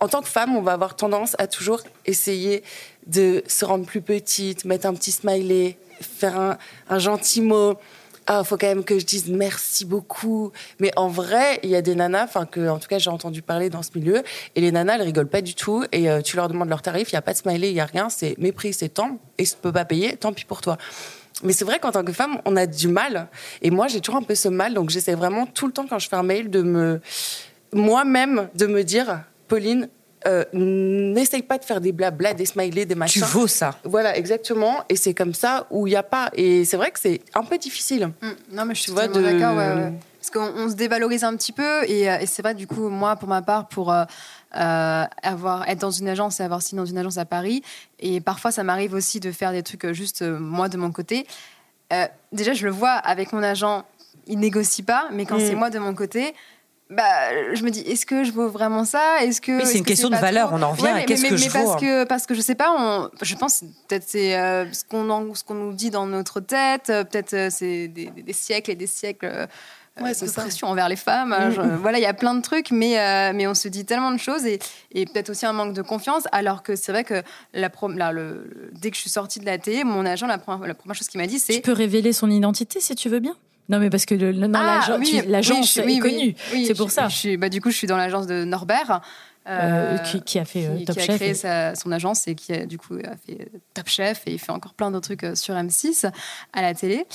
en 0.00 0.08
tant 0.08 0.22
que 0.22 0.28
femme, 0.28 0.56
on 0.56 0.62
va 0.62 0.72
avoir 0.72 0.96
tendance 0.96 1.34
à 1.38 1.46
toujours 1.46 1.82
essayer 2.06 2.62
de 3.06 3.42
se 3.48 3.64
rendre 3.64 3.84
plus 3.84 4.00
petite, 4.00 4.64
mettre 4.64 4.86
un 4.86 4.94
petit 4.94 5.12
smiley, 5.12 5.76
faire 6.00 6.56
un, 6.88 6.98
gentil 6.98 7.40
mot. 7.40 7.74
Ah, 8.26 8.44
faut 8.44 8.58
quand 8.58 8.66
même 8.66 8.84
que 8.84 8.98
je 8.98 9.06
dise 9.06 9.28
merci 9.28 9.84
beaucoup. 9.84 10.52
Mais 10.78 10.92
en 10.96 11.08
vrai, 11.08 11.58
il 11.62 11.70
y 11.70 11.76
a 11.76 11.82
des 11.82 11.94
nanas, 11.94 12.24
enfin 12.24 12.46
que, 12.46 12.68
en 12.68 12.78
tout 12.78 12.86
cas, 12.86 12.98
j'ai 12.98 13.10
entendu 13.10 13.42
parler 13.42 13.70
dans 13.70 13.82
ce 13.82 13.90
milieu, 13.94 14.22
et 14.54 14.60
les 14.60 14.70
nanas, 14.70 14.96
elles 14.96 15.02
rigolent 15.02 15.28
pas 15.28 15.40
du 15.40 15.54
tout. 15.54 15.84
Et 15.90 16.08
euh, 16.08 16.20
tu 16.20 16.36
leur 16.36 16.48
demandes 16.48 16.68
leur 16.68 16.82
tarif, 16.82 17.10
il 17.10 17.14
y 17.14 17.18
a 17.18 17.22
pas 17.22 17.32
de 17.32 17.38
smiley, 17.38 17.70
il 17.70 17.76
y 17.76 17.80
a 17.80 17.86
rien, 17.86 18.08
c'est 18.08 18.36
mépris, 18.38 18.72
c'est 18.74 18.90
temps, 18.90 19.18
et 19.38 19.44
je 19.44 19.56
peux 19.56 19.72
pas 19.72 19.84
payer, 19.84 20.16
tant 20.16 20.32
pis 20.32 20.44
pour 20.44 20.60
toi. 20.60 20.78
Mais 21.42 21.52
c'est 21.52 21.64
vrai 21.64 21.78
qu'en 21.78 21.92
tant 21.92 22.04
que 22.04 22.12
femme, 22.12 22.38
on 22.44 22.56
a 22.56 22.66
du 22.66 22.88
mal. 22.88 23.28
Et 23.62 23.70
moi, 23.70 23.86
j'ai 23.88 24.00
toujours 24.00 24.20
un 24.20 24.24
peu 24.24 24.34
ce 24.34 24.48
mal. 24.48 24.74
Donc, 24.74 24.90
j'essaie 24.90 25.14
vraiment 25.14 25.46
tout 25.46 25.66
le 25.66 25.72
temps, 25.72 25.86
quand 25.88 25.98
je 25.98 26.08
fais 26.08 26.16
un 26.16 26.22
mail, 26.22 26.50
de 26.50 26.62
me. 26.62 27.00
Moi-même, 27.72 28.48
de 28.54 28.66
me 28.66 28.82
dire, 28.82 29.20
Pauline, 29.46 29.88
euh, 30.26 30.44
n'essaye 30.52 31.42
pas 31.42 31.58
de 31.58 31.64
faire 31.64 31.80
des 31.80 31.92
blabla, 31.92 32.34
des 32.34 32.46
smileys, 32.46 32.86
des 32.86 32.94
machins. 32.94 33.22
Tu 33.22 33.28
vaux 33.28 33.46
ça. 33.46 33.78
Voilà, 33.84 34.16
exactement. 34.16 34.82
Et 34.88 34.96
c'est 34.96 35.14
comme 35.14 35.34
ça 35.34 35.66
où 35.70 35.86
il 35.86 35.90
n'y 35.90 35.96
a 35.96 36.02
pas. 36.02 36.30
Et 36.34 36.64
c'est 36.64 36.76
vrai 36.76 36.90
que 36.90 36.98
c'est 36.98 37.20
un 37.34 37.44
peu 37.44 37.58
difficile. 37.58 38.10
Mm. 38.20 38.28
Non, 38.52 38.64
mais 38.64 38.74
je 38.74 38.82
suis 38.82 38.92
de... 38.92 39.20
d'accord. 39.20 39.92
Parce 40.30 40.52
qu'on 40.52 40.68
se 40.68 40.74
dévalorise 40.74 41.24
un 41.24 41.36
petit 41.36 41.52
peu. 41.52 41.84
Et, 41.88 42.10
euh, 42.10 42.18
et 42.18 42.26
c'est 42.26 42.42
vrai, 42.42 42.54
du 42.54 42.66
coup, 42.66 42.88
moi, 42.88 43.16
pour 43.16 43.28
ma 43.28 43.42
part, 43.42 43.68
pour. 43.68 43.92
Euh, 43.92 44.04
euh, 44.56 45.04
avoir 45.22 45.68
être 45.68 45.78
dans 45.78 45.90
une 45.90 46.08
agence 46.08 46.40
et 46.40 46.42
avoir 46.42 46.62
signé 46.62 46.80
dans 46.80 46.86
une 46.86 46.96
agence 46.96 47.18
à 47.18 47.26
Paris. 47.26 47.62
Et 48.00 48.22
parfois, 48.22 48.50
ça 48.50 48.62
m'arrive 48.64 48.94
aussi 48.94 49.20
de 49.20 49.30
faire 49.30 49.52
des 49.52 49.62
trucs 49.62 49.92
juste 49.92 50.22
euh, 50.22 50.38
moi 50.38 50.70
de 50.70 50.78
mon 50.78 50.90
côté. 50.90 51.26
déjà, 52.32 52.54
je 52.54 52.64
le 52.64 52.72
vois 52.72 52.92
avec 52.92 53.34
mon 53.34 53.42
agent, 53.42 53.84
il 54.26 54.38
négocie 54.38 54.82
pas, 54.82 55.08
mais 55.12 55.26
quand 55.26 55.36
mm. 55.36 55.40
c'est 55.40 55.54
moi 55.54 55.68
de 55.68 55.78
mon 55.78 55.94
côté, 55.94 56.34
bah, 56.88 57.52
je 57.52 57.62
me 57.62 57.70
dis, 57.70 57.80
est-ce 57.80 58.06
que 58.06 58.24
je 58.24 58.32
vaux 58.32 58.48
vraiment 58.48 58.86
ça? 58.86 59.22
Est-ce 59.22 59.42
que 59.42 59.62
c'est 59.66 59.76
une 59.76 59.84
question 59.84 60.08
de 60.08 60.16
valeur. 60.16 60.50
On 60.54 60.62
en 60.62 60.70
revient 60.70 60.88
à 60.88 61.02
qu'est-ce 61.02 61.26
que 61.26 61.36
je 61.36 61.50
parce 61.50 61.64
vaux. 61.64 61.72
Hein? 61.72 61.76
Que, 61.78 62.04
parce 62.04 62.26
que 62.26 62.32
je 62.32 62.40
sais 62.40 62.54
pas. 62.54 62.74
On, 62.74 63.10
je 63.20 63.34
pense 63.34 63.64
peut-être 63.86 64.04
c'est 64.06 64.32
ce 64.72 64.82
qu'on 64.82 65.34
ce 65.34 65.44
qu'on 65.44 65.54
nous 65.54 65.74
dit 65.74 65.90
dans 65.90 66.06
notre 66.06 66.40
tête. 66.40 66.86
Peut-être 66.86 67.52
c'est 67.52 67.88
des, 67.88 68.06
des, 68.06 68.32
siècles 68.32 68.70
et 68.70 68.76
des 68.76 68.86
siècles 68.86 69.46
ouais, 70.00 70.12
de 70.12 70.30
pression 70.30 70.68
envers 70.68 70.88
les 70.88 70.96
femmes. 70.96 71.30
Mm. 71.30 71.76
voilà, 71.80 71.98
il 71.98 72.02
y 72.02 72.06
a 72.06 72.14
plein 72.14 72.34
de 72.34 72.42
trucs, 72.42 72.70
mais, 72.70 72.98
euh, 72.98 73.32
mais 73.34 73.46
on 73.46 73.54
se 73.54 73.68
dit 73.68 73.84
tellement 73.84 74.12
de 74.12 74.18
choses 74.18 74.46
et, 74.46 74.58
et 74.92 75.06
peut-être 75.06 75.30
aussi 75.30 75.46
un 75.46 75.52
manque 75.52 75.74
de 75.74 75.82
confiance. 75.82 76.24
Alors 76.32 76.62
que 76.62 76.76
c'est 76.76 76.92
vrai 76.92 77.04
que 77.04 77.22
la, 77.52 77.70
là, 77.94 78.12
le, 78.12 78.70
dès 78.72 78.90
que 78.90 78.96
je 78.96 79.00
suis 79.00 79.10
sortie 79.10 79.40
de 79.40 79.46
la 79.46 79.58
télé, 79.58 79.84
mon 79.84 80.04
agent, 80.06 80.26
la 80.26 80.38
première, 80.38 80.66
la 80.66 80.74
première 80.74 80.94
chose 80.94 81.08
qu'il 81.08 81.20
m'a 81.20 81.26
dit, 81.26 81.38
c'est. 81.38 81.54
Tu 81.54 81.60
peux 81.60 81.72
révéler 81.72 82.12
son 82.12 82.30
identité 82.30 82.80
si 82.80 82.94
tu 82.94 83.08
veux 83.08 83.20
bien 83.20 83.36
non, 83.70 83.80
mais 83.80 83.90
parce 83.90 84.06
que 84.06 84.14
l'agence 84.14 84.98
oui, 84.98 85.22
l'agence 85.26 85.76
est 85.76 85.98
connue. 85.98 86.34
c'est 86.66 86.74
pour 86.74 86.90
ça. 86.90 87.08
Je 87.08 87.36
bah, 87.36 87.50
du 87.50 87.60
coup, 87.60 87.70
je 87.70 87.76
suis 87.76 87.86
dans 87.86 87.98
l'agence 87.98 88.26
de 88.26 88.44
Norbert. 88.44 89.02
Euh, 89.48 89.96
euh, 89.96 89.98
qui, 89.98 90.20
qui, 90.20 90.38
a 90.38 90.44
fait 90.44 90.84
Top 90.84 90.96
Chef. 90.96 91.06
Qui 91.06 91.10
a 91.10 91.16
créé 91.16 91.34
sa, 91.34 91.74
son 91.74 91.90
agence 91.90 92.28
et 92.28 92.34
qui 92.34 92.52
a, 92.52 92.66
du 92.66 92.76
coup 92.76 92.96
a 92.96 93.16
fait 93.16 93.50
Top 93.72 93.88
Chef 93.88 94.22
et 94.26 94.32
il 94.32 94.38
fait 94.38 94.52
encore 94.52 94.74
plein 94.74 94.90
d'autres 94.90 95.14
trucs 95.14 95.36
sur 95.38 95.54
M6 95.54 96.10
à 96.52 96.62
la 96.62 96.74
télé. 96.74 97.06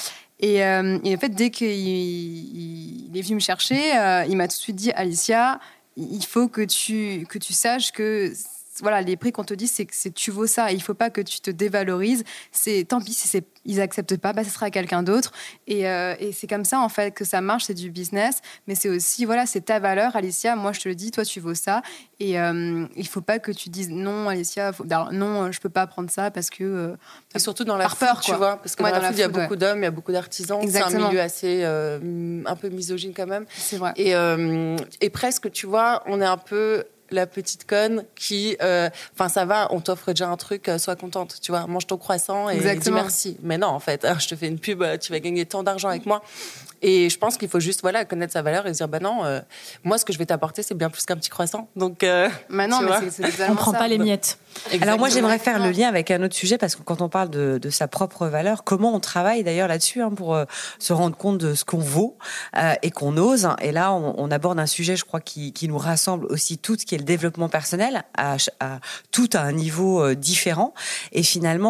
Euh, 0.43 0.99
et, 1.03 1.15
en 1.15 1.17
fait, 1.17 1.29
dès 1.29 1.49
qu'il 1.49 1.67
il 1.69 3.17
est 3.17 3.21
venu 3.21 3.35
me 3.35 3.39
chercher, 3.39 3.97
euh, 3.97 4.25
il 4.27 4.35
m'a 4.35 4.47
tout 4.47 4.57
de 4.57 4.61
suite 4.61 4.75
dit 4.75 4.91
Alicia, 4.91 5.59
il 5.95 6.25
faut 6.25 6.47
que 6.47 6.61
tu, 6.61 7.25
que 7.29 7.37
tu 7.37 7.53
saches 7.53 7.91
que 7.91 8.33
voilà, 8.81 9.01
les 9.01 9.17
prix 9.17 9.31
qu'on 9.31 9.43
te 9.43 9.53
dit, 9.53 9.67
c'est 9.67 9.85
que 9.85 10.09
tu 10.09 10.31
vaux 10.31 10.47
ça. 10.47 10.71
Il 10.71 10.81
faut 10.81 10.93
pas 10.93 11.09
que 11.09 11.21
tu 11.21 11.39
te 11.39 11.51
dévalorises. 11.51 12.23
C'est 12.51 12.85
tant 12.87 13.01
pis 13.01 13.13
si 13.13 13.27
c'est 13.27 13.45
ils 13.65 13.81
acceptent 13.81 14.17
pas, 14.17 14.33
bah, 14.33 14.43
ce 14.43 14.49
sera 14.49 14.69
quelqu'un 14.69 15.03
d'autre. 15.03 15.31
Et, 15.67 15.87
euh, 15.87 16.15
et 16.19 16.31
c'est 16.31 16.47
comme 16.47 16.65
ça, 16.65 16.79
en 16.79 16.89
fait, 16.89 17.11
que 17.11 17.23
ça 17.23 17.41
marche, 17.41 17.65
c'est 17.65 17.73
du 17.73 17.89
business. 17.89 18.41
Mais 18.67 18.75
c'est 18.75 18.89
aussi, 18.89 19.25
voilà, 19.25 19.45
c'est 19.45 19.61
ta 19.61 19.79
valeur, 19.79 20.15
Alicia. 20.15 20.55
Moi, 20.55 20.73
je 20.73 20.81
te 20.81 20.89
le 20.89 20.95
dis, 20.95 21.11
toi, 21.11 21.23
tu 21.23 21.39
vaux 21.39 21.53
ça. 21.53 21.81
Et 22.19 22.39
euh, 22.39 22.85
il 22.95 23.07
faut 23.07 23.21
pas 23.21 23.39
que 23.39 23.51
tu 23.51 23.69
dises 23.69 23.89
non, 23.89 24.29
Alicia, 24.29 24.71
non, 25.11 25.51
je 25.51 25.59
peux 25.59 25.69
pas 25.69 25.87
prendre 25.87 26.09
ça 26.09 26.31
parce 26.31 26.49
que. 26.49 26.63
Euh, 26.63 26.95
et 27.35 27.39
surtout 27.39 27.63
dans 27.63 27.77
la 27.77 27.89
peur, 27.89 28.21
tu 28.21 28.33
vois. 28.33 28.57
Parce 28.57 28.75
que 28.75 28.83
dans, 28.83 28.89
la, 28.89 29.11
il 29.11 29.17
y 29.17 29.23
a 29.23 29.27
beaucoup 29.27 29.55
d'hommes, 29.55 29.79
il 29.79 29.83
y 29.83 29.87
a 29.87 29.91
beaucoup 29.91 30.11
d'artisans. 30.11 30.59
C'est 30.69 30.81
un 30.81 30.89
milieu 30.89 31.21
assez. 31.21 31.63
un 31.63 32.55
peu 32.55 32.69
misogyne 32.69 33.13
quand 33.15 33.27
même. 33.27 33.45
C'est 33.55 33.77
vrai. 33.77 33.93
Et, 33.95 34.13
et 35.01 35.09
presque, 35.09 35.51
tu 35.51 35.67
vois, 35.67 36.03
on 36.05 36.21
est 36.21 36.25
un 36.25 36.37
peu 36.37 36.83
la 37.13 37.27
petite 37.27 37.65
conne 37.65 38.05
qui, 38.15 38.57
euh, 38.61 38.89
enfin, 39.13 39.29
ça 39.29 39.45
va, 39.45 39.67
on 39.71 39.81
t'offre 39.81 40.11
déjà 40.11 40.29
un 40.29 40.37
truc, 40.37 40.67
euh, 40.67 40.77
sois 40.77 40.95
contente, 40.95 41.37
tu 41.41 41.51
vois, 41.51 41.67
mange 41.67 41.87
ton 41.87 41.97
croissant 41.97 42.49
et 42.49 42.57
dis 42.57 42.91
merci. 42.91 43.37
Mais 43.41 43.57
non, 43.57 43.67
en 43.67 43.79
fait, 43.79 44.05
je 44.19 44.27
te 44.27 44.35
fais 44.35 44.47
une 44.47 44.59
pub, 44.59 44.81
euh, 44.81 44.97
tu 44.97 45.11
vas 45.11 45.19
gagner 45.19 45.45
tant 45.45 45.63
d'argent 45.63 45.89
avec 45.89 46.05
moi. 46.05 46.21
Et 46.83 47.09
je 47.09 47.17
pense 47.17 47.37
qu'il 47.37 47.47
faut 47.47 47.61
juste 47.61 47.81
voilà 47.81 48.03
connaître 48.03 48.33
sa 48.33 48.41
valeur 48.41 48.67
et 48.67 48.73
se 48.73 48.79
dire 48.79 48.89
bah 48.89 48.99
non, 48.99 49.23
euh, 49.23 49.39
moi 49.85 49.97
ce 49.97 50.03
que 50.03 50.11
je 50.11 50.17
vais 50.17 50.25
t'apporter 50.25 50.63
c'est 50.63 50.75
bien 50.75 50.89
plus 50.89 51.05
qu'un 51.05 51.15
petit 51.15 51.29
croissant. 51.29 51.69
Donc 51.77 52.03
euh, 52.03 52.29
mais 52.49 52.67
non, 52.67 52.81
mais 52.81 53.09
c'est, 53.09 53.49
on 53.49 53.55
prend 53.55 53.71
pas 53.71 53.87
les 53.87 53.97
miettes. 53.97 54.37
Alors 54.81 54.97
moi 54.97 55.09
j'aimerais 55.09 55.39
faire 55.39 55.59
le 55.59 55.71
lien 55.71 55.87
avec 55.87 56.11
un 56.11 56.21
autre 56.23 56.35
sujet 56.35 56.57
parce 56.57 56.75
que 56.75 56.83
quand 56.83 57.01
on 57.01 57.09
parle 57.09 57.29
de, 57.29 57.59
de 57.61 57.69
sa 57.69 57.87
propre 57.87 58.27
valeur, 58.27 58.63
comment 58.63 58.93
on 58.93 58.99
travaille 58.99 59.43
d'ailleurs 59.43 59.67
là-dessus 59.67 60.01
hein, 60.01 60.11
pour 60.11 60.35
euh, 60.35 60.45
se 60.79 60.93
rendre 60.93 61.15
compte 61.15 61.37
de 61.37 61.53
ce 61.53 61.65
qu'on 61.65 61.79
vaut 61.79 62.17
euh, 62.57 62.73
et 62.81 62.91
qu'on 62.91 63.17
ose. 63.17 63.49
Et 63.61 63.71
là 63.71 63.93
on, 63.93 64.15
on, 64.17 64.31
aborde 64.31 64.59
un 64.59 64.65
sujet 64.65 64.95
je 64.95 65.05
crois 65.05 65.19
qui, 65.19 65.53
qui 65.53 65.67
nous 65.67 65.77
rassemble 65.77 66.25
aussi 66.27 66.57
toutes, 66.57 66.85
qui 66.85 66.95
est 66.95 66.97
le 66.97 67.03
développement 67.03 67.49
personnel 67.49 68.03
à, 68.17 68.37
à 68.59 68.79
tout 69.11 69.29
à 69.33 69.41
un 69.41 69.51
niveau 69.51 70.01
euh, 70.03 70.15
différent. 70.15 70.73
Et 71.11 71.23
finalement 71.23 71.63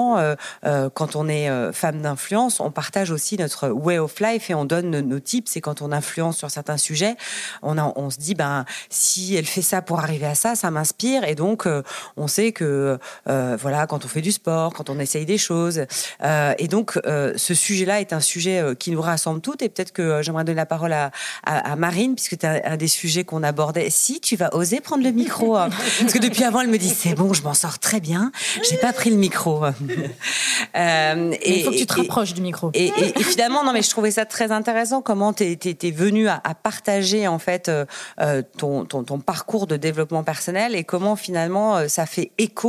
quand 0.93 1.15
on 1.15 1.27
est 1.27 1.49
femme 1.73 2.01
d'influence, 2.01 2.59
on 2.59 2.71
partage 2.71 3.11
aussi 3.11 3.37
notre 3.37 3.69
way 3.69 3.97
of 3.97 4.19
life 4.19 4.49
et 4.49 4.55
on 4.55 4.65
donne 4.65 4.99
nos 4.99 5.19
types, 5.19 5.47
c'est 5.47 5.61
quand 5.61 5.81
on 5.81 5.91
influence 5.91 6.37
sur 6.37 6.49
certains 6.49 6.77
sujets, 6.77 7.15
on, 7.61 7.77
on 7.77 8.09
se 8.09 8.17
dit 8.17 8.35
ben 8.35 8.65
si 8.89 9.35
elle 9.35 9.45
fait 9.45 9.61
ça 9.61 9.81
pour 9.81 9.99
arriver 9.99 10.25
à 10.25 10.35
ça, 10.35 10.55
ça 10.55 10.71
m'inspire 10.71 11.23
et 11.23 11.35
donc 11.35 11.65
euh, 11.65 11.81
on 12.17 12.27
sait 12.27 12.51
que 12.51 12.72
euh, 12.73 13.57
voilà 13.59 13.87
quand 13.87 14.05
on 14.05 14.07
fait 14.07 14.21
du 14.21 14.31
sport, 14.31 14.73
quand 14.73 14.89
on 14.89 14.99
essaye 14.99 15.25
des 15.25 15.37
choses 15.37 15.85
euh, 16.23 16.53
et 16.57 16.67
donc 16.67 16.99
ce 17.03 17.53
sujet-là 17.53 18.01
est 18.01 18.13
un 18.13 18.19
sujet 18.19 18.63
qui 18.79 18.91
nous 18.91 19.01
rassemble 19.01 19.41
toutes 19.41 19.61
et 19.61 19.69
peut-être 19.69 19.91
que 19.91 20.21
j'aimerais 20.21 20.43
donner 20.43 20.55
la 20.55 20.65
parole 20.65 20.93
à, 20.93 21.11
à, 21.43 21.75
Marine 21.75 22.15
puisque 22.15 22.37
tu 22.37 22.45
as 22.45 22.61
un 22.65 22.77
des 22.77 22.87
sujets 22.87 23.23
qu'on 23.23 23.43
abordait. 23.43 23.89
Si 23.89 24.19
tu 24.19 24.35
vas 24.35 24.53
oser 24.55 24.79
prendre 24.79 25.03
le 25.03 25.11
micro 25.11 25.55
hein. 25.55 25.69
parce 25.99 26.13
que 26.13 26.19
depuis 26.19 26.43
avant 26.43 26.61
elle 26.61 26.67
me 26.67 26.77
dit 26.77 26.89
c'est 26.89 27.15
bon, 27.15 27.33
je 27.33 27.43
m'en 27.43 27.53
sors 27.53 27.79
très 27.79 27.99
bien, 27.99 28.31
j'ai 28.69 28.77
pas 28.77 28.93
pris 28.93 29.09
le 29.09 29.17
micro. 29.17 29.65
et 30.75 31.59
il 31.59 31.63
faut 31.63 31.71
que 31.71 31.77
tu 31.77 31.85
te 31.85 31.93
rapproches 31.93 32.33
du 32.33 32.41
micro. 32.41 32.71
Et, 32.73 32.87
et, 32.87 33.23
finalement 33.23 33.63
non 33.63 33.73
mais 33.73 33.81
je 33.81 33.89
trouvais 33.89 34.11
ça 34.11 34.25
très 34.25 34.51
intéressant 34.51 35.01
comment 35.01 35.33
tu 35.33 35.43
es, 35.43 35.91
venu 35.91 36.27
à, 36.27 36.41
partager 36.61 37.27
en 37.27 37.39
fait 37.39 37.69
euh, 37.69 37.85
euh, 38.19 38.41
ton, 38.57 38.85
ton, 38.85 39.19
parcours 39.19 39.67
de 39.67 39.77
développement 39.77 40.23
personnel 40.23 40.75
et 40.75 40.83
comment 40.83 41.15
finalement 41.15 41.77
euh, 41.77 41.87
ça 41.87 42.05
fait 42.05 42.31
écho 42.37 42.62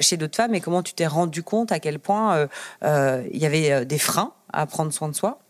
chez 0.00 0.16
d'autres 0.16 0.36
femmes 0.36 0.54
et 0.54 0.60
comment 0.60 0.82
tu 0.82 0.94
t'es 0.94 1.06
rendu 1.06 1.42
compte 1.42 1.72
à 1.72 1.80
quel 1.80 1.98
point 1.98 2.48
il 2.82 3.38
y 3.38 3.46
avait 3.46 3.84
des 3.84 3.98
freins 3.98 4.32
à 4.52 4.66
prendre 4.66 4.92
soin 4.92 5.08
de 5.08 5.14
soi? 5.14 5.40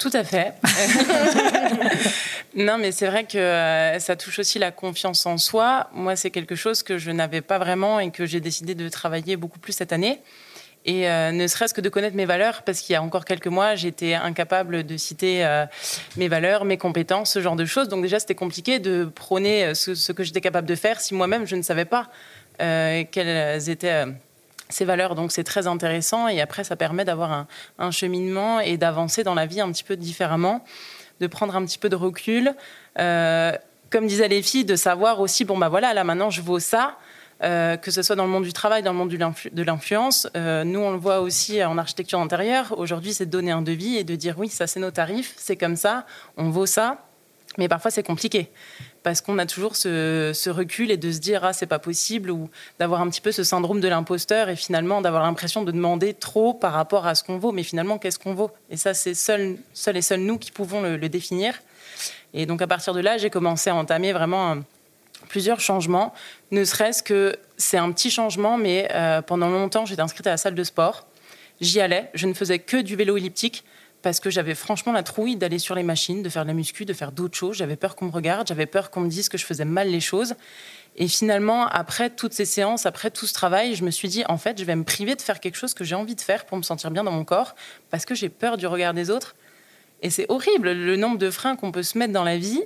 Tout 0.00 0.10
à 0.14 0.24
fait. 0.24 0.54
non, 2.56 2.78
mais 2.78 2.90
c'est 2.90 3.06
vrai 3.06 3.24
que 3.24 3.96
ça 3.98 4.16
touche 4.16 4.38
aussi 4.38 4.58
la 4.58 4.70
confiance 4.70 5.26
en 5.26 5.36
soi. 5.36 5.90
Moi, 5.92 6.16
c'est 6.16 6.30
quelque 6.30 6.54
chose 6.54 6.82
que 6.82 6.96
je 6.96 7.10
n'avais 7.10 7.42
pas 7.42 7.58
vraiment 7.58 8.00
et 8.00 8.10
que 8.10 8.24
j'ai 8.24 8.40
décidé 8.40 8.74
de 8.74 8.88
travailler 8.88 9.36
beaucoup 9.36 9.58
plus 9.58 9.74
cette 9.74 9.92
année. 9.92 10.22
Et 10.86 11.08
euh, 11.08 11.30
ne 11.30 11.46
serait-ce 11.46 11.74
que 11.74 11.82
de 11.82 11.90
connaître 11.90 12.16
mes 12.16 12.24
valeurs, 12.24 12.62
parce 12.62 12.80
qu'il 12.80 12.94
y 12.94 12.96
a 12.96 13.02
encore 13.02 13.26
quelques 13.26 13.48
mois, 13.48 13.74
j'étais 13.74 14.14
incapable 14.14 14.84
de 14.84 14.96
citer 14.96 15.44
euh, 15.44 15.66
mes 16.16 16.28
valeurs, 16.28 16.64
mes 16.64 16.78
compétences, 16.78 17.32
ce 17.32 17.40
genre 17.40 17.56
de 17.56 17.66
choses. 17.66 17.88
Donc 17.88 18.02
déjà, 18.02 18.18
c'était 18.18 18.34
compliqué 18.34 18.78
de 18.78 19.04
prôner 19.04 19.66
euh, 19.66 19.74
ce, 19.74 20.12
que 20.12 20.24
j'étais 20.24 20.40
capable 20.40 20.66
de 20.66 20.74
faire 20.74 21.00
si 21.00 21.14
moi-même, 21.14 21.46
je 21.46 21.56
ne 21.56 21.62
savais 21.62 21.84
pas 21.84 22.08
quelles 22.58 23.70
étaient 23.70 24.04
ces 24.68 24.84
valeurs. 24.84 25.14
Donc 25.14 25.32
c'est 25.32 25.44
très 25.44 25.66
intéressant. 25.66 26.28
Et 26.28 26.42
après, 26.42 26.62
ça 26.62 26.76
permet 26.76 27.06
d'avoir 27.06 27.46
un, 27.78 27.90
cheminement 27.90 28.60
et 28.60 28.76
d'avancer 28.76 29.24
dans 29.24 29.34
la 29.34 29.46
vie 29.46 29.62
un 29.62 29.72
petit 29.72 29.82
peu 29.82 29.96
différemment, 29.96 30.62
de 31.20 31.26
prendre 31.26 31.56
un 31.56 31.64
petit 31.64 31.78
peu 31.78 31.88
de 31.88 31.96
recul. 31.96 32.54
comme 32.96 34.06
disaient 34.06 34.28
les 34.28 34.42
filles, 34.42 34.66
de 34.66 34.76
savoir 34.76 35.20
aussi, 35.20 35.46
bon, 35.46 35.56
bah 35.56 35.70
voilà, 35.70 35.94
là 35.94 36.04
maintenant, 36.04 36.28
je 36.28 36.42
vaux 36.42 36.58
ça. 36.58 36.98
Euh, 37.42 37.78
que 37.78 37.90
ce 37.90 38.02
soit 38.02 38.16
dans 38.16 38.26
le 38.26 38.30
monde 38.30 38.44
du 38.44 38.52
travail, 38.52 38.82
dans 38.82 38.92
le 38.92 38.98
monde 38.98 39.08
de 39.08 39.62
l'influence. 39.62 40.28
Euh, 40.36 40.62
nous, 40.62 40.80
on 40.80 40.90
le 40.90 40.98
voit 40.98 41.20
aussi 41.20 41.64
en 41.64 41.78
architecture 41.78 42.20
intérieure. 42.20 42.74
Aujourd'hui, 42.76 43.14
c'est 43.14 43.24
de 43.24 43.30
donner 43.30 43.50
un 43.50 43.62
devis 43.62 43.96
et 43.96 44.04
de 44.04 44.14
dire 44.14 44.38
oui, 44.38 44.48
ça 44.50 44.66
c'est 44.66 44.80
nos 44.80 44.90
tarifs, 44.90 45.32
c'est 45.38 45.56
comme 45.56 45.76
ça, 45.76 46.04
on 46.36 46.50
vaut 46.50 46.66
ça. 46.66 46.98
Mais 47.56 47.66
parfois, 47.66 47.90
c'est 47.90 48.02
compliqué 48.02 48.50
parce 49.02 49.22
qu'on 49.22 49.38
a 49.38 49.46
toujours 49.46 49.76
ce, 49.76 50.50
recul 50.50 50.90
et 50.90 50.98
de 50.98 51.10
se 51.10 51.18
dire 51.18 51.42
ah 51.42 51.52
c'est 51.54 51.66
pas 51.66 51.78
possible 51.78 52.30
ou 52.30 52.50
d'avoir 52.78 53.00
un 53.00 53.08
petit 53.08 53.22
peu 53.22 53.32
ce 53.32 53.42
syndrome 53.44 53.80
de 53.80 53.88
l'imposteur 53.88 54.50
et 54.50 54.56
finalement 54.56 55.00
d'avoir 55.00 55.22
l'impression 55.22 55.62
de 55.62 55.72
demander 55.72 56.12
trop 56.12 56.52
par 56.52 56.74
rapport 56.74 57.06
à 57.06 57.14
ce 57.14 57.24
qu'on 57.24 57.38
vaut 57.38 57.50
mais 57.50 57.62
finalement 57.62 57.98
qu'est-ce 57.98 58.18
qu'on 58.18 58.34
vaut? 58.34 58.50
Et 58.68 58.76
ça 58.76 58.92
c'est 58.92 59.14
seul, 59.14 59.56
seul 59.72 59.96
et 59.96 60.02
seul 60.02 60.20
nous 60.20 60.36
qui 60.36 60.52
pouvons 60.52 60.82
le, 60.82 60.98
le, 60.98 61.08
définir 61.08 61.54
et 62.34 62.44
donc 62.44 62.60
à 62.60 62.66
partir 62.66 62.92
de 62.92 63.00
là 63.00 63.16
j'ai 63.16 63.30
commencé 63.30 63.70
à 63.70 63.74
entamer 63.74 64.12
vraiment 64.12 64.52
un, 64.52 64.64
plusieurs 65.28 65.60
changements, 65.60 66.12
ne 66.50 66.64
serait-ce 66.64 67.02
que 67.02 67.36
c'est 67.56 67.78
un 67.78 67.90
petit 67.92 68.10
changement, 68.10 68.56
mais 68.56 68.88
euh, 68.92 69.22
pendant 69.22 69.48
longtemps, 69.48 69.86
j'étais 69.86 70.02
inscrite 70.02 70.26
à 70.26 70.30
la 70.30 70.36
salle 70.36 70.54
de 70.54 70.64
sport. 70.64 71.06
j'y 71.60 71.80
allais. 71.80 72.10
Je 72.14 72.26
ne 72.26 72.34
faisais 72.34 72.58
que 72.58 72.76
du 72.76 72.96
vélo 72.96 73.16
elliptique 73.16 73.64
parce 74.02 74.20
que 74.20 74.30
j'avais 74.30 74.54
franchement 74.54 74.92
la 74.92 75.02
trouille 75.02 75.36
d'aller 75.36 75.58
sur 75.58 75.74
les 75.74 75.82
machines, 75.82 76.22
de 76.22 76.28
faire 76.28 76.44
de 76.44 76.48
la 76.48 76.54
muscu, 76.54 76.84
de 76.84 76.92
faire 76.92 77.12
d'autres 77.12 77.36
choses. 77.36 77.56
J'avais 77.56 77.76
peur 77.76 77.96
qu'on 77.96 78.06
me 78.06 78.10
regarde, 78.10 78.48
j'avais 78.48 78.66
peur 78.66 78.90
qu'on 78.90 79.00
me 79.00 79.08
dise 79.08 79.28
que 79.28 79.36
je 79.36 79.44
faisais 79.44 79.64
mal 79.64 79.88
les 79.88 80.00
choses. 80.00 80.34
Et 80.96 81.06
finalement, 81.06 81.66
après 81.66 82.10
toutes 82.10 82.32
ces 82.32 82.44
séances, 82.44 82.86
après 82.86 83.10
tout 83.10 83.26
ce 83.26 83.34
travail, 83.34 83.74
je 83.74 83.84
me 83.84 83.90
suis 83.90 84.08
dit, 84.08 84.24
en 84.28 84.38
fait, 84.38 84.58
je 84.58 84.64
vais 84.64 84.74
me 84.74 84.84
priver 84.84 85.14
de 85.14 85.22
faire 85.22 85.38
quelque 85.38 85.56
chose 85.56 85.74
que 85.74 85.84
j'ai 85.84 85.94
envie 85.94 86.14
de 86.14 86.20
faire 86.20 86.46
pour 86.46 86.56
me 86.56 86.62
sentir 86.62 86.90
bien 86.90 87.04
dans 87.04 87.12
mon 87.12 87.24
corps, 87.24 87.54
parce 87.90 88.04
que 88.04 88.14
j'ai 88.14 88.28
peur 88.28 88.56
du 88.56 88.66
regard 88.66 88.94
des 88.94 89.10
autres. 89.10 89.34
Et 90.02 90.10
c'est 90.10 90.26
horrible 90.30 90.72
le 90.72 90.96
nombre 90.96 91.18
de 91.18 91.30
freins 91.30 91.56
qu'on 91.56 91.72
peut 91.72 91.82
se 91.82 91.98
mettre 91.98 92.12
dans 92.12 92.24
la 92.24 92.38
vie 92.38 92.62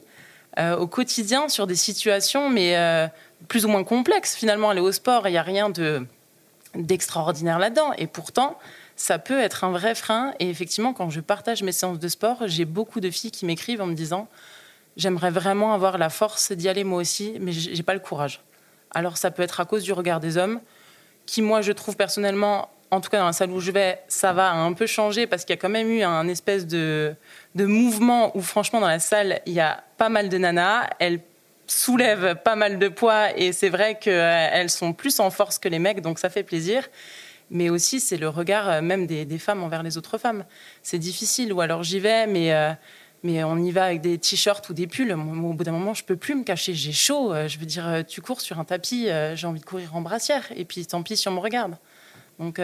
euh, 0.58 0.76
au 0.76 0.86
quotidien 0.86 1.48
sur 1.48 1.66
des 1.66 1.74
situations, 1.74 2.48
mais 2.48 2.76
euh, 2.76 3.06
plus 3.48 3.64
ou 3.64 3.68
moins 3.68 3.84
complexes. 3.84 4.34
Finalement, 4.34 4.70
aller 4.70 4.80
au 4.80 4.92
sport, 4.92 5.26
il 5.28 5.32
n'y 5.32 5.38
a 5.38 5.42
rien 5.42 5.70
de 5.70 6.06
d'extraordinaire 6.74 7.60
là-dedans. 7.60 7.92
Et 7.98 8.08
pourtant, 8.08 8.58
ça 8.96 9.18
peut 9.18 9.38
être 9.38 9.64
un 9.64 9.70
vrai 9.70 9.94
frein. 9.94 10.34
Et 10.40 10.50
effectivement, 10.50 10.92
quand 10.92 11.10
je 11.10 11.20
partage 11.20 11.62
mes 11.62 11.72
séances 11.72 11.98
de 11.98 12.08
sport, 12.08 12.42
j'ai 12.46 12.64
beaucoup 12.64 13.00
de 13.00 13.10
filles 13.10 13.30
qui 13.30 13.46
m'écrivent 13.46 13.80
en 13.80 13.86
me 13.86 13.94
disant 13.94 14.28
j'aimerais 14.96 15.30
vraiment 15.30 15.74
avoir 15.74 15.98
la 15.98 16.10
force 16.10 16.52
d'y 16.52 16.68
aller 16.68 16.84
moi 16.84 17.00
aussi, 17.00 17.36
mais 17.40 17.52
j'ai 17.52 17.82
pas 17.82 17.94
le 17.94 18.00
courage. 18.00 18.40
Alors 18.92 19.16
ça 19.16 19.30
peut 19.30 19.42
être 19.42 19.60
à 19.60 19.64
cause 19.64 19.82
du 19.82 19.92
regard 19.92 20.20
des 20.20 20.36
hommes, 20.36 20.60
qui 21.26 21.42
moi 21.42 21.62
je 21.62 21.72
trouve 21.72 21.96
personnellement, 21.96 22.68
en 22.94 23.00
tout 23.00 23.10
cas 23.10 23.18
dans 23.18 23.26
la 23.26 23.32
salle 23.32 23.50
où 23.50 23.60
je 23.60 23.70
vais, 23.70 24.00
ça 24.08 24.32
va 24.32 24.52
un 24.52 24.72
peu 24.72 24.86
changer 24.86 25.26
parce 25.26 25.44
qu'il 25.44 25.54
y 25.54 25.58
a 25.58 25.60
quand 25.60 25.68
même 25.68 25.90
eu 25.90 26.02
un 26.02 26.28
espèce 26.28 26.66
de, 26.66 27.14
mouvement 27.54 28.36
où 28.36 28.40
franchement 28.40 28.80
dans 28.80 28.88
la 28.88 28.98
salle 28.98 29.40
il 29.46 29.52
y 29.52 29.60
a 29.60 29.82
pas 29.96 30.08
mal 30.08 30.28
de 30.28 30.38
nanas, 30.38 30.88
elles 30.98 31.20
soulèvent 31.66 32.36
pas 32.44 32.56
mal 32.56 32.78
de 32.78 32.88
poids 32.88 33.36
et 33.36 33.52
c'est 33.52 33.70
vrai 33.70 33.98
qu'elles 33.98 34.70
sont 34.70 34.92
plus 34.92 35.20
en 35.20 35.30
force 35.30 35.58
que 35.58 35.68
les 35.68 35.78
mecs, 35.78 36.00
donc 36.00 36.18
ça 36.18 36.30
fait 36.30 36.42
plaisir 36.42 36.88
mais 37.50 37.68
aussi 37.70 38.00
c'est 38.00 38.16
le 38.16 38.28
regard 38.28 38.82
même 38.82 39.06
des, 39.06 39.38
femmes 39.38 39.62
envers 39.62 39.82
les 39.82 39.98
autres 39.98 40.16
femmes. 40.16 40.44
C'est 40.82 40.98
difficile, 40.98 41.52
ou 41.52 41.60
alors 41.60 41.82
j'y 41.82 42.00
vais, 42.00 42.26
mais 42.26 42.54
euh, 42.54 42.72
mais 43.24 43.42
on 43.42 43.56
y 43.56 43.72
va 43.72 43.86
avec 43.86 44.02
des 44.02 44.18
t-shirts 44.18 44.68
ou 44.68 44.74
des 44.74 44.86
pulls. 44.86 45.10
au 45.10 45.52
bout 45.54 45.64
d'un 45.64 45.72
moment, 45.72 45.94
je 45.94 46.04
peux 46.04 46.14
plus 46.14 46.34
me 46.34 46.44
cacher, 46.44 46.74
j'ai 46.74 46.92
chaud. 46.92 47.32
Euh, 47.32 47.48
je 47.48 47.58
veux 47.58 47.64
dire, 47.64 47.88
euh, 47.88 48.02
tu 48.02 48.20
cours 48.20 48.42
sur 48.42 48.60
un 48.60 48.64
tapis, 48.64 49.08
euh, 49.08 49.34
j'ai 49.34 49.46
envie 49.46 49.60
de 49.60 49.64
courir 49.64 49.96
en 49.96 50.02
brassière. 50.02 50.44
Et 50.54 50.66
puis, 50.66 50.84
tant 50.84 51.02
pis 51.02 51.16
si 51.16 51.26
on 51.26 51.32
me 51.32 51.40
regarde. 51.40 51.76
Donc, 52.38 52.60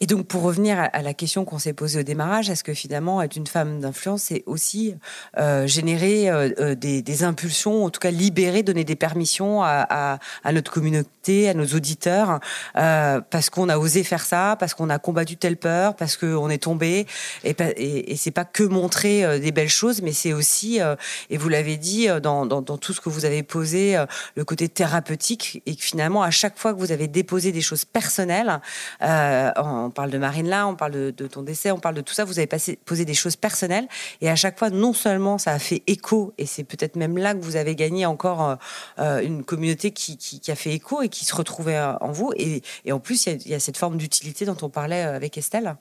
et 0.00 0.06
donc, 0.06 0.26
pour 0.26 0.42
revenir 0.42 0.78
à 0.92 1.00
la 1.00 1.14
question 1.14 1.46
qu'on 1.46 1.58
s'est 1.58 1.72
posée 1.72 2.00
au 2.00 2.02
démarrage, 2.02 2.50
est-ce 2.50 2.62
que 2.62 2.74
finalement, 2.74 3.22
être 3.22 3.36
une 3.36 3.46
femme 3.46 3.80
d'influence, 3.80 4.24
c'est 4.24 4.42
aussi 4.44 4.94
euh, 5.38 5.66
générer 5.66 6.28
euh, 6.28 6.50
euh, 6.58 6.74
des, 6.74 7.24
impulsions, 7.24 7.84
en 7.84 7.90
tout 7.90 8.00
cas 8.00 8.10
libérer, 8.10 8.62
donner 8.62 8.84
des 8.84 8.94
permissions 8.94 9.62
à, 9.62 10.18
notre 10.52 10.70
communauté, 10.70 11.48
à 11.48 11.54
nos 11.54 11.66
auditeurs, 11.66 12.40
parce 12.74 13.48
qu'on 13.48 13.70
a 13.70 13.78
osé 13.78 14.04
faire 14.04 14.24
ça, 14.24 14.56
parce 14.58 14.74
qu'on 14.74 14.90
a 14.90 14.98
combattu 14.98 15.36
telle 15.36 15.56
peur, 15.56 15.96
parce 15.96 16.18
qu'on 16.18 16.50
est 16.50 16.62
tombé. 16.62 17.06
Et, 17.44 17.56
et, 17.58 18.12
et 18.12 18.16
c'est 18.16 18.30
pas 18.30 18.44
que 18.44 18.64
montrer 18.64 19.40
des 19.40 19.50
belles 19.50 19.70
choses, 19.70 20.02
mais 20.02 20.12
c'est 20.12 20.34
aussi, 20.34 20.78
et 21.30 21.36
vous 21.38 21.48
l'avez 21.48 21.78
dit 21.78 22.08
dans, 22.22 22.46
tout 22.62 22.92
ce 22.92 23.00
que 23.00 23.08
vous 23.08 23.24
avez 23.24 23.42
posé, 23.42 23.96
le 24.34 24.44
côté 24.44 24.68
thérapeutique, 24.68 25.62
et 25.64 25.74
que 25.74 25.82
finalement, 25.82 26.22
à 26.22 26.30
chaque 26.30 26.58
fois 26.58 26.74
que 26.74 26.78
vous 26.78 26.92
avez 26.92 27.08
déposé 27.08 27.50
des 27.50 27.62
choses 27.62 27.86
personnelles, 27.86 28.60
on 29.86 29.90
parle 29.90 30.10
de 30.10 30.18
Marine 30.18 30.48
là, 30.48 30.66
on 30.66 30.74
parle 30.74 30.92
de, 30.92 31.26
ton 31.26 31.42
décès, 31.42 31.70
on 31.70 31.78
parle 31.78 31.94
de 31.94 32.00
tout 32.00 32.14
ça. 32.14 32.24
Vous 32.24 32.38
avez 32.38 32.48
posé 32.84 33.04
des 33.04 33.14
choses 33.14 33.36
personnelles 33.36 33.88
et 34.20 34.28
à 34.28 34.36
chaque 34.36 34.58
fois, 34.58 34.70
non 34.70 34.92
seulement 34.92 35.38
ça 35.38 35.52
a 35.52 35.58
fait 35.58 35.82
écho, 35.86 36.34
et 36.38 36.46
c'est 36.46 36.64
peut-être 36.64 36.96
même 36.96 37.16
là 37.16 37.34
que 37.34 37.40
vous 37.40 37.56
avez 37.56 37.74
gagné 37.74 38.06
encore 38.06 38.42
euh, 38.42 38.56
euh, 38.98 39.20
une 39.20 39.44
communauté 39.44 39.90
qui, 39.90 40.40
a 40.48 40.54
fait 40.54 40.72
écho 40.72 41.02
et 41.02 41.08
qui 41.08 41.24
se 41.24 41.34
retrouvait 41.34 41.76
euh, 41.76 41.96
en 42.00 42.12
vous. 42.12 42.32
Et, 42.36 42.62
en 42.90 43.00
plus, 43.00 43.26
il 43.26 43.48
y, 43.48 43.54
a 43.54 43.60
cette 43.60 43.76
forme 43.76 43.96
d'utilité 43.96 44.44
dont 44.44 44.56
on 44.62 44.68
parlait 44.68 45.02
avec 45.02 45.38
Estelle. 45.38 45.76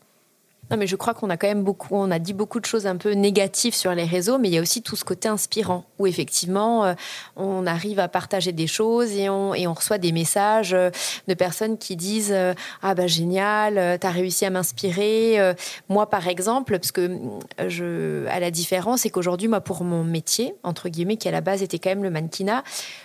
Non, 0.72 0.78
mais 0.78 0.88
je 0.88 0.95
crois 0.95 1.13
qu'on 1.13 1.30
a 1.30 1.38
quand 1.38 1.47
même 1.47 1.63
beaucoup, 1.63 1.93
on 1.95 2.09
a 2.09 2.18
dit 2.18 2.34
beaucoup 2.34 2.59
de 2.59 2.66
choses 2.66 2.88
un 2.88 2.97
peu 2.97 3.11
négatives 3.11 3.76
sur 3.76 3.93
les 3.93 4.03
réseaux, 4.03 4.39
mais 4.39 4.49
il 4.49 4.55
y 4.55 4.57
a 4.57 4.61
aussi 4.61 4.82
tout 4.82 4.95
ce 4.95 5.05
côté 5.05 5.28
inspirant 5.28 5.86
où 5.99 6.07
effectivement 6.07 6.86
euh, 6.86 6.93
on 7.36 7.68
arrive 7.68 7.99
à 7.99 8.07
partager 8.07 8.51
des 8.51 8.66
choses 8.66 9.11
et 9.11 9.30
on, 9.30 9.53
et 9.53 9.68
on 9.68 9.74
reçoit 9.74 9.99
des 9.99 10.11
messages 10.11 10.74
euh, 10.74 10.89
de 11.28 11.36
personnes 11.36 11.78
qui 11.78 11.95
disent 11.95 12.34
euh, 12.34 12.55
ah 12.82 12.95
bah 12.95 13.05
génial, 13.05 13.99
t'as 13.99 14.09
réussi 14.09 14.43
à 14.45 14.49
m'inspirer. 14.49 15.38
Moi 15.88 16.09
par 16.09 16.28
exemple, 16.28 16.80
parce 16.80 16.91
que 16.91 17.20
je, 17.68 18.26
à 18.28 18.39
la 18.39 18.49
différence, 18.49 19.01
c'est 19.01 19.11
qu'aujourd'hui 19.11 19.47
moi 19.47 19.61
pour 19.61 19.84
mon 19.84 20.03
métier 20.03 20.55
entre 20.63 20.89
guillemets 20.89 21.18
qui 21.18 21.28
à 21.28 21.32
la 21.32 21.41
base 21.41 21.61
était 21.61 21.78
quand 21.78 21.91
même 21.91 22.03
le 22.03 22.09
mannequinat, 22.09 22.63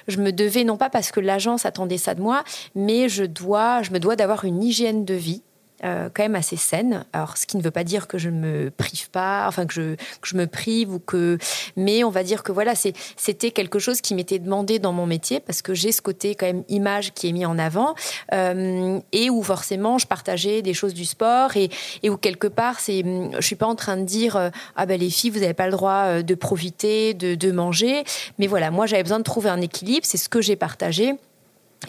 je 0.09 0.17
me 0.19 0.33
devais 0.33 0.65
non 0.65 0.79
pas 0.79 0.89
parce 0.89 1.11
que 1.11 1.21
l'agence 1.21 1.67
attendait 1.67 1.99
ça 1.99 2.15
de 2.15 2.23
moi, 2.23 2.43
mais 2.75 3.11
je 3.11 3.25
dois, 3.25 3.83
je 3.83 3.91
me 3.91 4.01
dois 4.01 4.17
d'avoir 4.17 4.45
une 4.45 4.63
hygiène 4.63 5.05
de 5.05 5.15
vie 5.15 5.43
euh, 5.85 6.09
quand 6.13 6.23
même 6.23 6.35
assez 6.35 6.57
saine. 6.57 7.05
Alors, 7.13 7.37
ce 7.37 7.47
qui 7.47 7.57
ne 7.57 7.63
veut 7.63 7.71
pas 7.71 7.85
dire 7.85 8.07
que 8.07 8.19
je 8.19 8.29
me 8.29 8.71
prive 8.71 9.11
pas, 9.11 9.47
enfin 9.49 9.67
que 9.67 9.73
je, 9.73 9.97
je 10.23 10.37
me 10.37 10.47
prive 10.47 10.93
ou 10.93 10.99
que, 10.99 11.39
mais 11.77 12.05
on 12.05 12.11
va 12.11 12.23
dire 12.23 12.43
que 12.43 12.53
voilà, 12.53 12.75
c'était 12.75 13.51
quelque 13.51 13.79
chose 13.79 14.01
qui 14.01 14.15
m'était 14.15 14.39
demandé 14.39 14.79
dans 14.79 14.93
mon 14.93 15.07
métier 15.07 15.41
parce 15.41 15.63
que 15.63 15.75
j'ai 15.75 15.93
ce 15.93 16.03
côté 16.03 16.35
quand 16.35 16.47
même 16.47 16.65
image 16.69 17.13
qui 17.13 17.29
est 17.29 17.33
mis 17.33 17.47
en 17.47 17.59
avant 17.59 17.95
euh, 18.33 19.01
et 19.13 19.31
où 19.31 19.43
forcément 19.43 19.99
je 19.99 20.07
partageais 20.07 20.63
des 20.63 20.75
choses 20.75 20.95
du 20.95 21.05
sport 21.05 21.57
et, 21.57 21.71
et 22.03 22.11
où 22.11 22.17
quelque 22.17 22.47
part 22.47 22.81
c'est, 22.81 23.03
je 23.39 23.47
suis 23.47 23.57
pas 23.57 23.67
en 23.67 23.75
train 23.75 23.97
de 23.97 24.05
dire 24.05 24.37
euh, 24.37 24.51
ah 24.77 24.87
ben 24.87 24.99
les 25.01 25.11
filles 25.11 25.31
vous 25.31 25.41
n'avez 25.41 25.55
pas 25.55 25.67
le 25.67 25.73
droit 25.73 26.23
de 26.23 26.35
profiter, 26.35 27.15
de, 27.15 27.35
de 27.35 27.53
manger, 27.53 28.05
mais 28.39 28.47
voilà, 28.47 28.71
moi 28.71 28.87
j'avais 28.87 29.03
besoin 29.03 29.19
de 29.19 29.25
trouver 29.25 29.51
un 29.51 29.61
équilibre, 29.61 30.07
c'est 30.07 30.19
ce 30.19 30.29
que 30.29 30.41
j'ai 30.41 30.57
partagé. 30.57 31.15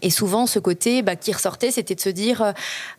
Et 0.01 0.09
souvent, 0.09 0.47
ce 0.47 0.57
côté 0.57 1.01
bah, 1.01 1.17
qui 1.17 1.33
ressortait, 1.33 1.69
c'était 1.69 1.95
de 1.95 1.99
se 1.99 2.09
dire, 2.09 2.41
euh, 2.41 2.51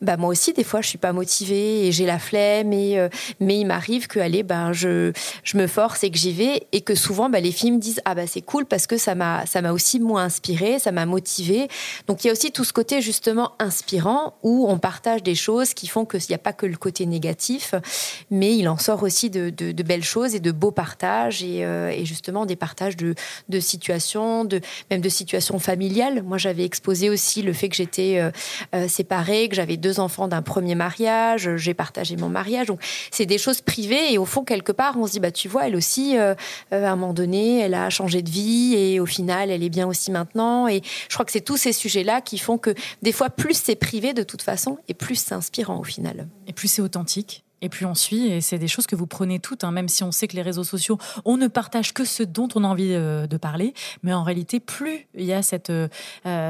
bah 0.02 0.18
moi 0.18 0.28
aussi, 0.28 0.52
des 0.52 0.62
fois, 0.62 0.82
je 0.82 0.88
suis 0.88 0.98
pas 0.98 1.12
motivée 1.12 1.86
et 1.86 1.92
j'ai 1.92 2.04
la 2.04 2.18
flemme, 2.18 2.72
et, 2.72 2.98
euh, 2.98 3.08
mais 3.40 3.58
il 3.58 3.64
m'arrive 3.64 4.08
que, 4.08 4.20
ben 4.42 4.72
je, 4.72 5.12
je 5.42 5.56
me 5.56 5.66
force 5.66 6.04
et 6.04 6.10
que 6.10 6.18
j'y 6.18 6.32
vais, 6.32 6.66
et 6.72 6.82
que 6.82 6.94
souvent, 6.94 7.30
bah, 7.30 7.40
les 7.40 7.50
filles 7.50 7.72
me 7.72 7.78
disent, 7.78 8.00
ah 8.04 8.14
bah 8.14 8.26
c'est 8.26 8.42
cool 8.42 8.66
parce 8.66 8.86
que 8.86 8.98
ça 8.98 9.14
m'a, 9.14 9.46
ça 9.46 9.62
m'a 9.62 9.72
aussi 9.72 10.00
moins 10.00 10.24
inspiré, 10.24 10.78
ça 10.78 10.92
m'a 10.92 11.06
motivé. 11.06 11.68
Donc 12.06 12.22
il 12.22 12.26
y 12.26 12.30
a 12.30 12.32
aussi 12.32 12.52
tout 12.52 12.64
ce 12.64 12.72
côté 12.72 13.00
justement 13.00 13.52
inspirant 13.58 14.34
où 14.42 14.66
on 14.68 14.78
partage 14.78 15.22
des 15.22 15.34
choses 15.34 15.74
qui 15.74 15.86
font 15.86 16.04
qu'il 16.04 16.20
n'y 16.28 16.34
a 16.34 16.38
pas 16.38 16.52
que 16.52 16.66
le 16.66 16.76
côté 16.76 17.06
négatif, 17.06 17.74
mais 18.30 18.54
il 18.54 18.68
en 18.68 18.78
sort 18.78 19.02
aussi 19.02 19.30
de, 19.30 19.50
de, 19.50 19.72
de 19.72 19.82
belles 19.82 20.04
choses 20.04 20.34
et 20.34 20.40
de 20.40 20.52
beaux 20.52 20.70
partages 20.70 21.42
et, 21.42 21.64
euh, 21.64 21.88
et 21.90 22.04
justement 22.04 22.46
des 22.46 22.56
partages 22.56 22.96
de, 22.96 23.14
de 23.48 23.60
situations, 23.60 24.44
de 24.44 24.60
même 24.90 25.00
de 25.00 25.08
situations 25.08 25.58
familiales. 25.58 26.22
Moi, 26.22 26.38
j'avais 26.38 26.64
exposé 26.82 27.10
aussi 27.10 27.42
le 27.42 27.52
fait 27.52 27.68
que 27.68 27.76
j'étais 27.76 28.18
euh, 28.18 28.32
euh, 28.74 28.88
séparée, 28.88 29.48
que 29.48 29.54
j'avais 29.54 29.76
deux 29.76 30.00
enfants 30.00 30.26
d'un 30.26 30.42
premier 30.42 30.74
mariage, 30.74 31.48
j'ai 31.54 31.74
partagé 31.74 32.16
mon 32.16 32.28
mariage. 32.28 32.66
Donc, 32.66 32.80
c'est 33.12 33.24
des 33.24 33.38
choses 33.38 33.60
privées 33.60 34.12
et 34.12 34.18
au 34.18 34.24
fond, 34.24 34.42
quelque 34.42 34.72
part, 34.72 34.96
on 34.98 35.06
se 35.06 35.12
dit, 35.12 35.20
bah, 35.20 35.30
tu 35.30 35.46
vois, 35.46 35.68
elle 35.68 35.76
aussi, 35.76 36.18
euh, 36.18 36.34
à 36.72 36.76
un 36.76 36.96
moment 36.96 37.14
donné, 37.14 37.60
elle 37.60 37.74
a 37.74 37.88
changé 37.88 38.20
de 38.20 38.28
vie 38.28 38.74
et 38.74 38.98
au 38.98 39.06
final, 39.06 39.52
elle 39.52 39.62
est 39.62 39.68
bien 39.68 39.86
aussi 39.86 40.10
maintenant. 40.10 40.66
Et 40.66 40.82
je 41.08 41.14
crois 41.14 41.24
que 41.24 41.30
c'est 41.30 41.40
tous 41.40 41.56
ces 41.56 41.72
sujets-là 41.72 42.20
qui 42.20 42.38
font 42.38 42.58
que 42.58 42.74
des 43.02 43.12
fois, 43.12 43.30
plus 43.30 43.54
c'est 43.54 43.76
privé 43.76 44.12
de 44.12 44.24
toute 44.24 44.42
façon 44.42 44.78
et 44.88 44.94
plus 44.94 45.14
c'est 45.14 45.34
inspirant 45.34 45.78
au 45.78 45.84
final. 45.84 46.26
Et 46.48 46.52
plus 46.52 46.66
c'est 46.66 46.82
authentique. 46.82 47.44
Et 47.62 47.68
puis 47.68 47.86
on 47.86 47.94
suit, 47.94 48.26
et 48.26 48.40
c'est 48.40 48.58
des 48.58 48.68
choses 48.68 48.86
que 48.86 48.96
vous 48.96 49.06
prenez 49.06 49.38
toutes, 49.38 49.64
hein, 49.64 49.70
même 49.70 49.88
si 49.88 50.02
on 50.02 50.12
sait 50.12 50.28
que 50.28 50.36
les 50.36 50.42
réseaux 50.42 50.64
sociaux, 50.64 50.98
on 51.24 51.36
ne 51.36 51.46
partage 51.46 51.94
que 51.94 52.04
ce 52.04 52.22
dont 52.22 52.48
on 52.54 52.64
a 52.64 52.66
envie 52.66 52.92
euh, 52.92 53.26
de 53.26 53.36
parler, 53.36 53.72
mais 54.02 54.12
en 54.12 54.24
réalité, 54.24 54.60
plus 54.60 55.06
il 55.14 55.24
y 55.24 55.32
a 55.32 55.42
cette, 55.42 55.70
euh, 55.70 55.88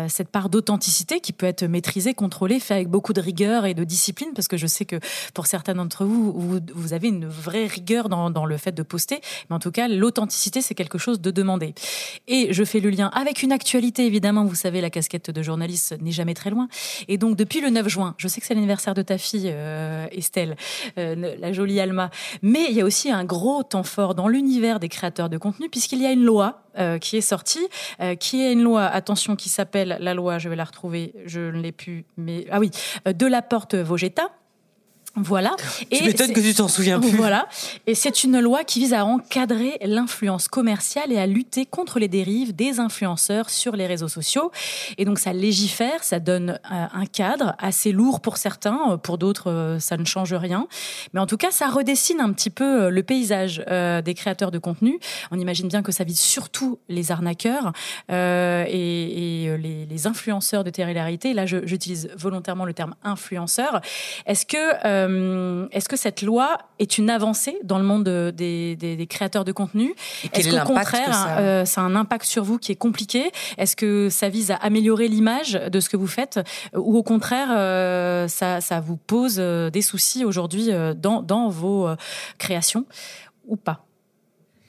cette 0.08 0.28
part 0.28 0.48
d'authenticité 0.48 1.20
qui 1.20 1.32
peut 1.32 1.46
être 1.46 1.64
maîtrisée, 1.64 2.14
contrôlée, 2.14 2.58
fait 2.58 2.74
avec 2.74 2.88
beaucoup 2.88 3.12
de 3.12 3.20
rigueur 3.20 3.66
et 3.66 3.74
de 3.74 3.84
discipline, 3.84 4.30
parce 4.34 4.48
que 4.48 4.56
je 4.56 4.66
sais 4.66 4.86
que 4.86 4.96
pour 5.34 5.46
certains 5.46 5.74
d'entre 5.74 6.04
vous, 6.04 6.60
vous, 6.74 6.92
avez 6.92 7.08
une 7.08 7.26
vraie 7.26 7.66
rigueur 7.66 8.08
dans, 8.08 8.30
dans 8.30 8.46
le 8.46 8.56
fait 8.56 8.72
de 8.72 8.82
poster, 8.82 9.20
mais 9.50 9.56
en 9.56 9.58
tout 9.58 9.70
cas, 9.70 9.88
l'authenticité, 9.88 10.62
c'est 10.62 10.74
quelque 10.74 10.98
chose 10.98 11.20
de 11.20 11.30
demandé. 11.30 11.74
Et 12.26 12.52
je 12.52 12.64
fais 12.64 12.80
le 12.80 12.88
lien 12.88 13.08
avec 13.08 13.42
une 13.42 13.52
actualité, 13.52 14.06
évidemment, 14.06 14.44
vous 14.44 14.54
savez, 14.54 14.80
la 14.80 14.90
casquette 14.90 15.30
de 15.30 15.42
journaliste 15.42 15.94
n'est 16.00 16.10
jamais 16.10 16.34
très 16.34 16.50
loin. 16.50 16.68
Et 17.08 17.18
donc, 17.18 17.36
depuis 17.36 17.60
le 17.60 17.68
9 17.68 17.88
juin, 17.88 18.14
je 18.16 18.28
sais 18.28 18.40
que 18.40 18.46
c'est 18.46 18.54
l'anniversaire 18.54 18.94
de 18.94 19.02
ta 19.02 19.18
fille, 19.18 19.50
euh, 19.52 20.06
Estelle, 20.12 20.56
euh, 20.98 21.01
la 21.38 21.52
jolie 21.52 21.80
Alma. 21.80 22.10
Mais 22.42 22.66
il 22.70 22.76
y 22.76 22.80
a 22.80 22.84
aussi 22.84 23.10
un 23.10 23.24
gros 23.24 23.62
temps 23.62 23.82
fort 23.82 24.14
dans 24.14 24.28
l'univers 24.28 24.80
des 24.80 24.88
créateurs 24.88 25.28
de 25.28 25.38
contenu, 25.38 25.68
puisqu'il 25.68 26.00
y 26.00 26.06
a 26.06 26.12
une 26.12 26.24
loi 26.24 26.62
euh, 26.78 26.98
qui 26.98 27.16
est 27.16 27.22
sortie, 27.22 27.66
euh, 28.00 28.14
qui 28.14 28.42
est 28.42 28.52
une 28.52 28.62
loi, 28.62 28.84
attention, 28.84 29.36
qui 29.36 29.48
s'appelle 29.48 29.98
la 30.00 30.14
loi, 30.14 30.38
je 30.38 30.48
vais 30.48 30.56
la 30.56 30.64
retrouver, 30.64 31.14
je 31.26 31.40
ne 31.40 31.60
l'ai 31.60 31.72
plus, 31.72 32.06
mais 32.16 32.46
ah 32.50 32.60
oui, 32.60 32.70
de 33.06 33.26
la 33.26 33.42
porte 33.42 33.74
Vogetta 33.74 34.30
voilà. 35.14 35.54
Tu 35.90 36.04
m'étonnes 36.04 36.32
que 36.32 36.40
tu 36.40 36.54
t'en 36.54 36.68
souviens 36.68 36.98
plus. 36.98 37.10
Voilà. 37.10 37.46
Et 37.86 37.94
c'est 37.94 38.24
une 38.24 38.40
loi 38.40 38.64
qui 38.64 38.80
vise 38.80 38.94
à 38.94 39.04
encadrer 39.04 39.76
l'influence 39.82 40.48
commerciale 40.48 41.12
et 41.12 41.18
à 41.18 41.26
lutter 41.26 41.66
contre 41.66 41.98
les 41.98 42.08
dérives 42.08 42.54
des 42.54 42.80
influenceurs 42.80 43.50
sur 43.50 43.76
les 43.76 43.86
réseaux 43.86 44.08
sociaux. 44.08 44.50
Et 44.96 45.04
donc 45.04 45.18
ça 45.18 45.34
légifère, 45.34 46.02
ça 46.02 46.18
donne 46.18 46.58
euh, 46.72 46.86
un 46.92 47.04
cadre 47.04 47.54
assez 47.58 47.92
lourd 47.92 48.20
pour 48.20 48.38
certains, 48.38 48.98
pour 49.02 49.18
d'autres 49.18 49.50
euh, 49.50 49.78
ça 49.78 49.98
ne 49.98 50.04
change 50.04 50.32
rien. 50.32 50.66
Mais 51.12 51.20
en 51.20 51.26
tout 51.26 51.36
cas, 51.36 51.50
ça 51.50 51.68
redessine 51.68 52.20
un 52.20 52.32
petit 52.32 52.50
peu 52.50 52.84
euh, 52.84 52.90
le 52.90 53.02
paysage 53.02 53.62
des 54.04 54.14
créateurs 54.14 54.50
de 54.50 54.58
contenu. 54.58 54.98
On 55.30 55.38
imagine 55.38 55.68
bien 55.68 55.82
que 55.82 55.92
ça 55.92 56.04
vise 56.04 56.20
surtout 56.20 56.78
les 56.88 57.10
arnaqueurs 57.10 57.72
et, 58.08 58.14
et 58.14 59.58
les, 59.58 59.86
les, 59.86 60.06
influenceurs 60.06 60.64
de 60.64 60.70
télé-réalité. 60.70 61.34
Là, 61.34 61.46
j'utilise 61.46 62.10
volontairement 62.16 62.64
le 62.64 62.74
terme 62.74 62.94
influenceur. 63.02 63.80
Est-ce 64.26 64.46
que 64.46 65.01
Euh, 65.08 65.68
est-ce 65.70 65.88
que 65.88 65.96
cette 65.96 66.22
loi 66.22 66.58
est 66.78 66.98
une 66.98 67.10
avancée 67.10 67.58
dans 67.62 67.78
le 67.78 67.84
monde 67.84 68.04
des, 68.04 68.76
des, 68.76 69.06
créateurs 69.06 69.44
de 69.44 69.52
contenu? 69.52 69.94
Est-ce 70.32 70.50
qu'au 70.50 70.74
contraire, 70.74 71.14
ça... 71.14 71.38
Euh, 71.38 71.64
ça... 71.64 71.80
a 71.80 71.84
un 71.84 71.96
impact 71.96 72.24
sur 72.24 72.44
vous 72.44 72.58
qui 72.58 72.72
est 72.72 72.76
compliqué? 72.76 73.30
Est-ce 73.58 73.76
que 73.76 74.08
ça 74.08 74.28
vise 74.28 74.50
à 74.50 74.56
améliorer 74.56 75.08
l'image 75.08 75.52
de 75.52 75.80
ce 75.80 75.88
que 75.88 75.96
vous 75.96 76.06
faites? 76.06 76.40
Ou 76.74 76.96
au 76.96 77.02
contraire, 77.02 77.48
euh, 77.50 78.28
ça, 78.28 78.60
ça, 78.60 78.80
vous 78.80 78.96
pose 78.96 79.36
des 79.36 79.82
soucis 79.82 80.24
aujourd'hui 80.24 80.70
dans, 80.96 81.22
dans 81.22 81.48
vos 81.48 81.88
créations? 82.38 82.86
Ou 83.46 83.56
pas? 83.56 83.84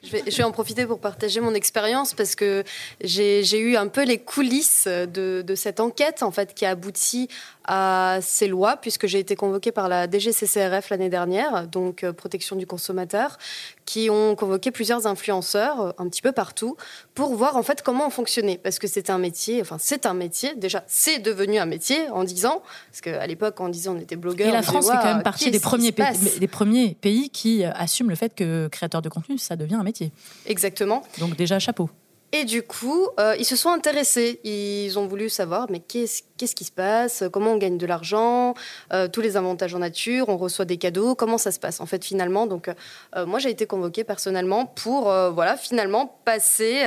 Je 0.04 0.10
vais, 0.10 0.22
je 0.26 0.36
vais, 0.36 0.42
en 0.42 0.52
profiter 0.52 0.84
pour 0.84 1.00
partager 1.00 1.40
mon 1.40 1.54
expérience 1.54 2.12
parce 2.12 2.34
que 2.34 2.62
j'ai 3.00 3.58
eu 3.58 3.76
un 3.76 3.88
peu 3.88 4.04
les 4.04 4.18
coulisses 4.18 4.86
de, 4.86 5.42
de, 5.42 5.54
cette 5.54 5.80
enquête 5.80 6.22
en 6.22 6.30
fait 6.30 6.52
qui 6.54 6.66
a 6.66 6.70
abouti 6.70 7.28
à 7.64 8.18
ces 8.20 8.46
lois, 8.46 8.76
puisque 8.76 9.06
j'ai 9.06 9.18
été 9.18 9.36
convoquée 9.36 9.72
par 9.72 9.88
la 9.88 10.10
DGCCRF 10.10 10.90
l'année 10.90 11.08
dernière, 11.08 11.66
donc 11.66 12.04
euh, 12.04 12.12
protection 12.12 12.56
du 12.56 12.66
consommateur, 12.66 13.38
qui 13.86 14.10
ont 14.10 14.34
convoqué 14.34 14.70
plusieurs 14.70 15.06
influenceurs 15.06 15.80
euh, 15.80 15.92
un 15.98 16.08
petit 16.08 16.22
peu 16.22 16.32
partout 16.32 16.76
pour 17.14 17.34
voir 17.34 17.56
en 17.56 17.62
fait 17.62 17.82
comment 17.82 18.06
on 18.06 18.10
fonctionnait, 18.10 18.58
parce 18.58 18.78
que 18.78 18.86
c'est 18.86 19.08
un 19.08 19.18
métier, 19.18 19.60
enfin 19.62 19.76
c'est 19.78 20.06
un 20.06 20.14
métier, 20.14 20.54
déjà 20.56 20.84
c'est 20.86 21.18
devenu 21.20 21.58
un 21.58 21.66
métier 21.66 22.08
en 22.10 22.24
disant, 22.24 22.62
parce 22.90 23.00
qu'à 23.00 23.26
l'époque 23.26 23.58
on 23.60 23.68
disait 23.68 23.88
on 23.88 23.98
était 23.98 24.16
blogueur. 24.16 24.48
Et 24.48 24.52
la 24.52 24.62
France 24.62 24.90
fait 24.90 24.96
quand 24.96 25.14
même 25.14 25.22
partie 25.22 25.50
des 25.50 25.60
premiers, 25.60 25.92
pays, 25.92 26.38
des 26.38 26.48
premiers 26.48 26.94
pays 27.00 27.30
qui 27.30 27.64
assument 27.64 28.10
le 28.10 28.16
fait 28.16 28.34
que 28.34 28.68
créateur 28.68 29.00
de 29.00 29.08
contenu, 29.08 29.38
ça 29.38 29.56
devient 29.56 29.76
un 29.76 29.84
métier. 29.84 30.12
Exactement. 30.46 31.02
Donc 31.18 31.36
déjà 31.36 31.58
chapeau. 31.58 31.88
Et 32.36 32.44
du 32.44 32.64
coup, 32.64 33.06
euh, 33.20 33.36
ils 33.38 33.44
se 33.44 33.54
sont 33.54 33.68
intéressés. 33.68 34.40
Ils 34.42 34.98
ont 34.98 35.06
voulu 35.06 35.28
savoir, 35.28 35.68
mais 35.70 35.78
qu'est-ce 35.78 36.22
qu'est-ce 36.36 36.56
qui 36.56 36.64
se 36.64 36.72
passe? 36.72 37.22
Comment 37.32 37.52
on 37.52 37.58
gagne 37.58 37.78
de 37.78 37.86
l'argent? 37.86 38.54
Euh, 38.92 39.06
Tous 39.06 39.20
les 39.20 39.36
avantages 39.36 39.72
en 39.72 39.78
nature, 39.78 40.28
on 40.28 40.36
reçoit 40.36 40.64
des 40.64 40.76
cadeaux. 40.76 41.14
Comment 41.14 41.38
ça 41.38 41.52
se 41.52 41.60
passe? 41.60 41.80
En 41.80 41.86
fait 41.86 42.04
finalement 42.04 42.48
Donc, 42.48 42.68
euh, 43.14 43.24
moi, 43.24 43.38
j'ai 43.38 43.50
été 43.50 43.66
convoquée 43.66 44.02
personnellement 44.02 44.66
pour, 44.66 45.04
voilà, 45.04 45.56
finalement 45.56 46.18
passer, 46.24 46.82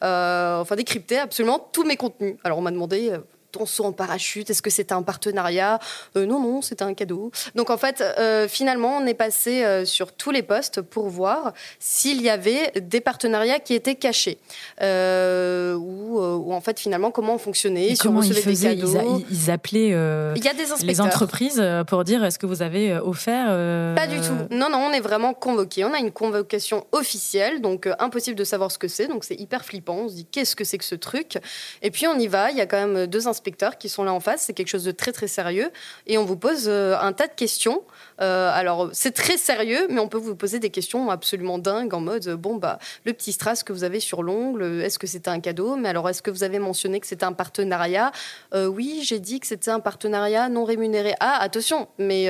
enfin 0.00 0.76
décrypter 0.76 1.18
absolument 1.18 1.58
tous 1.58 1.82
mes 1.82 1.96
contenus. 1.96 2.36
Alors, 2.44 2.58
on 2.58 2.62
m'a 2.62 2.70
demandé 2.70 3.10
ton 3.52 3.66
saut 3.66 3.84
en 3.84 3.92
parachute 3.92 4.50
Est-ce 4.50 4.62
que 4.62 4.70
c'était 4.70 4.94
un 4.94 5.02
partenariat? 5.02 5.78
Euh, 6.16 6.26
Non, 6.26 6.40
non, 6.40 6.62
c'était 6.62 6.82
un 6.82 6.94
cadeau. 6.94 7.30
Donc 7.54 7.70
en 7.70 7.76
fait, 7.76 8.02
euh, 8.18 8.48
finalement, 8.48 8.96
on 8.96 9.06
est 9.06 9.14
passé 9.14 9.64
euh, 9.64 9.84
sur 9.84 10.12
tous 10.12 10.30
les 10.30 10.42
postes 10.42 10.80
pour 10.80 11.08
voir 11.08 11.52
s'il 11.78 12.20
y 12.22 12.30
avait 12.30 12.72
des 12.80 13.00
partenariats 13.00 13.60
qui 13.60 13.74
étaient 13.74 13.94
cachés. 13.94 14.38
ou, 14.80 16.18
ou, 16.18 16.52
en 16.52 16.60
fait, 16.60 16.80
finalement, 16.80 17.10
comment 17.10 17.34
on 17.34 17.38
fonctionnait, 17.38 17.94
si 17.94 18.08
on 18.08 18.16
recevait 18.16 18.52
des 18.54 18.80
cadeaux. 18.80 19.22
Ils, 19.30 19.50
appelaient 19.50 19.88
Il 20.36 20.44
y 20.44 20.48
a 20.48 20.54
des 20.54 20.64
les 20.84 21.00
entreprises 21.00 21.62
pour 21.86 22.04
dire 22.04 22.24
est-ce 22.24 22.38
que 22.38 22.46
vous 22.46 22.62
avez 22.62 22.96
offert 22.98 23.48
Pas 23.94 24.06
du 24.06 24.16
tout. 24.20 24.54
Non, 24.54 24.70
non, 24.70 24.78
on 24.78 24.92
est 24.92 25.00
vraiment 25.00 25.34
convoqué. 25.34 25.84
On 25.84 25.92
a 25.92 25.98
une 25.98 26.12
convocation 26.12 26.86
officielle, 26.92 27.60
donc 27.60 27.88
impossible 27.98 28.36
de 28.36 28.44
savoir 28.44 28.70
ce 28.70 28.78
que 28.78 28.88
c'est. 28.88 29.08
Donc 29.08 29.24
c'est 29.24 29.38
hyper 29.38 29.64
flippant. 29.64 29.96
On 30.04 30.08
se 30.08 30.14
dit 30.14 30.24
qu'est-ce 30.24 30.56
que 30.56 30.64
c'est 30.64 30.78
que 30.78 30.84
ce 30.84 30.94
truc? 30.94 31.38
Et 31.82 31.90
puis 31.90 32.06
on 32.06 32.18
y 32.18 32.28
va. 32.28 32.50
Il 32.50 32.56
y 32.56 32.60
a 32.60 32.66
quand 32.66 32.86
même 32.86 33.06
deux 33.06 33.28
inspecteurs 33.28 33.41
inspecteurs 33.42 33.76
qui 33.76 33.88
sont 33.88 34.04
là 34.04 34.12
en 34.12 34.20
face. 34.20 34.42
C'est 34.42 34.52
quelque 34.52 34.68
chose 34.68 34.84
de 34.84 34.92
très 34.92 35.10
très 35.10 35.26
sérieux. 35.26 35.70
Et 36.06 36.16
on 36.16 36.24
vous 36.24 36.36
pose 36.36 36.66
euh, 36.68 36.96
un 37.00 37.12
tas 37.12 37.26
de 37.26 37.34
questions. 37.34 37.82
Euh, 38.20 38.50
alors 38.54 38.90
c'est 38.92 39.10
très 39.10 39.36
sérieux, 39.36 39.88
mais 39.90 40.00
on 40.00 40.06
peut 40.06 40.18
vous 40.18 40.36
poser 40.36 40.60
des 40.60 40.70
questions 40.70 41.10
absolument 41.10 41.58
dingues 41.58 41.92
en 41.92 42.00
mode 42.00 42.28
bon 42.34 42.54
bah 42.56 42.78
le 43.04 43.12
petit 43.12 43.32
strass 43.32 43.64
que 43.64 43.72
vous 43.72 43.82
avez 43.82 43.98
sur 43.98 44.22
l'ongle, 44.22 44.62
est-ce 44.80 44.98
que 44.98 45.08
c'était 45.08 45.30
un 45.30 45.40
cadeau? 45.40 45.74
Mais 45.74 45.88
alors 45.88 46.08
est-ce 46.08 46.22
que 46.22 46.30
vous 46.30 46.44
avez 46.44 46.60
mentionné 46.60 47.00
que 47.00 47.06
c'était 47.08 47.24
un 47.24 47.32
partenariat? 47.32 48.12
Euh, 48.54 48.66
Oui, 48.66 49.00
j'ai 49.02 49.18
dit 49.18 49.40
que 49.40 49.46
c'était 49.48 49.72
un 49.72 49.80
partenariat 49.80 50.48
non 50.48 50.64
rémunéré. 50.64 51.14
Ah 51.18 51.38
attention, 51.40 51.88
mais 51.98 52.28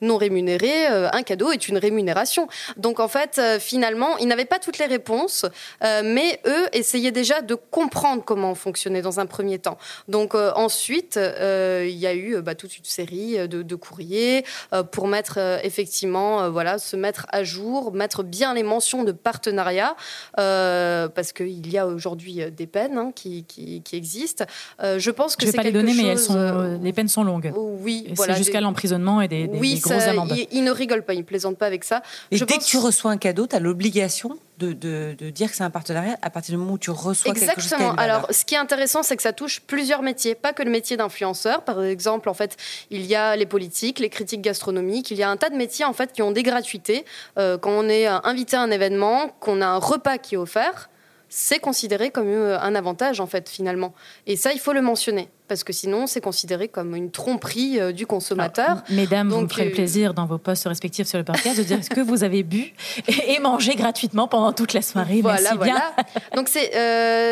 non 0.00 0.16
rémunéré, 0.16 0.86
un 0.86 1.22
cadeau 1.22 1.50
est 1.50 1.66
une 1.66 1.78
rémunération. 1.78 2.46
Donc 2.76 3.00
en 3.00 3.08
fait 3.08 3.40
finalement 3.58 4.16
ils 4.18 4.28
n'avaient 4.28 4.44
pas 4.44 4.60
toutes 4.60 4.78
les 4.78 4.86
réponses, 4.86 5.44
mais 5.80 6.40
eux 6.46 6.68
essayaient 6.72 7.10
déjà 7.10 7.40
de 7.40 7.54
comprendre 7.56 8.22
comment 8.24 8.52
on 8.52 8.54
fonctionnait 8.54 9.02
dans 9.02 9.18
un 9.18 9.26
premier 9.26 9.58
temps. 9.58 9.78
Donc 10.08 10.34
ensuite, 10.56 11.16
euh, 11.16 11.86
il 11.88 11.96
y 11.96 12.06
a 12.06 12.14
eu 12.14 12.40
bah, 12.42 12.54
toute 12.54 12.76
une 12.78 12.84
série 12.84 13.48
de, 13.48 13.74
courriers 13.74 14.44
euh, 14.72 14.82
pour 14.82 15.08
mettre 15.08 15.38
euh, 15.38 15.58
effectivement, 15.62 16.50
voilà, 16.50 16.78
se 16.78 16.96
mettre 16.96 17.26
à 17.30 17.44
jour, 17.44 17.92
mettre 17.92 18.22
bien 18.22 18.54
les 18.54 18.62
mentions 18.62 19.04
de 19.04 19.12
partenariat, 19.12 19.96
parce 20.36 21.32
qu'il 21.32 21.70
y 21.70 21.78
a 21.78 21.86
aujourd'hui 21.86 22.40
des 22.56 22.66
peines 22.66 22.98
hein, 22.98 23.12
qui, 23.14 23.44
existent. 23.92 24.44
je 24.80 25.10
pense 25.10 25.36
que 25.36 25.46
je 25.46 25.52
vais 25.52 25.56
pas 25.56 25.62
les 25.62 25.72
donner, 25.72 25.94
mais 25.94 26.06
elles 26.06 26.18
sont, 26.18 26.78
les 26.82 26.92
peines 26.92 27.08
sont 27.08 27.24
longues. 27.24 27.52
Oui, 27.56 28.06
voilà, 28.14 28.34
jusqu'à 28.34 28.60
l'emprisonnement 28.60 29.20
et 29.20 29.28
des, 29.28 29.48
oui, 29.52 29.78
grosses 29.80 30.02
amendes. 30.02 30.34
Ils 30.50 30.64
ne 30.64 30.70
rigolent 30.70 31.04
pas, 31.04 31.14
ils 31.14 31.20
ne 31.20 31.24
plaisantent 31.24 31.58
pas 31.58 31.66
avec 31.66 31.84
ça. 31.84 32.02
Et 32.30 32.38
dès 32.38 32.58
que 32.58 32.64
tu 32.64 32.78
reçois 32.78 33.10
un 33.10 33.16
cadeau, 33.16 33.46
tu 33.46 33.56
as 33.56 33.60
l'obligation 33.60 34.38
de, 34.66 35.30
dire 35.30 35.50
que 35.50 35.56
c'est 35.56 35.64
un 35.64 35.70
partenariat 35.70 36.18
à 36.22 36.30
partir 36.30 36.52
du 36.54 36.58
moment 36.58 36.72
où 36.72 36.78
tu 36.78 36.90
reçois 36.90 37.32
quelque 37.32 37.60
chose. 37.60 37.72
Exactement. 37.72 37.94
Alors, 37.94 38.26
ce 38.30 38.44
qui 38.44 38.54
est 38.54 38.58
intéressant, 38.58 39.02
c'est 39.02 39.16
que 39.16 39.22
ça 39.22 39.32
touche 39.32 39.60
plusieurs 39.60 40.02
métiers, 40.02 40.34
pas 40.34 40.52
que 40.52 40.62
le 40.62 40.70
métier 40.70 40.96
d'influenceur. 40.96 41.64
Par 41.64 41.82
exemple, 41.82 42.28
en 42.28 42.34
fait, 42.34 42.56
il 42.90 43.06
y 43.06 43.14
a 43.14 43.36
les 43.36 43.46
politiques, 43.46 43.98
les 43.98 44.08
critiques 44.08 44.42
gastronomiques. 44.42 45.10
Il 45.10 45.16
y 45.16 45.22
a 45.22 45.30
un 45.30 45.36
tas 45.36 45.50
de 45.50 45.56
métiers 45.56 45.84
en 45.84 45.92
fait 45.92 46.12
qui 46.12 46.22
ont 46.22 46.32
des 46.32 46.42
gratuités. 46.42 47.04
Euh, 47.38 47.58
quand 47.58 47.70
on 47.70 47.88
est 47.88 48.06
invité 48.06 48.56
à 48.56 48.62
un 48.62 48.70
événement, 48.70 49.28
qu'on 49.40 49.60
a 49.60 49.66
un 49.66 49.78
repas 49.78 50.18
qui 50.18 50.34
est 50.34 50.38
offert, 50.38 50.88
c'est 51.34 51.60
considéré 51.60 52.10
comme 52.10 52.28
euh, 52.28 52.60
un 52.60 52.74
avantage 52.74 53.18
en 53.18 53.26
fait 53.26 53.48
finalement. 53.48 53.94
Et 54.26 54.36
ça, 54.36 54.52
il 54.52 54.60
faut 54.60 54.74
le 54.74 54.82
mentionner 54.82 55.30
parce 55.48 55.64
que 55.64 55.72
sinon, 55.72 56.06
c'est 56.06 56.20
considéré 56.20 56.68
comme 56.68 56.94
une 56.94 57.10
tromperie 57.10 57.80
euh, 57.80 57.90
du 57.90 58.06
consommateur. 58.06 58.82
mesdames, 58.90 59.30
Donc, 59.30 59.38
vous 59.38 59.44
me 59.44 59.48
ferez 59.48 59.64
le 59.64 59.70
euh, 59.70 59.74
plaisir 59.74 60.12
dans 60.12 60.26
vos 60.26 60.36
postes 60.36 60.64
respectifs 60.68 61.06
sur 61.06 61.16
le 61.16 61.24
podcast 61.24 61.56
de 61.56 61.62
dire 61.62 61.82
ce 61.82 61.88
que 61.88 62.02
vous 62.02 62.22
avez 62.22 62.42
bu 62.42 62.74
et 63.28 63.38
mangé 63.38 63.76
gratuitement 63.76 64.28
pendant 64.28 64.52
toute 64.52 64.74
la 64.74 64.82
soirée? 64.82 65.22
Voilà, 65.22 65.54
voilà. 65.54 65.94
Donc 66.36 66.48
c'est 66.48 66.70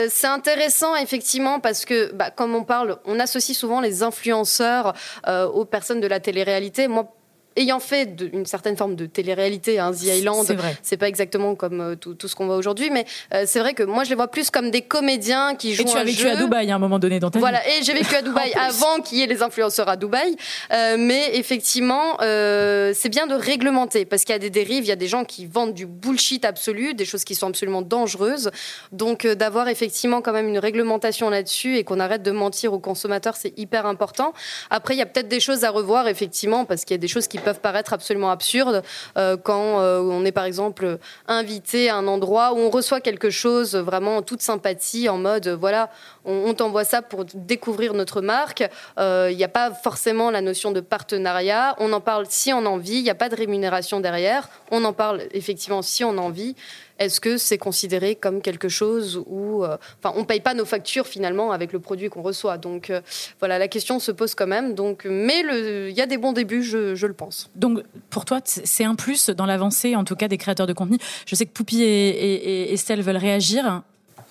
c'est 0.08 0.26
intéressant 0.26 0.96
effectivement 0.96 1.60
parce 1.60 1.84
que 1.84 2.10
bah, 2.14 2.30
comme 2.30 2.54
on 2.54 2.64
parle, 2.64 2.96
on 3.04 3.20
associe 3.20 3.56
souvent 3.56 3.82
les 3.82 4.02
influenceurs 4.02 4.94
aux 5.28 5.66
personnes 5.66 6.00
de 6.00 6.06
la 6.06 6.20
télé-réalité. 6.20 6.88
Moi, 6.88 7.12
ayant 7.56 7.80
fait 7.80 8.08
une 8.32 8.46
certaine 8.46 8.76
forme 8.76 8.96
de 8.96 9.06
télé-réalité, 9.06 9.78
hein, 9.78 9.92
The 9.92 10.04
Island, 10.04 10.46
c'est 10.82 10.96
pas 10.96 11.08
exactement 11.08 11.54
comme 11.54 11.80
euh, 11.80 11.94
tout, 11.96 12.16
ce 12.22 12.34
qu'on 12.34 12.46
voit 12.46 12.56
aujourd'hui, 12.56 12.90
mais 12.90 13.04
euh, 13.34 13.44
c'est 13.46 13.60
vrai 13.60 13.74
que 13.74 13.82
moi 13.82 14.04
je 14.04 14.10
les 14.10 14.14
vois 14.14 14.28
plus 14.28 14.50
comme 14.50 14.70
des 14.70 14.82
comédiens 14.82 15.54
qui 15.54 15.74
jouent. 15.74 15.82
Et 15.82 15.86
tu 15.86 15.96
as 15.96 16.04
vécu 16.04 16.26
à 16.28 16.36
Dubaï 16.36 16.70
à 16.70 16.76
un 16.76 16.78
moment 16.78 16.98
donné 16.98 17.18
dans 17.18 17.30
ta 17.30 17.38
voilà, 17.38 17.58
vie. 17.58 17.64
Voilà, 17.64 17.80
et 17.80 17.84
j'ai 17.84 17.92
vécu 17.92 18.14
à 18.14 18.22
Dubaï 18.30 18.52
avant 18.54 19.00
qu'il 19.02 19.18
y 19.18 19.22
ait 19.22 19.26
les 19.26 19.42
influenceurs 19.42 19.88
à 19.88 19.96
Dubaï, 19.96 20.36
euh, 20.72 20.96
mais 20.98 21.36
effectivement, 21.36 22.16
c'est 22.20 23.08
bien 23.08 23.26
de 23.26 23.34
réglementer 23.34 24.04
parce 24.04 24.24
qu'il 24.24 24.32
y 24.32 24.36
a 24.36 24.38
des 24.38 24.50
dérives, 24.50 24.84
il 24.84 24.88
y 24.88 24.92
a 24.92 24.96
des 24.96 25.08
gens 25.08 25.24
qui 25.24 25.46
vendent 25.46 25.74
du 25.74 25.86
bullshit 25.86 26.44
absolu, 26.44 26.94
des 26.94 27.04
choses 27.04 27.24
qui 27.24 27.34
sont 27.34 27.48
absolument 27.48 27.82
dangereuses, 27.82 28.50
donc 28.92 29.26
d'avoir 29.26 29.68
effectivement 29.68 30.20
quand 30.20 30.32
même 30.32 30.48
une 30.48 30.58
réglementation 30.58 31.30
là-dessus 31.30 31.76
et 31.76 31.84
qu'on 31.84 32.00
arrête 32.00 32.22
de 32.22 32.30
mentir 32.30 32.72
aux 32.72 32.78
consommateurs, 32.78 33.36
c'est 33.36 33.58
hyper 33.58 33.86
important. 33.86 34.32
Après, 34.70 34.94
il 34.94 34.98
y 34.98 35.02
a 35.02 35.06
peut-être 35.06 35.28
des 35.28 35.40
choses 35.40 35.64
à 35.64 35.70
revoir 35.70 36.08
effectivement 36.08 36.64
parce 36.64 36.84
qu'il 36.84 36.94
y 36.94 36.98
a 36.98 37.00
des 37.00 37.08
choses 37.08 37.28
qui 37.28 37.38
peuvent 37.40 37.60
paraître 37.60 37.92
absolument 37.92 38.30
absurdes 38.30 38.82
euh, 39.16 39.36
quand 39.36 39.80
euh, 39.80 40.00
on 40.00 40.24
est 40.24 40.32
par 40.32 40.44
exemple 40.44 40.98
invité 41.28 41.88
à 41.88 41.96
un 41.96 42.06
endroit 42.06 42.52
où 42.52 42.58
on 42.58 42.70
reçoit 42.70 43.00
quelque 43.00 43.30
chose 43.30 43.74
vraiment 43.74 44.18
en 44.18 44.22
toute 44.22 44.42
sympathie, 44.42 45.08
en 45.08 45.18
mode 45.18 45.48
voilà, 45.48 45.90
on, 46.24 46.52
t'envoie 46.54 46.84
ça 46.84 47.02
pour 47.02 47.24
découvrir 47.34 47.94
notre 47.94 48.20
marque. 48.20 48.60
Il 48.60 49.02
euh, 49.02 49.32
n'y 49.32 49.44
a 49.44 49.48
pas 49.48 49.72
forcément 49.72 50.30
la 50.30 50.40
notion 50.40 50.70
de 50.70 50.80
partenariat. 50.80 51.74
On 51.78 51.92
en 51.92 52.00
parle 52.00 52.26
si 52.28 52.52
on 52.52 52.66
en 52.66 52.76
vit. 52.76 52.96
Il 52.96 53.02
n'y 53.02 53.10
a 53.10 53.14
pas 53.14 53.28
de 53.28 53.36
rémunération 53.36 54.00
derrière. 54.00 54.48
On 54.70 54.84
en 54.84 54.92
parle 54.92 55.22
effectivement 55.32 55.82
si 55.82 56.04
on 56.04 56.18
en 56.18 56.30
vit. 56.30 56.56
Est-ce 57.00 57.20
que 57.20 57.38
c'est 57.38 57.58
considéré 57.58 58.14
comme 58.14 58.40
quelque 58.40 58.68
chose 58.68 59.22
où, 59.26 59.64
euh, 59.64 59.76
enfin, 59.98 60.14
on 60.16 60.24
paye 60.24 60.40
pas 60.40 60.54
nos 60.54 60.64
factures 60.64 61.06
finalement 61.06 61.50
avec 61.50 61.72
le 61.72 61.80
produit 61.80 62.08
qu'on 62.08 62.22
reçoit. 62.22 62.58
Donc 62.58 62.90
euh, 62.90 63.00
voilà, 63.40 63.58
la 63.58 63.66
question 63.66 63.98
se 63.98 64.12
pose 64.12 64.36
quand 64.36 64.46
même. 64.46 64.74
Donc, 64.74 65.06
mais 65.10 65.40
il 65.40 65.96
y 65.96 66.00
a 66.00 66.06
des 66.06 66.18
bons 66.18 66.32
débuts, 66.32 66.62
je, 66.62 67.06
le 67.06 67.12
pense. 67.12 67.50
Donc 67.56 67.80
pour 68.10 68.24
toi, 68.24 68.40
c'est 68.44 68.84
un 68.84 68.94
plus 68.94 69.30
dans 69.30 69.46
l'avancée, 69.46 69.96
en 69.96 70.04
tout 70.04 70.14
cas 70.14 70.28
des 70.28 70.38
créateurs 70.38 70.66
de 70.68 70.72
contenu. 70.72 70.98
Je 71.26 71.34
sais 71.34 71.46
que 71.46 71.52
Poupie 71.52 71.82
et 71.82 72.72
Estelle 72.72 73.02
veulent 73.02 73.16
réagir. 73.16 73.82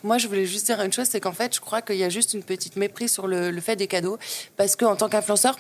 Moi, 0.04 0.18
je 0.18 0.28
voulais 0.28 0.46
juste 0.46 0.68
dire 0.68 0.80
une 0.82 0.94
chose, 0.94 1.08
c'est 1.10 1.20
qu'en 1.20 1.34
fait, 1.34 1.54
je 1.54 1.60
crois 1.60 1.82
qu'il 1.82 1.98
y 1.98 2.06
a 2.06 2.10
juste 2.10 2.34
une 2.34 2.44
petite 2.44 2.78
méprise 2.78 3.12
sur 3.12 3.28
le, 3.28 3.60
fait 3.60 3.76
des 3.76 3.88
cadeaux, 3.88 4.18
parce 4.56 4.78
qu'en 4.78 4.96
tant 4.96 5.10
qu'influenceur, 5.10 5.58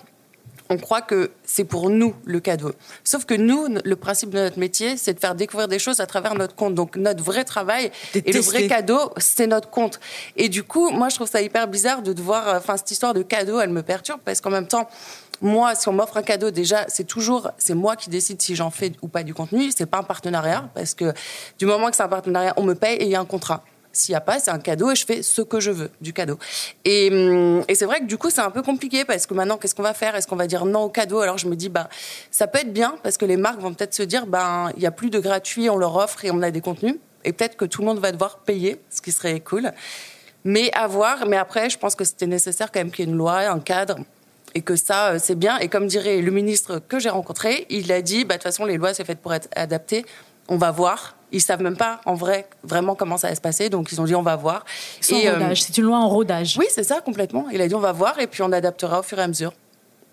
on 0.71 0.77
croit 0.77 1.01
que 1.01 1.31
c'est 1.43 1.63
pour 1.63 1.89
nous 1.89 2.13
le 2.25 2.39
cadeau. 2.39 2.71
Sauf 3.03 3.25
que 3.25 3.33
nous, 3.33 3.67
le 3.83 3.95
principe 3.95 4.29
de 4.29 4.37
notre 4.37 4.59
métier, 4.59 4.97
c'est 4.97 5.15
de 5.15 5.19
faire 5.19 5.33
découvrir 5.33 5.67
des 5.67 5.79
choses 5.79 5.99
à 5.99 6.05
travers 6.05 6.35
notre 6.35 6.53
compte. 6.53 6.75
Donc 6.75 6.95
notre 6.95 7.23
vrai 7.23 7.43
travail 7.43 7.91
et 8.13 8.31
le 8.31 8.39
vrai 8.39 8.67
cadeau, 8.67 9.11
c'est 9.17 9.47
notre 9.47 9.69
compte. 9.69 9.99
Et 10.37 10.47
du 10.47 10.61
coup, 10.61 10.91
moi, 10.91 11.09
je 11.09 11.15
trouve 11.15 11.27
ça 11.27 11.41
hyper 11.41 11.67
bizarre 11.67 12.03
de 12.03 12.13
devoir. 12.13 12.55
Enfin, 12.55 12.77
cette 12.77 12.91
histoire 12.91 13.15
de 13.15 13.23
cadeau, 13.23 13.59
elle 13.59 13.71
me 13.71 13.81
perturbe 13.81 14.19
parce 14.23 14.41
qu'en 14.41 14.51
même 14.51 14.67
temps, 14.67 14.87
moi, 15.41 15.73
si 15.73 15.87
on 15.87 15.93
m'offre 15.93 16.17
un 16.17 16.21
cadeau, 16.21 16.51
déjà, 16.51 16.85
c'est 16.87 17.05
toujours, 17.05 17.49
c'est 17.57 17.73
moi 17.73 17.95
qui 17.95 18.11
décide 18.11 18.39
si 18.39 18.55
j'en 18.55 18.69
fais 18.69 18.91
ou 19.01 19.07
pas 19.07 19.23
du 19.23 19.33
contenu. 19.33 19.71
C'est 19.75 19.87
pas 19.87 19.99
un 19.99 20.03
partenariat 20.03 20.69
parce 20.75 20.93
que 20.93 21.13
du 21.57 21.65
moment 21.65 21.89
que 21.89 21.95
c'est 21.95 22.03
un 22.03 22.09
partenariat, 22.09 22.53
on 22.57 22.63
me 22.63 22.75
paye 22.75 22.97
et 22.97 23.05
il 23.05 23.09
y 23.09 23.15
a 23.15 23.19
un 23.19 23.25
contrat 23.25 23.63
S'il 23.99 24.13
n'y 24.13 24.17
a 24.17 24.21
pas, 24.21 24.39
c'est 24.39 24.51
un 24.51 24.59
cadeau 24.59 24.91
et 24.91 24.95
je 24.95 25.05
fais 25.05 25.21
ce 25.21 25.41
que 25.41 25.59
je 25.59 25.71
veux 25.71 25.91
du 25.99 26.13
cadeau. 26.13 26.39
Et, 26.85 27.09
hum, 27.11 27.63
et 27.67 27.75
c'est 27.75 27.85
vrai 27.85 27.99
que 27.99 28.05
du 28.05 28.17
coup, 28.17 28.29
c'est 28.29 28.41
un 28.41 28.49
peu 28.49 28.61
compliqué 28.61 29.03
parce 29.03 29.25
que 29.25 29.33
maintenant, 29.33 29.57
qu'est-ce 29.57 29.75
qu'on 29.75 29.83
va 29.83 29.93
faire? 29.93 30.15
Est-ce 30.15 30.25
qu'on 30.25 30.37
va 30.37 30.47
dire 30.47 30.65
non 30.65 30.83
au 30.83 30.89
cadeau? 30.89 31.19
Alors 31.19 31.37
je 31.37 31.47
me 31.47 31.55
dis, 31.55 31.67
bah, 31.67 31.89
ça 32.31 32.47
peut 32.47 32.59
être 32.59 32.71
bien 32.71 32.95
parce 33.03 33.17
que 33.17 33.25
les 33.25 33.35
marques 33.35 33.59
vont 33.59 33.73
peut-être 33.73 33.93
se 33.93 34.03
dire, 34.03 34.25
ben, 34.25 34.71
il 34.75 34.79
n'y 34.79 34.85
a 34.85 34.91
plus 34.91 35.09
de 35.09 35.19
gratuit, 35.19 35.69
on 35.69 35.75
leur 35.75 35.95
offre 35.97 36.23
et 36.23 36.31
on 36.31 36.41
a 36.41 36.49
des 36.49 36.61
contenus. 36.61 36.95
Et 37.25 37.33
peut-être 37.33 37.57
que 37.57 37.65
tout 37.65 37.81
le 37.81 37.87
monde 37.87 37.99
va 37.99 38.13
devoir 38.13 38.39
payer, 38.39 38.79
ce 38.89 39.01
qui 39.01 39.11
serait 39.11 39.41
cool. 39.41 39.71
Mais 40.45 40.71
à 40.73 40.87
voir. 40.87 41.27
Mais 41.27 41.35
après, 41.35 41.69
je 41.69 41.77
pense 41.77 41.95
que 41.95 42.05
c'était 42.05 42.27
nécessaire 42.27 42.71
quand 42.71 42.79
même 42.79 42.91
qu'il 42.91 43.05
y 43.05 43.07
ait 43.09 43.11
une 43.11 43.17
loi, 43.17 43.39
un 43.39 43.59
cadre 43.59 43.97
et 44.55 44.61
que 44.61 44.75
ça, 44.75 45.09
euh, 45.09 45.19
c'est 45.21 45.35
bien. 45.35 45.57
Et 45.57 45.67
comme 45.67 45.87
dirait 45.87 46.21
le 46.21 46.31
ministre 46.31 46.79
que 46.79 46.99
j'ai 46.99 47.09
rencontré, 47.09 47.65
il 47.69 47.91
a 47.91 48.01
dit, 48.01 48.23
bah, 48.23 48.35
de 48.35 48.39
toute 48.39 48.43
façon, 48.43 48.65
les 48.65 48.77
lois, 48.77 48.93
c'est 48.93 49.03
fait 49.03 49.15
pour 49.15 49.33
être 49.33 49.49
adaptées. 49.55 50.05
On 50.47 50.57
va 50.57 50.71
voir. 50.71 51.15
Ils 51.31 51.41
savent 51.41 51.61
même 51.61 51.77
pas, 51.77 52.01
en 52.05 52.15
vrai, 52.15 52.47
vraiment 52.63 52.95
comment 52.95 53.17
ça 53.17 53.29
va 53.29 53.35
se 53.35 53.41
passer. 53.41 53.69
Donc, 53.69 53.91
ils 53.91 54.01
ont 54.01 54.05
dit, 54.05 54.15
on 54.15 54.21
va 54.21 54.35
voir. 54.35 54.65
et, 55.09 55.29
euh, 55.29 55.53
c'est 55.55 55.77
une 55.77 55.85
loi 55.85 55.97
en 55.97 56.09
rodage. 56.09 56.57
Oui, 56.57 56.65
c'est 56.69 56.83
ça, 56.83 57.01
complètement. 57.01 57.47
Il 57.51 57.61
a 57.61 57.67
dit, 57.67 57.75
on 57.75 57.79
va 57.79 57.91
voir, 57.91 58.19
et 58.19 58.27
puis 58.27 58.41
on 58.41 58.51
adaptera 58.51 58.99
au 58.99 59.03
fur 59.03 59.19
et 59.19 59.21
à 59.21 59.27
mesure. 59.27 59.53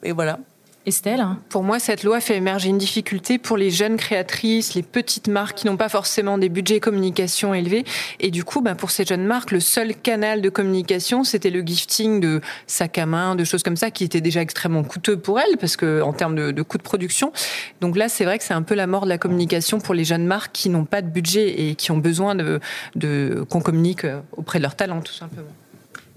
Et 0.03 0.13
voilà. 0.13 0.39
Estelle 0.87 1.27
Pour 1.49 1.65
moi, 1.65 1.81
cette 1.81 2.05
loi 2.05 2.21
fait 2.21 2.37
émerger 2.37 2.69
une 2.69 2.79
difficulté 2.79 3.39
pour 3.39 3.57
les 3.57 3.73
jeunes 3.73 3.97
créatrices, 3.97 4.75
les 4.75 4.85
petites 4.85 5.27
marques 5.27 5.59
qui 5.59 5.67
n'ont 5.67 5.77
pas 5.77 5.89
forcément 5.89 6.39
des 6.39 6.49
budgets 6.49 6.79
communication 6.79 7.55
élevés. 7.55 7.85
Et 8.21 8.31
du 8.31 8.45
coup, 8.45 8.61
ben, 8.61 8.77
pour 8.77 8.93
ces 8.93 9.05
jeunes 9.05 9.25
marques, 9.25 9.51
le 9.51 9.59
seul 9.59 9.97
canal 9.97 10.43
de 10.43 10.49
communication, 10.49 11.25
c'était 11.25 11.51
le 11.51 11.63
gifting 11.63 12.21
de 12.21 12.41
sacs 12.69 12.99
à 12.99 13.07
main, 13.07 13.35
de 13.35 13.43
choses 13.43 13.65
comme 13.65 13.77
ça, 13.77 13.91
qui 13.91 14.05
était 14.05 14.21
déjà 14.21 14.41
extrêmement 14.41 14.85
coûteux 14.85 15.17
pour 15.17 15.41
elles, 15.41 15.57
parce 15.59 15.77
que 15.77 16.03
en 16.03 16.13
termes 16.13 16.37
de, 16.37 16.53
de 16.53 16.63
coûts 16.63 16.79
de 16.79 16.85
production. 16.85 17.33
Donc 17.81 17.97
là, 17.97 18.09
c'est 18.09 18.25
vrai 18.25 18.39
que 18.39 18.45
c'est 18.45 18.55
un 18.55 18.63
peu 18.63 18.77
la 18.77 18.87
mort 18.87 19.05
de 19.05 19.09
la 19.09 19.19
communication 19.19 19.81
pour 19.81 19.93
les 19.93 20.05
jeunes 20.05 20.27
marques 20.27 20.53
qui 20.53 20.69
n'ont 20.69 20.85
pas 20.85 21.03
de 21.03 21.09
budget 21.09 21.69
et 21.69 21.75
qui 21.75 21.91
ont 21.91 21.99
besoin 21.99 22.37
de, 22.37 22.61
de 22.95 23.45
qu'on 23.51 23.61
communique 23.61 24.05
euh, 24.05 24.21
auprès 24.37 24.61
de 24.61 24.63
leurs 24.63 24.77
talents, 24.77 25.01
tout 25.01 25.13
simplement. 25.13 25.49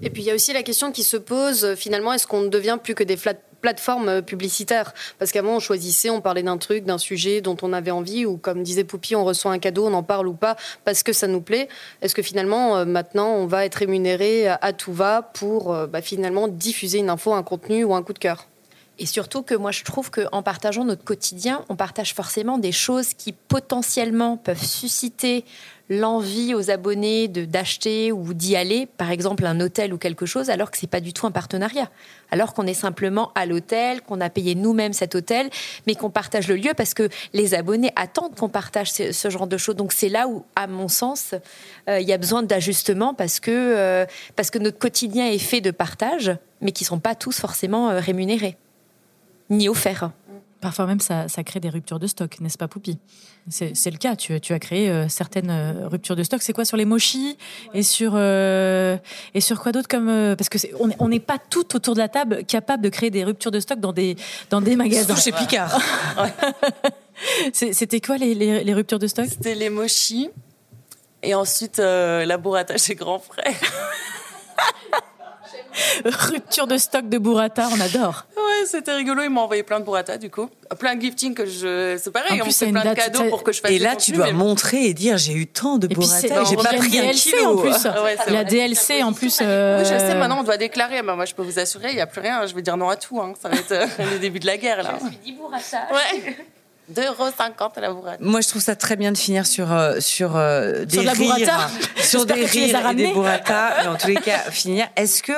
Et 0.00 0.10
puis 0.10 0.22
il 0.22 0.26
y 0.26 0.30
a 0.30 0.34
aussi 0.34 0.52
la 0.52 0.62
question 0.62 0.92
qui 0.92 1.02
se 1.02 1.16
pose, 1.16 1.74
finalement, 1.74 2.12
est-ce 2.12 2.26
qu'on 2.26 2.42
ne 2.42 2.48
devient 2.48 2.78
plus 2.80 2.94
que 2.94 3.02
des 3.02 3.16
flat 3.16 3.34
plateforme 3.60 4.08
euh, 4.08 4.22
publicitaire. 4.22 4.94
Parce 5.18 5.32
qu'avant, 5.32 5.56
on 5.56 5.60
choisissait, 5.60 6.10
on 6.10 6.20
parlait 6.20 6.42
d'un 6.42 6.58
truc, 6.58 6.84
d'un 6.84 6.98
sujet 6.98 7.40
dont 7.40 7.56
on 7.62 7.72
avait 7.72 7.90
envie, 7.90 8.26
ou 8.26 8.36
comme 8.36 8.62
disait 8.62 8.84
Poupi, 8.84 9.14
on 9.16 9.24
reçoit 9.24 9.52
un 9.52 9.58
cadeau, 9.58 9.86
on 9.86 9.92
en 9.92 10.02
parle 10.02 10.28
ou 10.28 10.34
pas, 10.34 10.56
parce 10.84 11.02
que 11.02 11.12
ça 11.12 11.26
nous 11.26 11.40
plaît. 11.40 11.68
Est-ce 12.02 12.14
que 12.14 12.22
finalement, 12.22 12.76
euh, 12.76 12.84
maintenant, 12.84 13.34
on 13.34 13.46
va 13.46 13.64
être 13.64 13.76
rémunéré 13.76 14.48
à 14.48 14.72
tout 14.72 14.92
va 14.92 15.22
pour 15.22 15.72
euh, 15.72 15.86
bah, 15.86 16.02
finalement 16.02 16.48
diffuser 16.48 16.98
une 16.98 17.10
info, 17.10 17.32
un 17.32 17.42
contenu 17.42 17.84
ou 17.84 17.94
un 17.94 18.02
coup 18.02 18.12
de 18.12 18.18
cœur? 18.18 18.46
Et 19.00 19.06
surtout 19.06 19.42
que 19.42 19.54
moi, 19.54 19.72
je 19.72 19.82
trouve 19.82 20.10
qu'en 20.10 20.42
partageant 20.42 20.84
notre 20.84 21.04
quotidien, 21.04 21.64
on 21.70 21.74
partage 21.74 22.12
forcément 22.12 22.58
des 22.58 22.70
choses 22.70 23.14
qui 23.14 23.32
potentiellement 23.32 24.36
peuvent 24.36 24.62
susciter 24.62 25.46
l'envie 25.88 26.54
aux 26.54 26.70
abonnés 26.70 27.26
de 27.26 27.46
d'acheter 27.46 28.12
ou 28.12 28.34
d'y 28.34 28.56
aller, 28.56 28.86
par 28.86 29.10
exemple 29.10 29.46
un 29.46 29.58
hôtel 29.58 29.94
ou 29.94 29.98
quelque 29.98 30.26
chose, 30.26 30.50
alors 30.50 30.70
que 30.70 30.76
c'est 30.76 30.86
pas 30.86 31.00
du 31.00 31.14
tout 31.14 31.26
un 31.26 31.30
partenariat. 31.30 31.90
Alors 32.30 32.52
qu'on 32.52 32.66
est 32.66 32.74
simplement 32.74 33.32
à 33.34 33.46
l'hôtel, 33.46 34.02
qu'on 34.02 34.20
a 34.20 34.28
payé 34.28 34.54
nous-mêmes 34.54 34.92
cet 34.92 35.14
hôtel, 35.14 35.48
mais 35.86 35.94
qu'on 35.94 36.10
partage 36.10 36.46
le 36.46 36.56
lieu 36.56 36.74
parce 36.76 36.92
que 36.92 37.08
les 37.32 37.54
abonnés 37.54 37.92
attendent 37.96 38.36
qu'on 38.36 38.50
partage 38.50 38.92
ce, 38.92 39.30
genre 39.30 39.46
de 39.46 39.56
choses. 39.56 39.76
Donc 39.76 39.92
c'est 39.92 40.10
là 40.10 40.28
où, 40.28 40.44
à 40.54 40.66
mon 40.66 40.88
sens, 40.88 41.34
euh, 41.88 41.98
il 41.98 42.06
y 42.06 42.12
a 42.12 42.18
besoin 42.18 42.42
d'ajustement 42.42 43.14
parce 43.14 43.40
que 43.40 43.50
euh, 43.50 44.04
parce 44.36 44.50
que 44.50 44.58
notre 44.58 44.78
quotidien 44.78 45.26
est 45.26 45.38
fait 45.38 45.62
de 45.62 45.70
partage, 45.70 46.36
mais 46.60 46.70
qui 46.70 46.84
sont 46.84 47.00
pas 47.00 47.14
tous 47.14 47.40
forcément 47.40 47.88
euh, 47.88 47.98
rémunérés 47.98 48.58
ni 49.50 49.68
offerts. 49.68 50.10
Parfois 50.60 50.84
même, 50.84 51.00
ça, 51.00 51.26
crée 51.44 51.58
des 51.58 51.70
ruptures 51.70 51.98
de 51.98 52.06
stock, 52.06 52.38
n'est-ce 52.40 52.58
pas, 52.58 52.68
Poupi? 52.68 52.98
C'est 53.48 53.90
le 53.90 53.96
cas. 53.96 54.14
Tu, 54.14 54.34
as 54.34 54.58
créé 54.58 54.90
euh, 54.90 55.08
certaines 55.08 55.48
euh, 55.48 55.88
ruptures 55.88 56.16
de 56.16 56.22
stock. 56.22 56.42
C'est 56.42 56.52
quoi 56.52 56.66
sur 56.66 56.76
les 56.76 56.84
mochis 56.84 57.38
et 57.72 57.82
sur 57.82 58.12
euh, 58.14 58.98
et 59.32 59.40
sur 59.40 59.62
quoi 59.62 59.72
d'autre 59.72 59.88
comme 59.88 60.34
parce 60.36 60.50
que 60.50 60.58
on 60.78 61.08
n'est 61.08 61.20
pas 61.20 61.38
tout 61.38 61.74
autour 61.74 61.94
de 61.94 62.00
la 62.00 62.08
table 62.08 62.44
capable 62.44 62.82
de 62.82 62.90
créer 62.90 63.10
des 63.10 63.24
ruptures 63.24 63.50
de 63.50 63.60
stock 63.60 63.80
dans 63.80 63.94
des 63.94 64.16
dans 64.50 64.60
des 64.60 64.76
magasins. 64.76 65.16
chez 65.16 65.32
Picard. 65.32 65.80
C'était 67.52 68.00
quoi 68.00 68.18
les, 68.18 68.34
les, 68.34 68.74
ruptures 68.74 68.98
de 68.98 69.06
stock? 69.06 69.26
C'était 69.28 69.54
les 69.54 69.70
mochis 69.70 70.30
et 71.22 71.34
ensuite 71.34 71.78
la 71.78 72.36
burrata 72.36 72.76
chez 72.76 72.94
Grand 72.94 73.18
Frère. 73.18 73.54
Rupture 76.04 76.66
de 76.66 76.76
stock 76.76 77.08
de 77.08 77.18
burrata, 77.18 77.68
on 77.72 77.80
adore. 77.80 78.26
Ouais, 78.36 78.66
c'était 78.66 78.94
rigolo. 78.94 79.22
Il 79.22 79.30
m'a 79.30 79.42
envoyé 79.42 79.62
plein 79.62 79.80
de 79.80 79.84
burrata, 79.84 80.18
du 80.18 80.30
coup. 80.30 80.48
Plein 80.78 80.96
de 80.96 81.00
gifting 81.00 81.34
que 81.34 81.46
je. 81.46 81.98
C'est 82.02 82.10
pareil, 82.10 82.40
on 82.42 82.50
fait 82.50 82.70
plein 82.70 82.84
de 82.84 82.94
cadeaux 82.94 83.24
pour 83.28 83.42
que 83.42 83.52
je 83.52 83.60
fasse 83.60 83.70
Et 83.70 83.78
là, 83.78 83.96
tu 83.96 84.12
dois 84.12 84.32
montrer 84.32 84.86
et 84.86 84.94
dire 84.94 85.18
j'ai 85.18 85.32
eu 85.32 85.46
tant 85.46 85.78
de 85.78 85.86
burrata 85.86 86.44
j'ai 86.44 86.56
pas 86.56 86.74
pris 86.74 86.98
un 86.98 87.10
kilo. 87.12 87.58
En 87.58 87.62
plus. 87.62 87.86
la 88.28 88.44
DLC 88.44 89.02
en 89.02 89.12
plus. 89.12 89.38
Euh, 89.42 89.78
oui, 89.78 89.84
je 89.84 89.98
sais, 89.98 90.14
maintenant 90.14 90.40
on 90.40 90.44
doit 90.44 90.56
déclarer. 90.56 91.02
moi, 91.02 91.24
je 91.24 91.34
peux 91.34 91.42
vous 91.42 91.58
assurer, 91.58 91.90
il 91.90 91.94
n'y 91.94 92.00
a 92.00 92.06
plus 92.06 92.20
rien. 92.20 92.46
Je 92.46 92.54
vais 92.54 92.62
dire 92.62 92.76
non 92.76 92.88
à 92.88 92.96
tout. 92.96 93.20
Hein. 93.20 93.34
Ça 93.40 93.48
va 93.48 93.56
être 93.56 93.72
euh, 93.72 93.86
le 94.12 94.18
début 94.18 94.40
de 94.40 94.46
la 94.46 94.56
guerre, 94.56 94.82
là. 94.82 94.98
Je 95.02 95.08
suis 95.08 95.16
dit 95.24 95.32
burrata. 95.32 95.88
Ouais. 95.92 96.36
2,50€ 96.94 97.80
la 97.80 97.92
burrata. 97.92 98.16
Moi, 98.20 98.40
je 98.40 98.48
trouve 98.48 98.62
ça 98.62 98.76
très 98.76 98.96
bien 98.96 99.12
de 99.12 99.18
finir 99.18 99.46
sur, 99.46 99.72
euh, 99.72 100.00
sur 100.00 100.30
des 100.30 100.90
sur 100.90 101.02
la 101.02 101.14
burrata. 101.14 101.70
sur 102.02 102.26
des 102.26 102.44
rires 102.44 102.90
et 102.90 102.94
des 102.94 103.12
burrata. 103.12 103.74
Mais 103.82 103.88
en 103.88 103.96
tous 103.96 104.08
les 104.08 104.14
cas, 104.16 104.38
finir. 104.50 104.88
Est-ce 104.96 105.22
que 105.22 105.32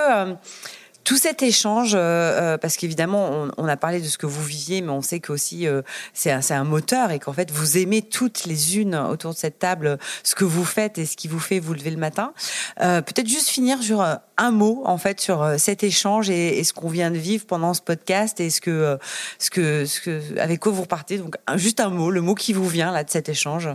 tout 1.04 1.16
cet 1.16 1.42
échange, 1.42 1.94
euh, 1.94 1.98
euh, 1.98 2.58
parce 2.58 2.76
qu'évidemment, 2.76 3.48
on, 3.56 3.66
a 3.66 3.76
parlé 3.76 4.00
de 4.00 4.06
ce 4.06 4.18
que 4.18 4.26
vous 4.26 4.42
viviez, 4.42 4.82
mais 4.82 4.90
on 4.90 5.02
sait 5.02 5.20
qu'aussi 5.20 5.66
euh, 5.66 5.82
c'est 6.14 6.30
un, 6.30 6.40
un, 6.50 6.64
moteur 6.64 7.10
et 7.10 7.18
qu'en 7.18 7.32
fait, 7.32 7.50
vous 7.50 7.78
aimez 7.78 8.02
toutes 8.02 8.44
les 8.44 8.78
unes 8.78 8.94
autour 8.94 9.32
de 9.32 9.36
cette 9.36 9.58
table 9.58 9.98
ce 10.22 10.34
que 10.34 10.44
vous 10.44 10.64
faites 10.64 10.98
et 10.98 11.06
ce 11.06 11.16
qui 11.16 11.28
vous 11.28 11.40
fait 11.40 11.58
vous 11.58 11.74
lever 11.74 11.90
le 11.90 11.96
matin. 11.96 12.32
Peut-être 12.78 13.28
juste 13.28 13.48
finir 13.48 13.82
sur 13.82 14.00
un 14.00 14.50
mot 14.50 14.82
en 14.84 14.98
fait 14.98 15.20
sur 15.20 15.54
cet 15.58 15.82
échange 15.82 16.30
et, 16.30 16.62
ce 16.64 16.72
qu'on 16.72 16.88
vient 16.88 17.10
de 17.10 17.18
vivre 17.18 17.46
pendant 17.46 17.74
ce 17.74 17.80
podcast 17.80 18.40
et 18.40 18.50
ce 18.50 18.60
que, 18.60 18.98
ce 19.38 19.50
que, 19.50 19.86
ce 19.86 20.00
que, 20.00 20.38
avec 20.38 20.60
quoi 20.60 20.72
vous 20.72 20.82
repartez. 20.82 21.18
Donc 21.18 21.36
juste 21.56 21.80
un 21.80 21.90
mot, 21.90 22.10
le 22.10 22.20
mot 22.20 22.34
qui 22.34 22.52
vous 22.52 22.68
vient 22.68 22.92
là 22.92 23.04
de 23.04 23.10
cet 23.10 23.28
échange. 23.28 23.68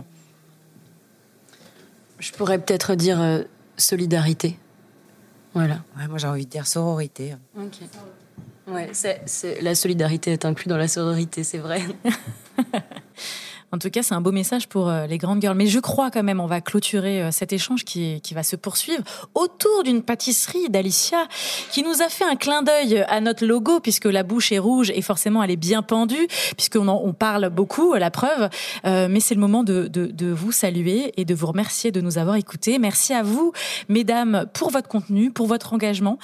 Je 2.18 2.32
pourrais 2.32 2.58
peut-être 2.58 2.94
dire 2.94 3.44
solidarité. 3.76 4.58
Voilà. 5.58 5.78
moi, 6.08 6.18
j'ai 6.18 6.28
envie 6.28 6.46
de 6.46 6.50
dire 6.50 6.68
sororité. 6.68 7.34
Ok. 7.58 7.80
Ouais, 8.68 8.90
c'est, 8.92 9.60
la 9.60 9.74
solidarité 9.74 10.30
est 10.30 10.44
inclue 10.44 10.68
dans 10.68 10.76
la 10.76 10.86
sororité, 10.86 11.42
c'est 11.42 11.58
vrai. 11.58 11.82
En 13.70 13.76
tout 13.78 13.90
cas, 13.90 14.02
c'est 14.02 14.14
un 14.14 14.22
beau 14.22 14.32
message 14.32 14.66
pour 14.66 14.88
euh, 14.88 15.06
les 15.06 15.18
grandes 15.18 15.42
girls. 15.42 15.56
Mais 15.56 15.66
je 15.66 15.78
crois 15.78 16.10
quand 16.10 16.22
même, 16.22 16.40
on 16.40 16.46
va 16.46 16.62
clôturer 16.62 17.22
euh, 17.22 17.30
cet 17.30 17.52
échange 17.52 17.84
qui, 17.84 18.20
qui 18.22 18.32
va 18.32 18.42
se 18.42 18.56
poursuivre 18.56 19.02
autour 19.34 19.82
d'une 19.82 20.02
pâtisserie 20.02 20.70
d'Alicia 20.70 21.26
qui 21.70 21.82
nous 21.82 22.00
a 22.00 22.08
fait 22.08 22.24
un 22.24 22.36
clin 22.36 22.62
d'œil 22.62 23.04
à 23.08 23.20
notre 23.20 23.44
logo 23.44 23.80
puisque 23.80 24.06
la 24.06 24.22
bouche 24.22 24.52
est 24.52 24.58
rouge 24.58 24.90
et 24.94 25.02
forcément 25.02 25.42
elle 25.42 25.50
est 25.50 25.56
bien 25.56 25.82
pendue 25.82 26.28
puisqu'on 26.56 26.88
on 26.88 27.12
parle 27.12 27.50
beaucoup 27.50 27.92
la 27.92 28.10
preuve. 28.10 28.48
Euh, 28.86 29.06
mais 29.10 29.20
c'est 29.20 29.34
le 29.34 29.40
moment 29.40 29.64
de, 29.64 29.86
de, 29.86 30.06
de 30.06 30.32
vous 30.32 30.52
saluer 30.52 31.12
et 31.18 31.26
de 31.26 31.34
vous 31.34 31.48
remercier 31.48 31.90
de 31.90 32.00
nous 32.00 32.16
avoir 32.16 32.36
écoutés. 32.36 32.78
Merci 32.78 33.12
à 33.12 33.22
vous, 33.22 33.52
mesdames, 33.90 34.46
pour 34.54 34.70
votre 34.70 34.88
contenu, 34.88 35.30
pour 35.30 35.46
votre 35.46 35.74
engagement, 35.74 36.18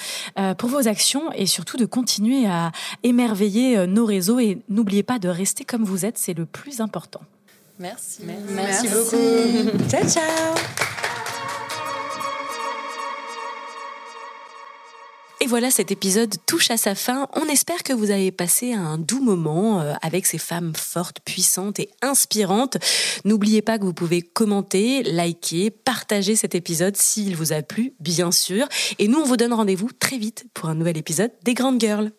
pour 0.59 0.69
vos 0.69 0.89
actions 0.89 1.31
et 1.35 1.47
surtout 1.47 1.77
de 1.77 1.85
continuer 1.85 2.47
à 2.47 2.73
émerveiller 3.03 3.87
nos 3.87 4.07
réseaux 4.07 4.39
et 4.39 4.63
n'oubliez 4.69 5.03
pas 5.03 5.19
de 5.19 5.29
rester 5.29 5.65
comme 5.65 5.85
vous 5.85 6.07
êtes, 6.07 6.17
c'est 6.17 6.35
le 6.35 6.47
plus 6.47 6.81
important. 6.81 7.21
Merci. 7.79 8.23
Merci, 8.25 8.89
beaucoup. 8.89 9.89
ciao, 9.89 10.09
ciao. 10.09 10.55
Et 15.45 15.47
voilà, 15.47 15.71
cet 15.71 15.91
épisode 15.91 16.35
touche 16.47 16.71
à 16.71 16.79
sa 16.79 16.95
fin. 16.95 17.29
On 17.35 17.47
espère 17.51 17.83
que 17.83 17.93
vous 17.93 18.11
avez 18.11 18.31
passé 18.33 18.73
un 18.73 18.97
doux 18.97 19.21
moment 19.21 19.83
euh, 19.83 19.93
avec 20.01 20.25
ces 20.25 20.39
femmes 20.39 20.73
fortes, 20.75 21.19
puissantes 21.23 21.79
et 21.81 21.91
inspirantes. 22.01 22.79
N'oubliez 23.27 23.61
pas 23.61 23.79
que 23.79 23.85
vous 23.85 23.93
pouvez 23.93 24.23
commenter, 24.23 25.03
liker, 25.03 25.71
partager 25.71 26.35
cet 26.35 26.55
épisode 26.55 26.97
s'il 26.97 27.37
vous 27.37 27.53
a 27.53 27.61
plu, 27.61 27.93
bien 28.01 28.33
sûr. 28.33 28.67
Et 28.99 29.07
nous, 29.07 29.19
on 29.19 29.25
vous 29.25 29.37
donne 29.37 29.53
rendez-vous 29.53 29.91
très 29.93 30.17
vite 30.17 30.47
pour 30.55 30.71
un 30.71 30.75
nouvel 30.75 30.97
épisode 30.97 31.33
des 31.43 31.53
Grandes 31.53 31.79
Girls. 31.79 32.11